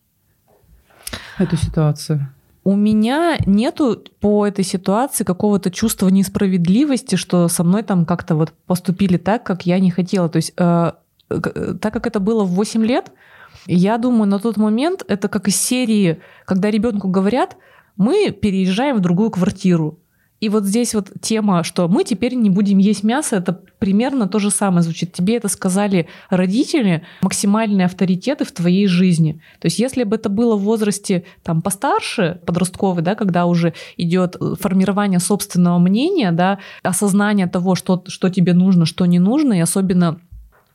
эту 1.39 1.57
ситуацию? 1.57 2.29
У 2.65 2.77
меня 2.77 3.39
нету 3.47 4.05
по 4.21 4.47
этой 4.47 4.65
ситуации 4.65 5.25
какого-то 5.25 5.71
чувства 5.71 6.09
несправедливости, 6.09 7.15
что 7.15 7.49
со 7.49 7.65
мной 7.65 7.83
там 7.83 8.05
как-то 8.05 8.35
вот 8.35 8.53
поступили 8.67 9.17
так, 9.17 9.43
как 9.43 9.65
я 9.65 9.79
не 9.79 9.91
хотела. 9.91 10.29
То 10.29 10.37
есть 10.37 10.53
э, 10.57 10.93
э 11.31 11.75
так 11.81 11.93
как 11.93 12.07
это 12.07 12.21
было 12.21 12.45
в 12.45 12.51
8 12.51 12.85
лет, 12.85 13.13
я 13.67 13.99
думаю, 13.99 14.29
на 14.29 14.39
тот 14.39 14.57
момент 14.57 15.05
это 15.09 15.29
как 15.29 15.49
из 15.49 15.57
серии, 15.57 16.21
когда 16.45 16.71
ребенку 16.71 17.09
говорят, 17.09 17.57
мы 17.97 18.31
переезжаем 18.31 18.97
в 18.97 19.01
другую 19.01 19.31
квартиру. 19.31 19.99
И 20.41 20.49
вот 20.49 20.65
здесь 20.65 20.95
вот 20.95 21.11
тема, 21.21 21.65
что 21.65 21.89
мы 21.89 22.05
теперь 22.05 22.35
не 22.35 22.49
будем 22.51 22.79
есть 22.79 23.03
мясо, 23.03 23.37
это 23.37 23.61
примерно 23.79 24.29
то 24.29 24.39
же 24.39 24.51
самое 24.51 24.83
звучит. 24.83 25.13
Тебе 25.13 25.37
это 25.37 25.49
сказали 25.49 26.09
родители, 26.31 27.03
максимальные 27.23 27.87
авторитеты 27.87 28.45
в 28.45 28.53
твоей 28.53 28.87
жизни. 28.87 29.41
То 29.61 29.67
есть 29.67 29.79
если 29.79 30.05
бы 30.05 30.17
это 30.17 30.29
было 30.29 30.57
в 30.57 30.63
возрасте 30.63 31.25
там 31.43 31.61
постарше, 31.61 32.41
подростковый, 32.47 33.03
да, 33.03 33.15
когда 33.15 33.47
уже 33.47 33.75
идет 33.97 34.37
формирование 34.61 35.19
собственного 35.19 35.79
мнения, 35.79 36.31
да, 36.31 36.59
осознание 36.83 37.49
того, 37.49 37.75
что, 37.75 38.05
что 38.07 38.29
тебе 38.29 38.55
нужно, 38.55 38.87
что 38.87 39.07
не 39.07 39.19
нужно, 39.19 39.55
и 39.55 39.61
особенно 39.61 40.21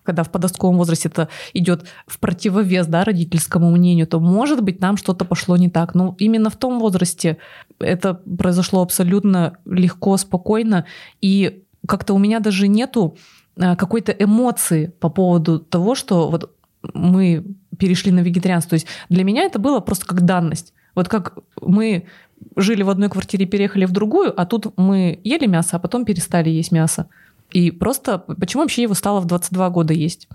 когда 0.04 0.24
в 0.24 0.32
подростковом 0.32 0.78
возрасте 0.78 1.10
это 1.10 1.30
идет 1.54 1.86
в 2.08 2.20
противовес 2.20 2.88
да, 2.88 3.04
родительскому 3.04 3.72
мнению, 3.72 4.08
то, 4.08 4.20
может 4.20 4.62
быть, 4.62 4.82
нам 4.82 4.98
что-то 4.98 5.26
пошло 5.26 5.58
не 5.58 5.70
так. 5.70 5.96
Но 5.96 6.16
именно 6.20 6.50
в 6.50 6.56
том 6.56 6.80
возрасте 6.80 7.38
это 7.80 8.14
произошло 8.14 8.82
абсолютно 8.82 9.58
легко, 9.66 10.18
спокойно, 10.18 10.86
и 11.22 11.64
как-то 11.88 12.14
у 12.14 12.18
меня 12.18 12.40
даже 12.40 12.68
нету 12.68 13.18
э, 13.58 13.76
какой-то 13.76 14.12
эмоции 14.12 14.94
по 15.00 15.10
поводу 15.10 15.60
того, 15.60 15.96
что 15.96 16.30
вот 16.30 16.56
мы 16.94 17.46
перешли 17.78 18.12
на 18.12 18.20
вегетарианство. 18.20 18.72
То 18.72 18.76
есть 18.76 18.88
для 19.10 19.24
меня 19.24 19.44
это 19.44 19.60
было 19.60 19.80
просто 19.80 20.06
как 20.06 20.22
данность. 20.22 20.74
Вот 20.96 21.08
как 21.08 21.38
мы 21.62 22.08
жили 22.56 22.84
в 22.84 22.90
одной 22.90 23.10
квартире, 23.10 23.46
переехали 23.46 23.86
в 23.86 23.92
другую, 23.92 24.40
а 24.40 24.46
тут 24.46 24.78
мы 24.78 25.20
ели 25.24 25.46
мясо, 25.46 25.78
а 25.78 25.80
потом 25.80 26.06
перестали 26.06 26.50
есть 26.50 26.72
мясо. 26.72 27.08
И 27.54 27.72
просто 27.72 28.20
почему 28.20 28.64
вообще 28.64 28.84
его 28.84 28.94
стало 28.94 29.20
в 29.20 29.26
22 29.26 29.70
года 29.70 29.94
есть? 29.94 30.28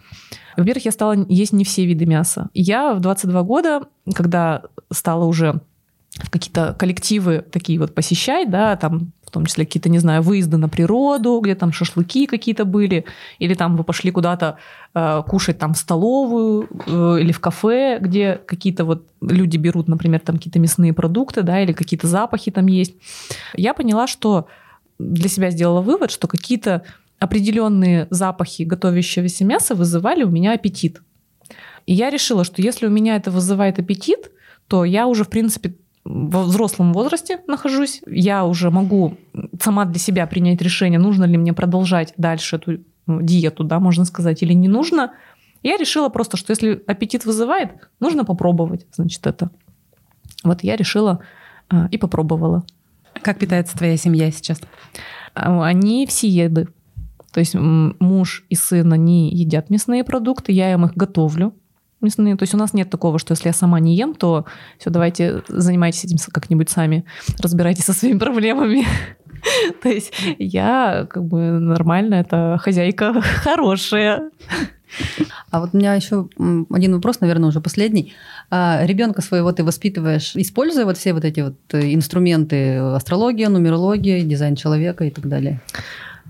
Во-первых, 0.57 0.85
я 0.85 0.93
стала 0.93 1.15
есть 1.29 1.53
не 1.53 1.65
все 1.65 1.85
виды 1.85 2.07
мяса. 2.07 2.49
Я 2.55 2.95
в 2.95 3.01
22 3.01 3.43
года, 3.43 3.83
когда 4.15 4.63
стала 4.91 5.25
уже 5.25 5.61
в 6.17 6.31
какие-то 6.31 6.75
коллективы 6.79 7.45
такие 7.53 7.79
вот 7.79 7.95
посещать, 7.95 8.51
да, 8.51 8.77
там 8.77 9.13
в 9.25 9.31
том 9.31 9.45
числе 9.45 9.67
какие-то, 9.67 9.91
не 9.91 9.99
знаю, 9.99 10.23
выезды 10.23 10.57
на 10.57 10.71
природу, 10.71 11.39
где 11.41 11.55
там 11.55 11.71
шашлыки 11.71 12.27
какие-то 12.27 12.65
были, 12.65 13.05
или 13.39 13.53
там 13.53 13.77
вы 13.77 13.85
пошли 13.85 14.11
куда-то 14.11 14.57
э, 14.95 15.23
кушать 15.29 15.59
там 15.59 15.75
в 15.75 15.79
столовую 15.79 16.67
э, 16.87 17.19
или 17.21 17.31
в 17.31 17.39
кафе, 17.39 17.99
где 18.01 18.41
какие-то 18.47 18.87
вот 18.87 19.07
люди 19.21 19.59
берут, 19.59 19.87
например, 19.87 20.21
там 20.21 20.37
какие-то 20.37 20.59
мясные 20.59 20.95
продукты, 20.95 21.43
да, 21.43 21.61
или 21.61 21.73
какие-то 21.73 22.07
запахи 22.07 22.51
там 22.51 22.67
есть. 22.67 22.95
Я 23.55 23.75
поняла, 23.75 24.07
что 24.07 24.49
для 24.99 25.29
себя 25.29 25.51
сделала 25.51 25.83
вывод, 25.83 26.11
что 26.11 26.27
какие-то 26.27 26.85
определенные 27.19 28.07
запахи 28.11 28.63
готовящегося 28.63 29.45
мяса 29.45 29.75
вызывали 29.75 30.23
у 30.23 30.31
меня 30.31 30.53
аппетит. 30.53 31.03
И 31.87 31.95
я 31.95 32.11
решила, 32.11 32.45
что 32.45 32.63
если 32.63 32.87
у 32.87 32.91
меня 32.91 33.17
это 33.17 33.31
вызывает 33.31 33.79
аппетит, 33.79 34.31
то 34.67 34.85
я 34.85 35.07
уже, 35.07 35.25
в 35.25 35.31
принципе, 35.31 35.75
во 36.05 36.43
взрослом 36.43 36.93
возрасте 36.93 37.41
нахожусь, 37.47 38.01
я 38.07 38.45
уже 38.45 38.71
могу 38.71 39.17
сама 39.61 39.85
для 39.85 39.99
себя 39.99 40.27
принять 40.27 40.63
решение, 40.63 40.99
нужно 40.99 41.25
ли 41.25 41.37
мне 41.37 41.53
продолжать 41.53 42.15
дальше 42.17 42.57
эту 42.57 42.79
ну, 43.07 43.23
диету, 43.23 43.65
да, 43.65 43.81
можно 43.81 44.05
сказать, 44.05 44.43
или 44.43 44.53
не 44.53 44.69
нужно. 44.69 45.13
Я 45.63 45.77
решила 45.77 46.09
просто, 46.09 46.37
что 46.37 46.53
если 46.53 46.83
аппетит 46.87 47.25
вызывает, 47.25 47.71
нужно 48.01 48.25
попробовать, 48.25 48.87
значит, 48.93 49.27
это. 49.27 49.51
Вот 50.45 50.63
я 50.63 50.77
решила 50.77 51.21
а, 51.69 51.89
и 51.91 51.99
попробовала. 51.99 52.65
Как 53.23 53.39
питается 53.39 53.77
твоя 53.77 53.97
семья 53.97 54.31
сейчас? 54.31 54.61
Они 55.35 56.07
все 56.07 56.29
еды. 56.29 56.69
То 57.33 57.41
есть 57.41 57.55
муж 57.55 58.45
и 58.49 58.55
сын, 58.55 58.93
они 58.93 59.31
едят 59.31 59.71
мясные 59.71 60.05
продукты, 60.05 60.53
я 60.53 60.73
им 60.73 60.85
их 60.85 60.95
готовлю 60.95 61.55
мясные. 62.01 62.37
То 62.37 62.45
есть 62.45 62.55
у 62.55 62.59
нас 62.59 62.73
нет 62.75 62.91
такого, 62.91 63.19
что 63.19 63.33
если 63.33 63.49
я 63.49 63.53
сама 63.53 63.81
не 63.81 63.97
ем, 63.97 64.15
то 64.15 64.47
все, 64.79 64.91
давайте 64.91 65.43
занимайтесь 65.49 66.05
этим 66.05 66.17
как-нибудь 66.33 66.71
сами, 66.71 67.05
разбирайтесь 67.41 67.85
со 67.85 67.93
своими 67.93 68.19
проблемами. 68.19 68.87
То 69.83 69.89
есть 69.89 70.13
я 70.39 71.07
как 71.09 71.25
бы 71.25 71.39
нормально, 71.59 72.15
это 72.15 72.59
хозяйка 72.61 73.21
хорошая. 73.21 74.31
А 75.51 75.61
вот 75.61 75.71
у 75.73 75.77
меня 75.77 75.95
еще 75.95 76.29
один 76.71 76.95
вопрос, 76.95 77.21
наверное, 77.21 77.49
уже 77.49 77.61
последний. 77.61 78.15
А 78.51 78.81
ребенка 78.85 79.21
своего 79.21 79.53
ты 79.53 79.63
воспитываешь, 79.63 80.35
используя 80.35 80.87
вот 80.87 80.97
все 80.97 81.13
вот 81.13 81.25
эти 81.25 81.41
вот 81.41 81.57
э, 81.73 81.95
инструменты 81.95 82.79
астрология, 82.79 83.51
нумерология, 83.51 84.23
дизайн 84.23 84.57
человека 84.57 85.05
и 85.05 85.11
так 85.11 85.29
далее? 85.29 85.61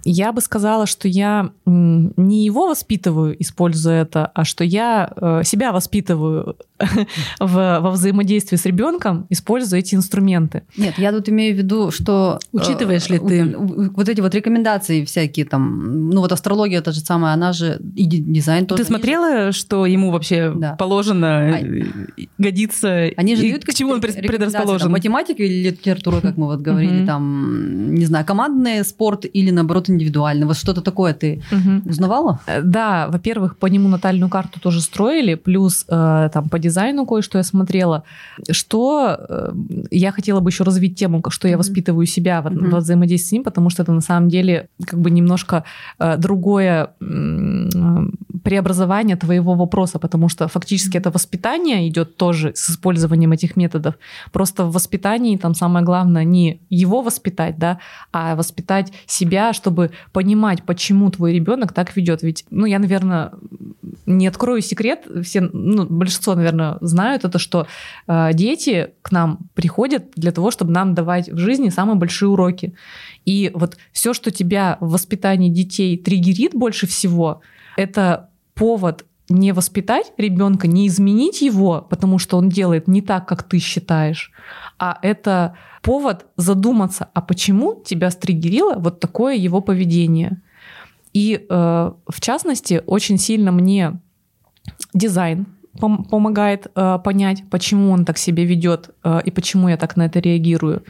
Я 0.04 0.32
бы 0.32 0.40
сказала, 0.40 0.86
что 0.86 1.08
я 1.08 1.50
не 1.66 2.44
его 2.44 2.68
воспитываю, 2.68 3.40
используя 3.40 4.02
это, 4.02 4.26
а 4.26 4.44
что 4.44 4.64
я 4.64 5.10
э, 5.16 5.42
себя 5.44 5.72
воспитываю 5.72 6.56
в, 7.40 7.80
во 7.80 7.90
взаимодействии 7.90 8.56
с 8.56 8.64
ребенком, 8.64 9.26
используя 9.30 9.80
эти 9.80 9.94
инструменты. 9.94 10.62
Нет, 10.76 10.94
я 10.98 11.12
тут 11.12 11.28
имею 11.28 11.54
в 11.54 11.58
виду, 11.58 11.90
что... 11.90 12.38
Э, 12.52 12.56
Учитываешь 12.56 13.08
ли 13.08 13.18
ты? 13.18 13.56
Вот 13.56 14.08
эти 14.08 14.20
вот 14.20 14.34
рекомендации 14.34 15.04
всякие 15.04 15.44
там, 15.46 16.10
ну 16.10 16.20
вот 16.20 16.32
астрология 16.32 16.80
та 16.80 16.92
же 16.92 17.00
самая, 17.00 17.34
она 17.34 17.52
же 17.52 17.80
и 17.94 18.06
дизайн 18.06 18.66
тоже. 18.66 18.82
Ты 18.82 18.88
смотрела, 18.88 19.52
что 19.52 19.86
ему 19.86 20.10
вообще 20.10 20.52
да. 20.54 20.74
положено, 20.76 21.56
а... 21.56 21.60
годится, 22.38 23.10
Они 23.16 23.36
же 23.36 23.42
дают 23.42 23.64
к 23.64 23.74
чему 23.74 23.92
он 23.92 24.00
предрасположен? 24.00 24.86
Там, 24.86 24.92
математика 24.92 25.42
или 25.42 25.70
литература, 25.70 26.20
как 26.20 26.36
мы 26.36 26.46
вот 26.46 26.60
говорили, 26.60 27.04
там, 27.06 27.94
не 27.94 28.06
знаю, 28.06 28.24
командный 28.24 28.84
спорт 28.84 29.24
или 29.30 29.50
наоборот 29.50 29.87
индивидуально. 29.90 30.46
Вот 30.46 30.56
что-то 30.56 30.80
такое 30.80 31.14
ты 31.14 31.42
узнавала? 31.86 32.40
Э, 32.46 32.62
да, 32.62 33.08
во-первых, 33.08 33.56
по 33.56 33.66
нему 33.66 33.88
натальную 33.88 34.30
карту 34.30 34.60
тоже 34.60 34.80
строили, 34.80 35.34
плюс 35.34 35.84
э, 35.88 36.30
там 36.32 36.48
по 36.48 36.58
дизайну 36.58 37.06
кое-что 37.06 37.38
я 37.38 37.44
смотрела. 37.44 38.02
Что 38.50 39.16
э, 39.18 39.52
я 39.90 40.12
хотела 40.12 40.40
бы 40.40 40.50
еще 40.50 40.64
развить 40.64 40.98
тему, 40.98 41.22
что 41.28 41.48
я 41.48 41.58
воспитываю 41.58 42.06
себя 42.06 42.42
во, 42.42 42.50
во 42.50 42.78
взаимодействии 42.78 43.28
с 43.28 43.32
ним, 43.32 43.44
потому 43.44 43.70
что 43.70 43.82
это 43.82 43.92
на 43.92 44.00
самом 44.00 44.28
деле 44.28 44.68
как 44.86 45.00
бы 45.00 45.10
немножко 45.10 45.64
другое 46.18 46.90
преобразование 48.48 49.16
твоего 49.16 49.52
вопроса, 49.52 49.98
потому 49.98 50.30
что 50.30 50.48
фактически 50.48 50.96
это 50.96 51.10
воспитание 51.10 51.86
идет 51.86 52.16
тоже 52.16 52.52
с 52.54 52.70
использованием 52.70 53.32
этих 53.32 53.56
методов. 53.56 53.94
Просто 54.32 54.64
в 54.64 54.72
воспитании 54.72 55.36
там 55.36 55.54
самое 55.54 55.84
главное 55.84 56.24
не 56.24 56.62
его 56.70 57.02
воспитать, 57.02 57.58
да, 57.58 57.78
а 58.10 58.36
воспитать 58.36 58.90
себя, 59.06 59.52
чтобы 59.52 59.90
понимать, 60.12 60.62
почему 60.62 61.10
твой 61.10 61.34
ребенок 61.34 61.74
так 61.74 61.94
ведет. 61.94 62.22
Ведь, 62.22 62.46
ну, 62.48 62.64
я, 62.64 62.78
наверное, 62.78 63.32
не 64.06 64.26
открою 64.26 64.62
секрет, 64.62 65.06
все, 65.22 65.42
ну, 65.42 65.84
большинство, 65.84 66.34
наверное, 66.34 66.78
знают 66.80 67.26
это, 67.26 67.38
что 67.38 67.66
э, 68.06 68.30
дети 68.32 68.92
к 69.02 69.12
нам 69.12 69.40
приходят 69.52 70.04
для 70.16 70.32
того, 70.32 70.50
чтобы 70.50 70.72
нам 70.72 70.94
давать 70.94 71.28
в 71.28 71.36
жизни 71.36 71.68
самые 71.68 71.96
большие 71.96 72.30
уроки. 72.30 72.72
И 73.26 73.50
вот 73.52 73.76
все, 73.92 74.14
что 74.14 74.30
тебя 74.30 74.78
в 74.80 74.92
воспитании 74.92 75.50
детей 75.50 75.98
триггерит 75.98 76.54
больше 76.54 76.86
всего, 76.86 77.42
это 77.76 78.27
повод 78.58 79.04
не 79.28 79.52
воспитать 79.52 80.12
ребенка, 80.16 80.66
не 80.66 80.86
изменить 80.86 81.42
его, 81.42 81.86
потому 81.88 82.18
что 82.18 82.38
он 82.38 82.48
делает 82.48 82.88
не 82.88 83.02
так, 83.02 83.28
как 83.28 83.42
ты 83.42 83.58
считаешь, 83.58 84.32
а 84.78 84.98
это 85.02 85.54
повод 85.82 86.26
задуматься, 86.36 87.08
а 87.14 87.20
почему 87.20 87.82
тебя 87.84 88.10
стригерило 88.10 88.74
вот 88.78 89.00
такое 89.00 89.36
его 89.36 89.60
поведение. 89.60 90.40
И 91.12 91.34
э, 91.34 91.42
в 91.48 92.20
частности, 92.20 92.82
очень 92.86 93.18
сильно 93.18 93.52
мне 93.52 94.00
дизайн 94.94 95.46
пом- 95.78 96.08
помогает 96.08 96.66
э, 96.74 96.98
понять, 97.04 97.44
почему 97.50 97.90
он 97.90 98.04
так 98.04 98.18
себя 98.18 98.44
ведет 98.44 98.90
э, 99.04 99.20
и 99.24 99.30
почему 99.30 99.68
я 99.68 99.76
так 99.76 99.96
на 99.96 100.06
это 100.06 100.20
реагирую. 100.20 100.82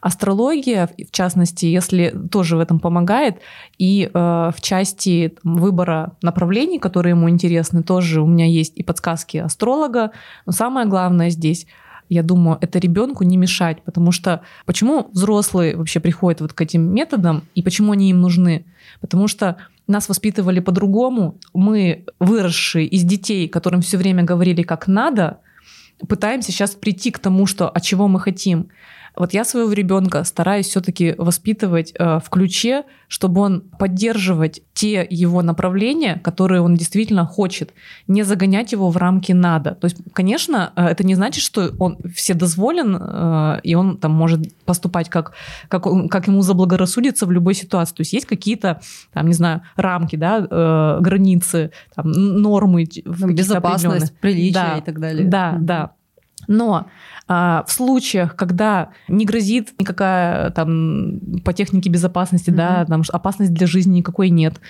Астрология, 0.00 0.88
в 0.88 1.10
частности, 1.10 1.66
если 1.66 2.14
тоже 2.30 2.56
в 2.56 2.60
этом 2.60 2.80
помогает, 2.80 3.38
и 3.78 4.10
э, 4.12 4.18
в 4.54 4.60
части 4.60 5.34
выбора 5.42 6.16
направлений, 6.22 6.78
которые 6.78 7.12
ему 7.12 7.28
интересны, 7.28 7.82
тоже 7.82 8.20
у 8.20 8.26
меня 8.26 8.46
есть 8.46 8.76
и 8.76 8.82
подсказки 8.82 9.38
астролога. 9.38 10.12
Но 10.46 10.52
самое 10.52 10.86
главное 10.86 11.30
здесь 11.30 11.66
я 12.08 12.22
думаю, 12.22 12.58
это 12.60 12.78
ребенку 12.78 13.24
не 13.24 13.36
мешать, 13.36 13.82
потому 13.82 14.12
что 14.12 14.40
почему 14.64 15.10
взрослые 15.12 15.76
вообще 15.76 16.00
приходят 16.00 16.40
вот 16.40 16.52
к 16.52 16.60
этим 16.60 16.82
методам 16.82 17.42
и 17.54 17.62
почему 17.62 17.92
они 17.92 18.10
им 18.10 18.20
нужны? 18.20 18.64
Потому 19.00 19.28
что 19.28 19.56
нас 19.86 20.08
воспитывали 20.08 20.60
по-другому, 20.60 21.38
мы 21.52 22.04
выросшие 22.18 22.86
из 22.86 23.02
детей, 23.04 23.48
которым 23.48 23.80
все 23.80 23.98
время 23.98 24.22
говорили 24.22 24.62
как 24.62 24.86
надо, 24.86 25.38
пытаемся 26.08 26.52
сейчас 26.52 26.72
прийти 26.72 27.10
к 27.10 27.18
тому, 27.18 27.46
что, 27.46 27.68
от 27.68 27.82
чего 27.82 28.08
мы 28.08 28.20
хотим. 28.20 28.68
Вот 29.18 29.34
я 29.34 29.44
своего 29.44 29.72
ребенка 29.72 30.22
стараюсь 30.24 30.66
все-таки 30.66 31.14
воспитывать 31.18 31.92
э, 31.98 32.20
в 32.24 32.30
ключе, 32.30 32.84
чтобы 33.08 33.40
он 33.40 33.62
поддерживать 33.78 34.62
те 34.74 35.06
его 35.08 35.42
направления, 35.42 36.20
которые 36.22 36.60
он 36.60 36.76
действительно 36.76 37.26
хочет, 37.26 37.72
не 38.06 38.22
загонять 38.22 38.72
его 38.72 38.90
в 38.90 38.96
рамки 38.96 39.32
надо. 39.32 39.74
То 39.74 39.86
есть, 39.86 39.96
конечно, 40.12 40.72
э, 40.76 40.86
это 40.86 41.04
не 41.04 41.16
значит, 41.16 41.42
что 41.42 41.72
он 41.78 41.98
все 42.14 42.34
дозволен, 42.34 42.96
э, 43.00 43.60
и 43.64 43.74
он 43.74 43.96
там 43.96 44.12
может 44.12 44.54
поступать 44.64 45.08
как, 45.08 45.32
как, 45.68 45.86
он, 45.86 46.08
как 46.08 46.28
ему 46.28 46.42
заблагорассудится 46.42 47.26
в 47.26 47.32
любой 47.32 47.54
ситуации. 47.54 47.94
То 47.96 48.00
есть 48.02 48.12
есть 48.12 48.26
какие-то, 48.26 48.80
там, 49.12 49.26
не 49.26 49.34
знаю, 49.34 49.62
рамки, 49.74 50.14
да, 50.16 50.46
э, 50.48 50.98
границы, 51.00 51.72
там, 51.94 52.12
нормы. 52.12 52.86
Безопасность, 53.04 54.16
приличие 54.20 54.52
да, 54.52 54.78
и 54.78 54.82
так 54.82 55.00
далее. 55.00 55.26
Да, 55.26 55.56
да. 55.58 55.92
Но 56.46 56.86
а, 57.30 57.62
в 57.66 57.72
случаях, 57.72 58.34
когда 58.36 58.88
не 59.06 59.26
грозит 59.26 59.74
никакая 59.78 60.50
там 60.50 61.20
по 61.44 61.52
технике 61.52 61.90
безопасности, 61.90 62.48
mm-hmm. 62.48 62.54
да, 62.54 62.84
там 62.86 63.02
опасность 63.12 63.52
для 63.52 63.66
жизни 63.66 63.98
никакой 63.98 64.30
нет, 64.30 64.60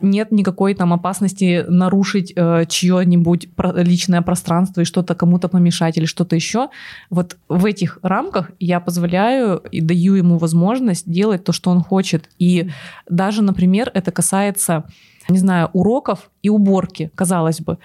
нет 0.00 0.32
никакой 0.32 0.74
там 0.74 0.92
опасности 0.92 1.64
нарушить 1.68 2.32
э, 2.34 2.64
чье-нибудь 2.68 3.48
личное 3.76 4.20
пространство 4.22 4.80
и 4.80 4.84
что-то 4.84 5.14
кому-то 5.14 5.48
помешать 5.48 5.96
или 5.96 6.06
что-то 6.06 6.34
еще. 6.34 6.70
Вот 7.08 7.36
в 7.48 7.64
этих 7.64 8.00
рамках 8.02 8.50
я 8.58 8.80
позволяю 8.80 9.58
и 9.70 9.80
даю 9.80 10.14
ему 10.14 10.38
возможность 10.38 11.08
делать 11.08 11.44
то, 11.44 11.52
что 11.52 11.70
он 11.70 11.82
хочет. 11.82 12.30
И 12.40 12.68
даже, 13.08 13.42
например, 13.42 13.92
это 13.94 14.10
касается, 14.10 14.84
не 15.28 15.38
знаю, 15.38 15.70
уроков 15.72 16.30
и 16.42 16.48
уборки, 16.48 17.12
казалось 17.14 17.60
бы, 17.60 17.78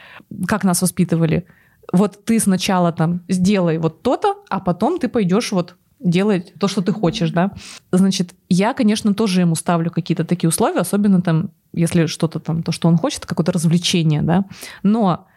как 0.47 0.63
нас 0.63 0.81
воспитывали 0.81 1.45
вот 1.93 2.25
ты 2.25 2.39
сначала 2.39 2.91
там 2.91 3.21
сделай 3.29 3.77
вот 3.77 4.01
то-то, 4.01 4.35
а 4.49 4.59
потом 4.59 4.99
ты 4.99 5.07
пойдешь 5.07 5.51
вот 5.51 5.75
делать 5.99 6.53
то, 6.59 6.67
что 6.67 6.81
ты 6.81 6.91
хочешь, 6.91 7.31
да. 7.31 7.51
Значит, 7.91 8.33
я, 8.49 8.73
конечно, 8.73 9.13
тоже 9.13 9.41
ему 9.41 9.55
ставлю 9.55 9.91
какие-то 9.91 10.25
такие 10.25 10.49
условия, 10.49 10.81
особенно 10.81 11.21
там, 11.21 11.51
если 11.71 12.07
что-то 12.07 12.39
там, 12.39 12.63
то, 12.63 12.71
что 12.71 12.87
он 12.87 12.97
хочет, 12.97 13.25
какое-то 13.25 13.53
развлечение, 13.53 14.21
да. 14.21 14.43
Но 14.81 15.27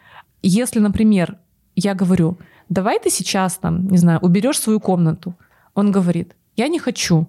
если, 0.41 0.79
например, 0.79 1.37
я 1.75 1.93
говорю, 1.93 2.37
давай 2.69 2.99
ты 2.99 3.09
сейчас 3.09 3.57
там, 3.57 3.87
не 3.87 3.97
знаю, 3.97 4.19
уберешь 4.19 4.59
свою 4.59 4.79
комнату, 4.79 5.35
он 5.73 5.91
говорит, 5.91 6.35
я 6.57 6.67
не 6.67 6.79
хочу. 6.79 7.27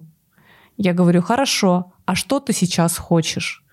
Я 0.75 0.93
говорю, 0.93 1.21
хорошо, 1.21 1.93
а 2.05 2.15
что 2.15 2.39
ты 2.39 2.51
сейчас 2.51 2.97
хочешь? 2.97 3.63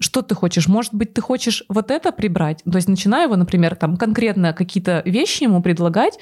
Что 0.00 0.22
ты 0.22 0.34
хочешь? 0.34 0.66
Может 0.66 0.94
быть, 0.94 1.12
ты 1.12 1.20
хочешь 1.20 1.62
вот 1.68 1.90
это 1.90 2.10
прибрать? 2.10 2.62
То 2.64 2.76
есть 2.76 2.88
начинаю 2.88 3.24
его, 3.24 3.36
например, 3.36 3.76
там 3.76 3.96
конкретно 3.96 4.54
какие-то 4.54 5.02
вещи 5.04 5.44
ему 5.44 5.62
предлагать, 5.62 6.18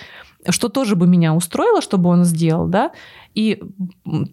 что 0.49 0.69
тоже 0.69 0.97
бы 0.97 1.07
меня 1.07 1.33
устроило, 1.33 1.81
чтобы 1.81 2.11
он 2.11 2.25
сделал, 2.25 2.67
да, 2.67 2.91
и 3.35 3.63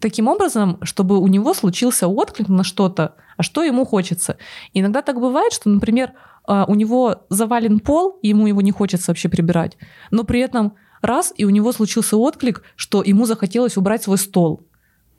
таким 0.00 0.26
образом, 0.26 0.78
чтобы 0.82 1.18
у 1.18 1.28
него 1.28 1.54
случился 1.54 2.08
отклик 2.08 2.48
на 2.48 2.64
что-то, 2.64 3.14
а 3.36 3.42
что 3.42 3.62
ему 3.62 3.84
хочется. 3.84 4.36
Иногда 4.72 5.00
так 5.00 5.20
бывает, 5.20 5.52
что, 5.52 5.68
например, 5.70 6.12
а, 6.44 6.64
у 6.66 6.74
него 6.74 7.26
завален 7.28 7.78
пол, 7.78 8.18
и 8.22 8.28
ему 8.28 8.48
его 8.48 8.60
не 8.60 8.72
хочется 8.72 9.10
вообще 9.10 9.28
прибирать, 9.28 9.76
но 10.10 10.24
при 10.24 10.40
этом 10.40 10.74
раз, 11.02 11.32
и 11.36 11.44
у 11.44 11.50
него 11.50 11.72
случился 11.72 12.16
отклик, 12.16 12.62
что 12.74 13.02
ему 13.02 13.26
захотелось 13.26 13.76
убрать 13.76 14.02
свой 14.02 14.18
стол. 14.18 14.65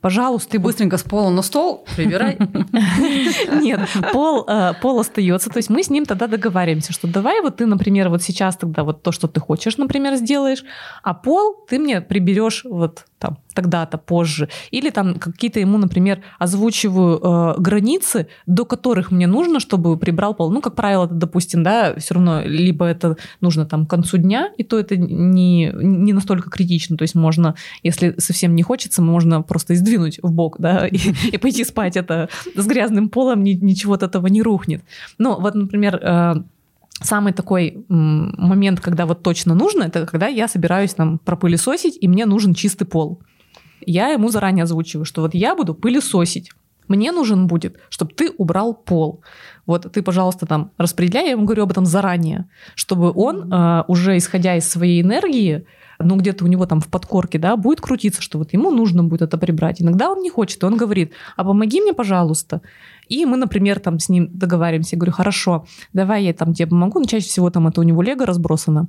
Пожалуйста. 0.02 0.52
Ты 0.52 0.60
быстренько 0.60 0.98
с 0.98 1.04
пола 1.04 1.30
на 1.30 1.42
стол 1.42 1.86
прибирай. 1.96 2.38
Нет, 3.62 3.82
пол, 4.14 4.46
э, 4.48 4.74
пол 4.82 5.00
остается. 5.00 5.50
То 5.50 5.58
есть 5.58 5.70
мы 5.70 5.82
с 5.84 5.90
ним 5.90 6.06
тогда 6.06 6.28
договариваемся, 6.28 6.94
что 6.94 7.08
давай 7.08 7.42
вот 7.42 7.58
ты, 7.58 7.66
например, 7.66 8.10
вот 8.10 8.22
сейчас 8.22 8.58
тогда 8.58 8.84
вот 8.84 9.02
то, 9.02 9.12
что 9.12 9.28
ты 9.28 9.40
хочешь, 9.40 9.78
например, 9.78 10.16
сделаешь, 10.16 10.64
а 11.04 11.14
пол 11.14 11.66
ты 11.68 11.80
мне 11.80 12.02
приберешь 12.02 12.64
вот 12.64 13.06
там 13.20 13.38
тогда-то 13.54 13.98
позже. 13.98 14.50
Или 14.70 14.92
там 14.92 15.16
какие-то 15.16 15.60
ему, 15.60 15.78
например, 15.78 16.22
озвучиваю 16.38 17.18
э, 17.18 17.56
границы, 17.60 18.28
до 18.46 18.66
которых 18.66 19.12
мне 19.12 19.26
нужно, 19.26 19.60
чтобы 19.60 19.98
прибрал 19.98 20.36
пол. 20.36 20.52
Ну, 20.52 20.62
как 20.62 20.76
правило, 20.76 21.08
допустим, 21.08 21.64
да, 21.64 21.96
все 21.98 22.14
равно 22.14 22.42
либо 22.44 22.86
это 22.86 23.18
нужно 23.42 23.66
там 23.66 23.86
к 23.86 23.90
концу 23.90 24.18
дня, 24.18 24.52
и 24.58 24.64
то 24.64 24.78
это 24.78 24.96
не, 24.96 25.72
не 25.74 26.14
настолько 26.14 26.52
критично. 26.52 26.98
То 26.98 27.04
есть 27.04 27.16
можно, 27.16 27.56
если 27.82 28.14
совсем 28.20 28.56
не 28.56 28.62
хочется, 28.62 29.02
можно 29.02 29.42
просто 29.42 29.74
издвинуть 29.74 30.20
в 30.22 30.32
бок, 30.32 30.58
да, 30.60 30.88
и, 30.88 30.98
и 31.32 31.38
пойти 31.38 31.64
спать. 31.64 31.98
Это 31.98 32.30
с 32.56 32.66
грязным 32.68 33.10
полом 33.10 33.44
ни, 33.44 33.54
ничего 33.54 33.94
от 33.94 34.04
этого 34.04 34.28
не 34.28 34.44
рухнет. 34.44 34.84
Ну, 35.18 35.40
вот, 35.40 35.56
например, 35.56 35.96
э, 35.96 36.36
самый 37.02 37.34
такой 37.34 37.86
момент, 37.88 38.80
когда 38.80 39.06
вот 39.06 39.24
точно 39.24 39.54
нужно, 39.54 39.84
это 39.84 40.06
когда 40.06 40.28
я 40.28 40.48
собираюсь 40.48 40.94
там 40.94 41.20
пропылесосить, 41.20 41.98
и 42.00 42.08
мне 42.08 42.26
нужен 42.26 42.54
чистый 42.54 42.86
пол. 42.86 43.22
Я 43.86 44.10
ему 44.10 44.30
заранее 44.30 44.64
озвучиваю, 44.64 45.06
что 45.06 45.22
вот 45.22 45.34
я 45.34 45.56
буду 45.56 45.74
пылесосить. 45.74 46.52
Мне 46.88 47.12
нужен 47.12 47.48
будет, 47.48 47.78
чтобы 47.90 48.14
ты 48.14 48.32
убрал 48.38 48.74
пол. 48.74 49.22
Вот 49.66 49.92
ты, 49.92 50.02
пожалуйста, 50.02 50.46
там 50.46 50.72
распределяй, 50.78 51.26
я 51.26 51.32
ему 51.32 51.46
говорю 51.46 51.64
об 51.64 51.72
этом 51.72 51.86
заранее, 51.86 52.50
чтобы 52.76 53.12
он 53.14 53.52
э, 53.52 53.84
уже 53.88 54.18
исходя 54.18 54.56
из 54.56 54.70
своей 54.70 55.02
энергии, 55.02 55.66
ну 56.00 56.16
где-то 56.16 56.46
у 56.46 56.48
него 56.48 56.66
там 56.66 56.80
в 56.80 56.88
подкорке, 56.88 57.40
да, 57.40 57.58
будет 57.58 57.82
крутиться, 57.82 58.22
что 58.22 58.38
вот 58.38 58.54
ему 58.54 58.72
нужно 58.72 59.04
будет 59.04 59.22
это 59.24 59.38
прибрать. 59.38 59.82
Иногда 59.82 60.10
он 60.10 60.22
не 60.22 60.30
хочет, 60.30 60.64
и 60.64 60.66
он 60.66 60.78
говорит, 60.78 61.12
а 61.36 61.44
помоги 61.44 61.82
мне, 61.82 61.94
пожалуйста. 61.94 62.62
И 63.10 63.26
мы, 63.26 63.38
например, 63.38 63.80
там 63.80 64.00
с 64.00 64.10
ним 64.10 64.30
договариваемся. 64.32 64.96
Я 64.96 65.00
говорю, 65.00 65.14
хорошо, 65.14 65.66
давай 65.94 66.26
я 66.26 66.34
там 66.34 66.54
тебе 66.54 66.68
помогу. 66.68 67.00
Ну, 67.00 67.06
чаще 67.06 67.28
всего 67.28 67.50
там 67.50 67.68
это 67.68 67.82
у 67.82 67.84
него 67.84 68.02
лего 68.02 68.26
разбросано. 68.26 68.88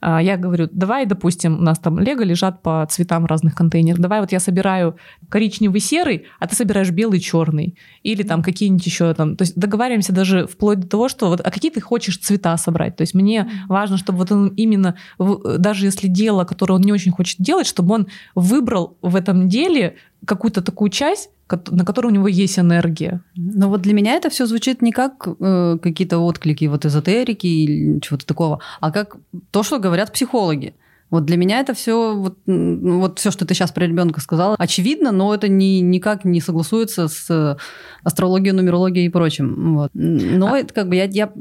А, 0.00 0.22
я 0.22 0.36
говорю, 0.36 0.68
давай, 0.72 1.06
допустим, 1.06 1.58
у 1.58 1.62
нас 1.62 1.78
там 1.78 1.98
лего 1.98 2.22
лежат 2.22 2.62
по 2.62 2.86
цветам 2.90 3.26
разных 3.26 3.54
контейнеров. 3.54 4.00
Давай 4.00 4.20
вот 4.20 4.32
я 4.32 4.40
собираю 4.40 4.96
коричневый 5.28 5.80
серый, 5.80 6.24
а 6.38 6.46
ты 6.46 6.56
собираешь 6.56 6.90
белый 6.90 7.20
черный. 7.20 7.76
Или 8.02 8.22
там 8.22 8.42
какие-нибудь 8.42 8.86
еще 8.86 9.12
там. 9.14 9.36
То 9.36 9.42
есть 9.42 9.56
договариваемся 9.56 10.12
даже 10.12 10.46
вплоть 10.46 10.80
до 10.80 10.88
того, 10.88 11.08
что 11.08 11.28
вот, 11.28 11.40
а 11.44 11.50
какие 11.50 11.70
ты 11.70 11.80
хочешь 11.80 12.18
цвета 12.18 12.56
собрать. 12.56 12.96
То 12.96 13.02
есть 13.02 13.14
мне 13.14 13.50
важно, 13.68 13.96
чтобы 13.96 14.18
вот 14.18 14.32
он 14.32 14.48
именно, 14.48 14.96
даже 15.18 15.86
если 15.86 16.08
дело, 16.08 16.44
которое 16.44 16.74
он 16.74 16.82
не 16.82 16.92
очень 16.92 17.12
хочет 17.12 17.40
делать, 17.40 17.66
чтобы 17.66 17.94
он 17.94 18.06
выбрал 18.34 18.96
в 19.02 19.16
этом 19.16 19.48
деле 19.48 19.96
какую-то 20.24 20.62
такую 20.62 20.90
часть, 20.90 21.30
на 21.70 21.84
которой 21.84 22.08
у 22.08 22.14
него 22.14 22.28
есть 22.28 22.58
энергия. 22.58 23.20
Но 23.36 23.68
вот 23.68 23.82
для 23.82 23.94
меня 23.94 24.14
это 24.14 24.28
все 24.28 24.46
звучит 24.46 24.82
не 24.82 24.92
как 24.92 25.28
э, 25.40 25.78
какие-то 25.82 26.18
отклики 26.18 26.66
вот 26.66 26.84
эзотерики 26.84 27.46
или 27.46 28.00
чего-то 28.00 28.26
такого, 28.26 28.60
а 28.80 28.90
как 28.90 29.16
то, 29.50 29.62
что 29.62 29.78
говорят 29.78 30.12
психологи. 30.12 30.74
Вот 31.10 31.24
для 31.24 31.36
меня 31.36 31.60
это 31.60 31.72
все, 31.72 32.14
вот, 32.14 32.36
вот 32.46 33.18
все, 33.18 33.30
что 33.30 33.46
ты 33.46 33.54
сейчас 33.54 33.72
про 33.72 33.86
ребенка 33.86 34.20
сказала, 34.20 34.56
очевидно, 34.58 35.10
но 35.10 35.34
это 35.34 35.48
ни, 35.48 35.80
никак 35.80 36.24
не 36.24 36.40
согласуется 36.40 37.08
с 37.08 37.56
астрологией, 38.04 38.52
нумерологией 38.52 39.06
и 39.06 39.08
прочим. 39.08 39.76
Вот. 39.76 39.90
Но 39.94 40.52
а... 40.52 40.58
это 40.58 40.74
как 40.74 40.88
бы 40.88 40.96
я, 40.96 41.04
я 41.04 41.32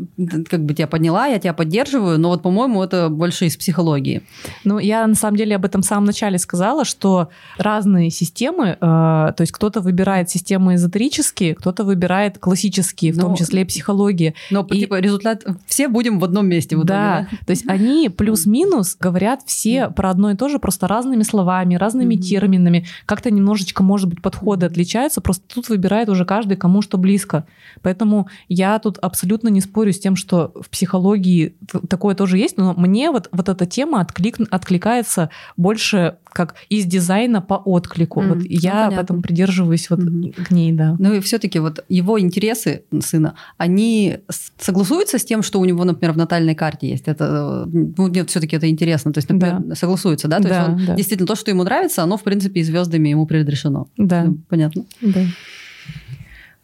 как 0.49 0.63
бы 0.63 0.73
тебя 0.73 0.87
подняла, 0.87 1.27
я 1.27 1.39
тебя 1.39 1.53
поддерживаю, 1.53 2.17
но 2.17 2.29
вот, 2.29 2.41
по-моему, 2.41 2.81
это 2.81 3.09
больше 3.09 3.45
из 3.45 3.57
психологии. 3.57 4.21
Ну, 4.63 4.79
я 4.79 5.05
на 5.05 5.15
самом 5.15 5.35
деле 5.37 5.55
об 5.57 5.65
этом 5.65 5.81
в 5.81 5.85
самом 5.85 6.05
начале 6.05 6.37
сказала, 6.37 6.85
что 6.85 7.29
разные 7.57 8.09
системы, 8.09 8.69
э, 8.69 8.75
то 8.79 9.35
есть 9.39 9.51
кто-то 9.51 9.81
выбирает 9.81 10.29
системы 10.29 10.75
эзотерические, 10.75 11.55
кто-то 11.55 11.83
выбирает 11.83 12.37
классические, 12.37 13.11
в 13.11 13.17
но, 13.17 13.23
том 13.23 13.35
числе 13.35 13.63
и 13.63 13.65
психологии. 13.65 14.33
Но 14.49 14.65
и... 14.71 14.79
типа 14.81 14.99
результат 14.99 15.45
все 15.65 15.89
будем 15.89 16.19
в 16.19 16.23
одном 16.23 16.47
месте. 16.47 16.75
В 16.77 16.79
итоге, 16.79 16.87
да, 16.93 17.27
да, 17.31 17.37
то 17.45 17.51
есть 17.51 17.67
они 17.67 18.09
плюс-минус 18.09 18.95
говорят 18.99 19.41
все 19.45 19.56
все 19.57 19.89
про 19.89 20.11
одно 20.11 20.29
и 20.29 20.35
то 20.35 20.49
же, 20.49 20.59
просто 20.59 20.87
разными 20.87 21.23
словами, 21.23 21.73
разными 21.73 22.13
mm-hmm. 22.13 22.21
терминами. 22.21 22.85
Как-то 23.07 23.31
немножечко, 23.31 23.81
может 23.81 24.07
быть, 24.07 24.21
подходы 24.21 24.67
отличаются, 24.67 25.19
просто 25.19 25.43
тут 25.51 25.69
выбирает 25.69 26.09
уже 26.09 26.25
каждый, 26.25 26.57
кому 26.57 26.83
что 26.83 26.99
близко. 26.99 27.47
Поэтому 27.81 28.27
я 28.49 28.77
тут 28.77 28.99
абсолютно 28.99 29.47
не 29.47 29.61
спорю 29.61 29.93
с 29.93 29.99
тем, 29.99 30.15
что 30.15 30.51
в 30.53 30.69
психологии 30.69 31.55
такое 31.89 32.13
тоже 32.13 32.37
есть, 32.37 32.57
но 32.57 32.75
мне 32.77 33.09
вот, 33.09 33.29
вот 33.31 33.49
эта 33.49 33.65
тема 33.65 34.01
отклик, 34.01 34.37
откликается 34.51 35.31
больше 35.55 36.17
как 36.23 36.53
из 36.69 36.85
дизайна 36.85 37.41
по 37.41 37.55
отклику. 37.55 38.21
Mm, 38.21 38.27
вот 38.27 38.43
я 38.43 38.89
ну, 38.91 38.95
поэтому 38.95 39.21
придерживаюсь 39.23 39.89
вот 39.89 40.01
mm-hmm. 40.01 40.43
к 40.43 40.51
ней, 40.51 40.71
да. 40.71 40.95
Ну 40.99 41.13
и 41.13 41.19
все-таки 41.19 41.57
вот 41.57 41.83
его 41.89 42.19
интересы 42.19 42.83
сына, 42.99 43.33
они 43.57 44.19
согласуются 44.59 45.17
с 45.17 45.25
тем, 45.25 45.41
что 45.41 45.59
у 45.59 45.65
него, 45.65 45.83
например, 45.83 46.13
в 46.13 46.17
натальной 46.17 46.53
карте 46.53 46.89
есть. 46.89 47.07
Это 47.07 47.65
ну, 47.65 48.07
мне 48.07 48.23
все-таки 48.25 48.55
это 48.55 48.69
интересно. 48.69 49.13
То 49.13 49.17
есть, 49.17 49.29
например, 49.29 49.46
время 49.55 49.75
согласуется, 49.75 50.27
да? 50.27 50.37
То 50.37 50.47
Да, 50.49 50.57
есть 50.57 50.69
он 50.69 50.85
да. 50.85 50.95
действительно 50.95 51.27
то, 51.27 51.35
что 51.35 51.51
ему 51.51 51.63
нравится, 51.63 52.03
оно, 52.03 52.17
в 52.17 52.23
принципе, 52.23 52.59
и 52.61 52.63
звездами 52.63 53.09
ему 53.09 53.25
предрешено. 53.25 53.87
Да. 53.97 54.23
Ну, 54.25 54.37
Понятно. 54.49 54.85
Да. 55.01 55.21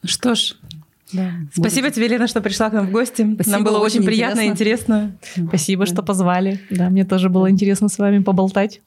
Ну 0.02 0.10
Что 0.10 0.36
ж, 0.36 0.56
Да. 1.14 1.32
спасибо 1.54 1.90
тебе, 1.92 2.08
Лена, 2.08 2.28
что 2.28 2.42
пришла 2.42 2.70
к 2.70 2.74
нам 2.74 2.88
в 2.88 2.92
гости. 2.92 3.26
Спасибо, 3.36 3.56
Нам 3.56 3.64
было 3.64 3.78
очень, 3.80 4.00
очень 4.00 4.06
приятно 4.06 4.42
и 4.42 4.48
интересно. 4.48 5.12
Спасибо, 5.48 5.86
Да. 5.86 5.92
что 5.92 6.04
позвали. 6.04 6.60
Да, 6.70 6.90
мне 6.90 7.06
тоже 7.06 7.30
было 7.30 7.50
интересно 7.50 7.88
с 7.90 7.98
вами 7.98 8.20
поболтать. 8.20 8.82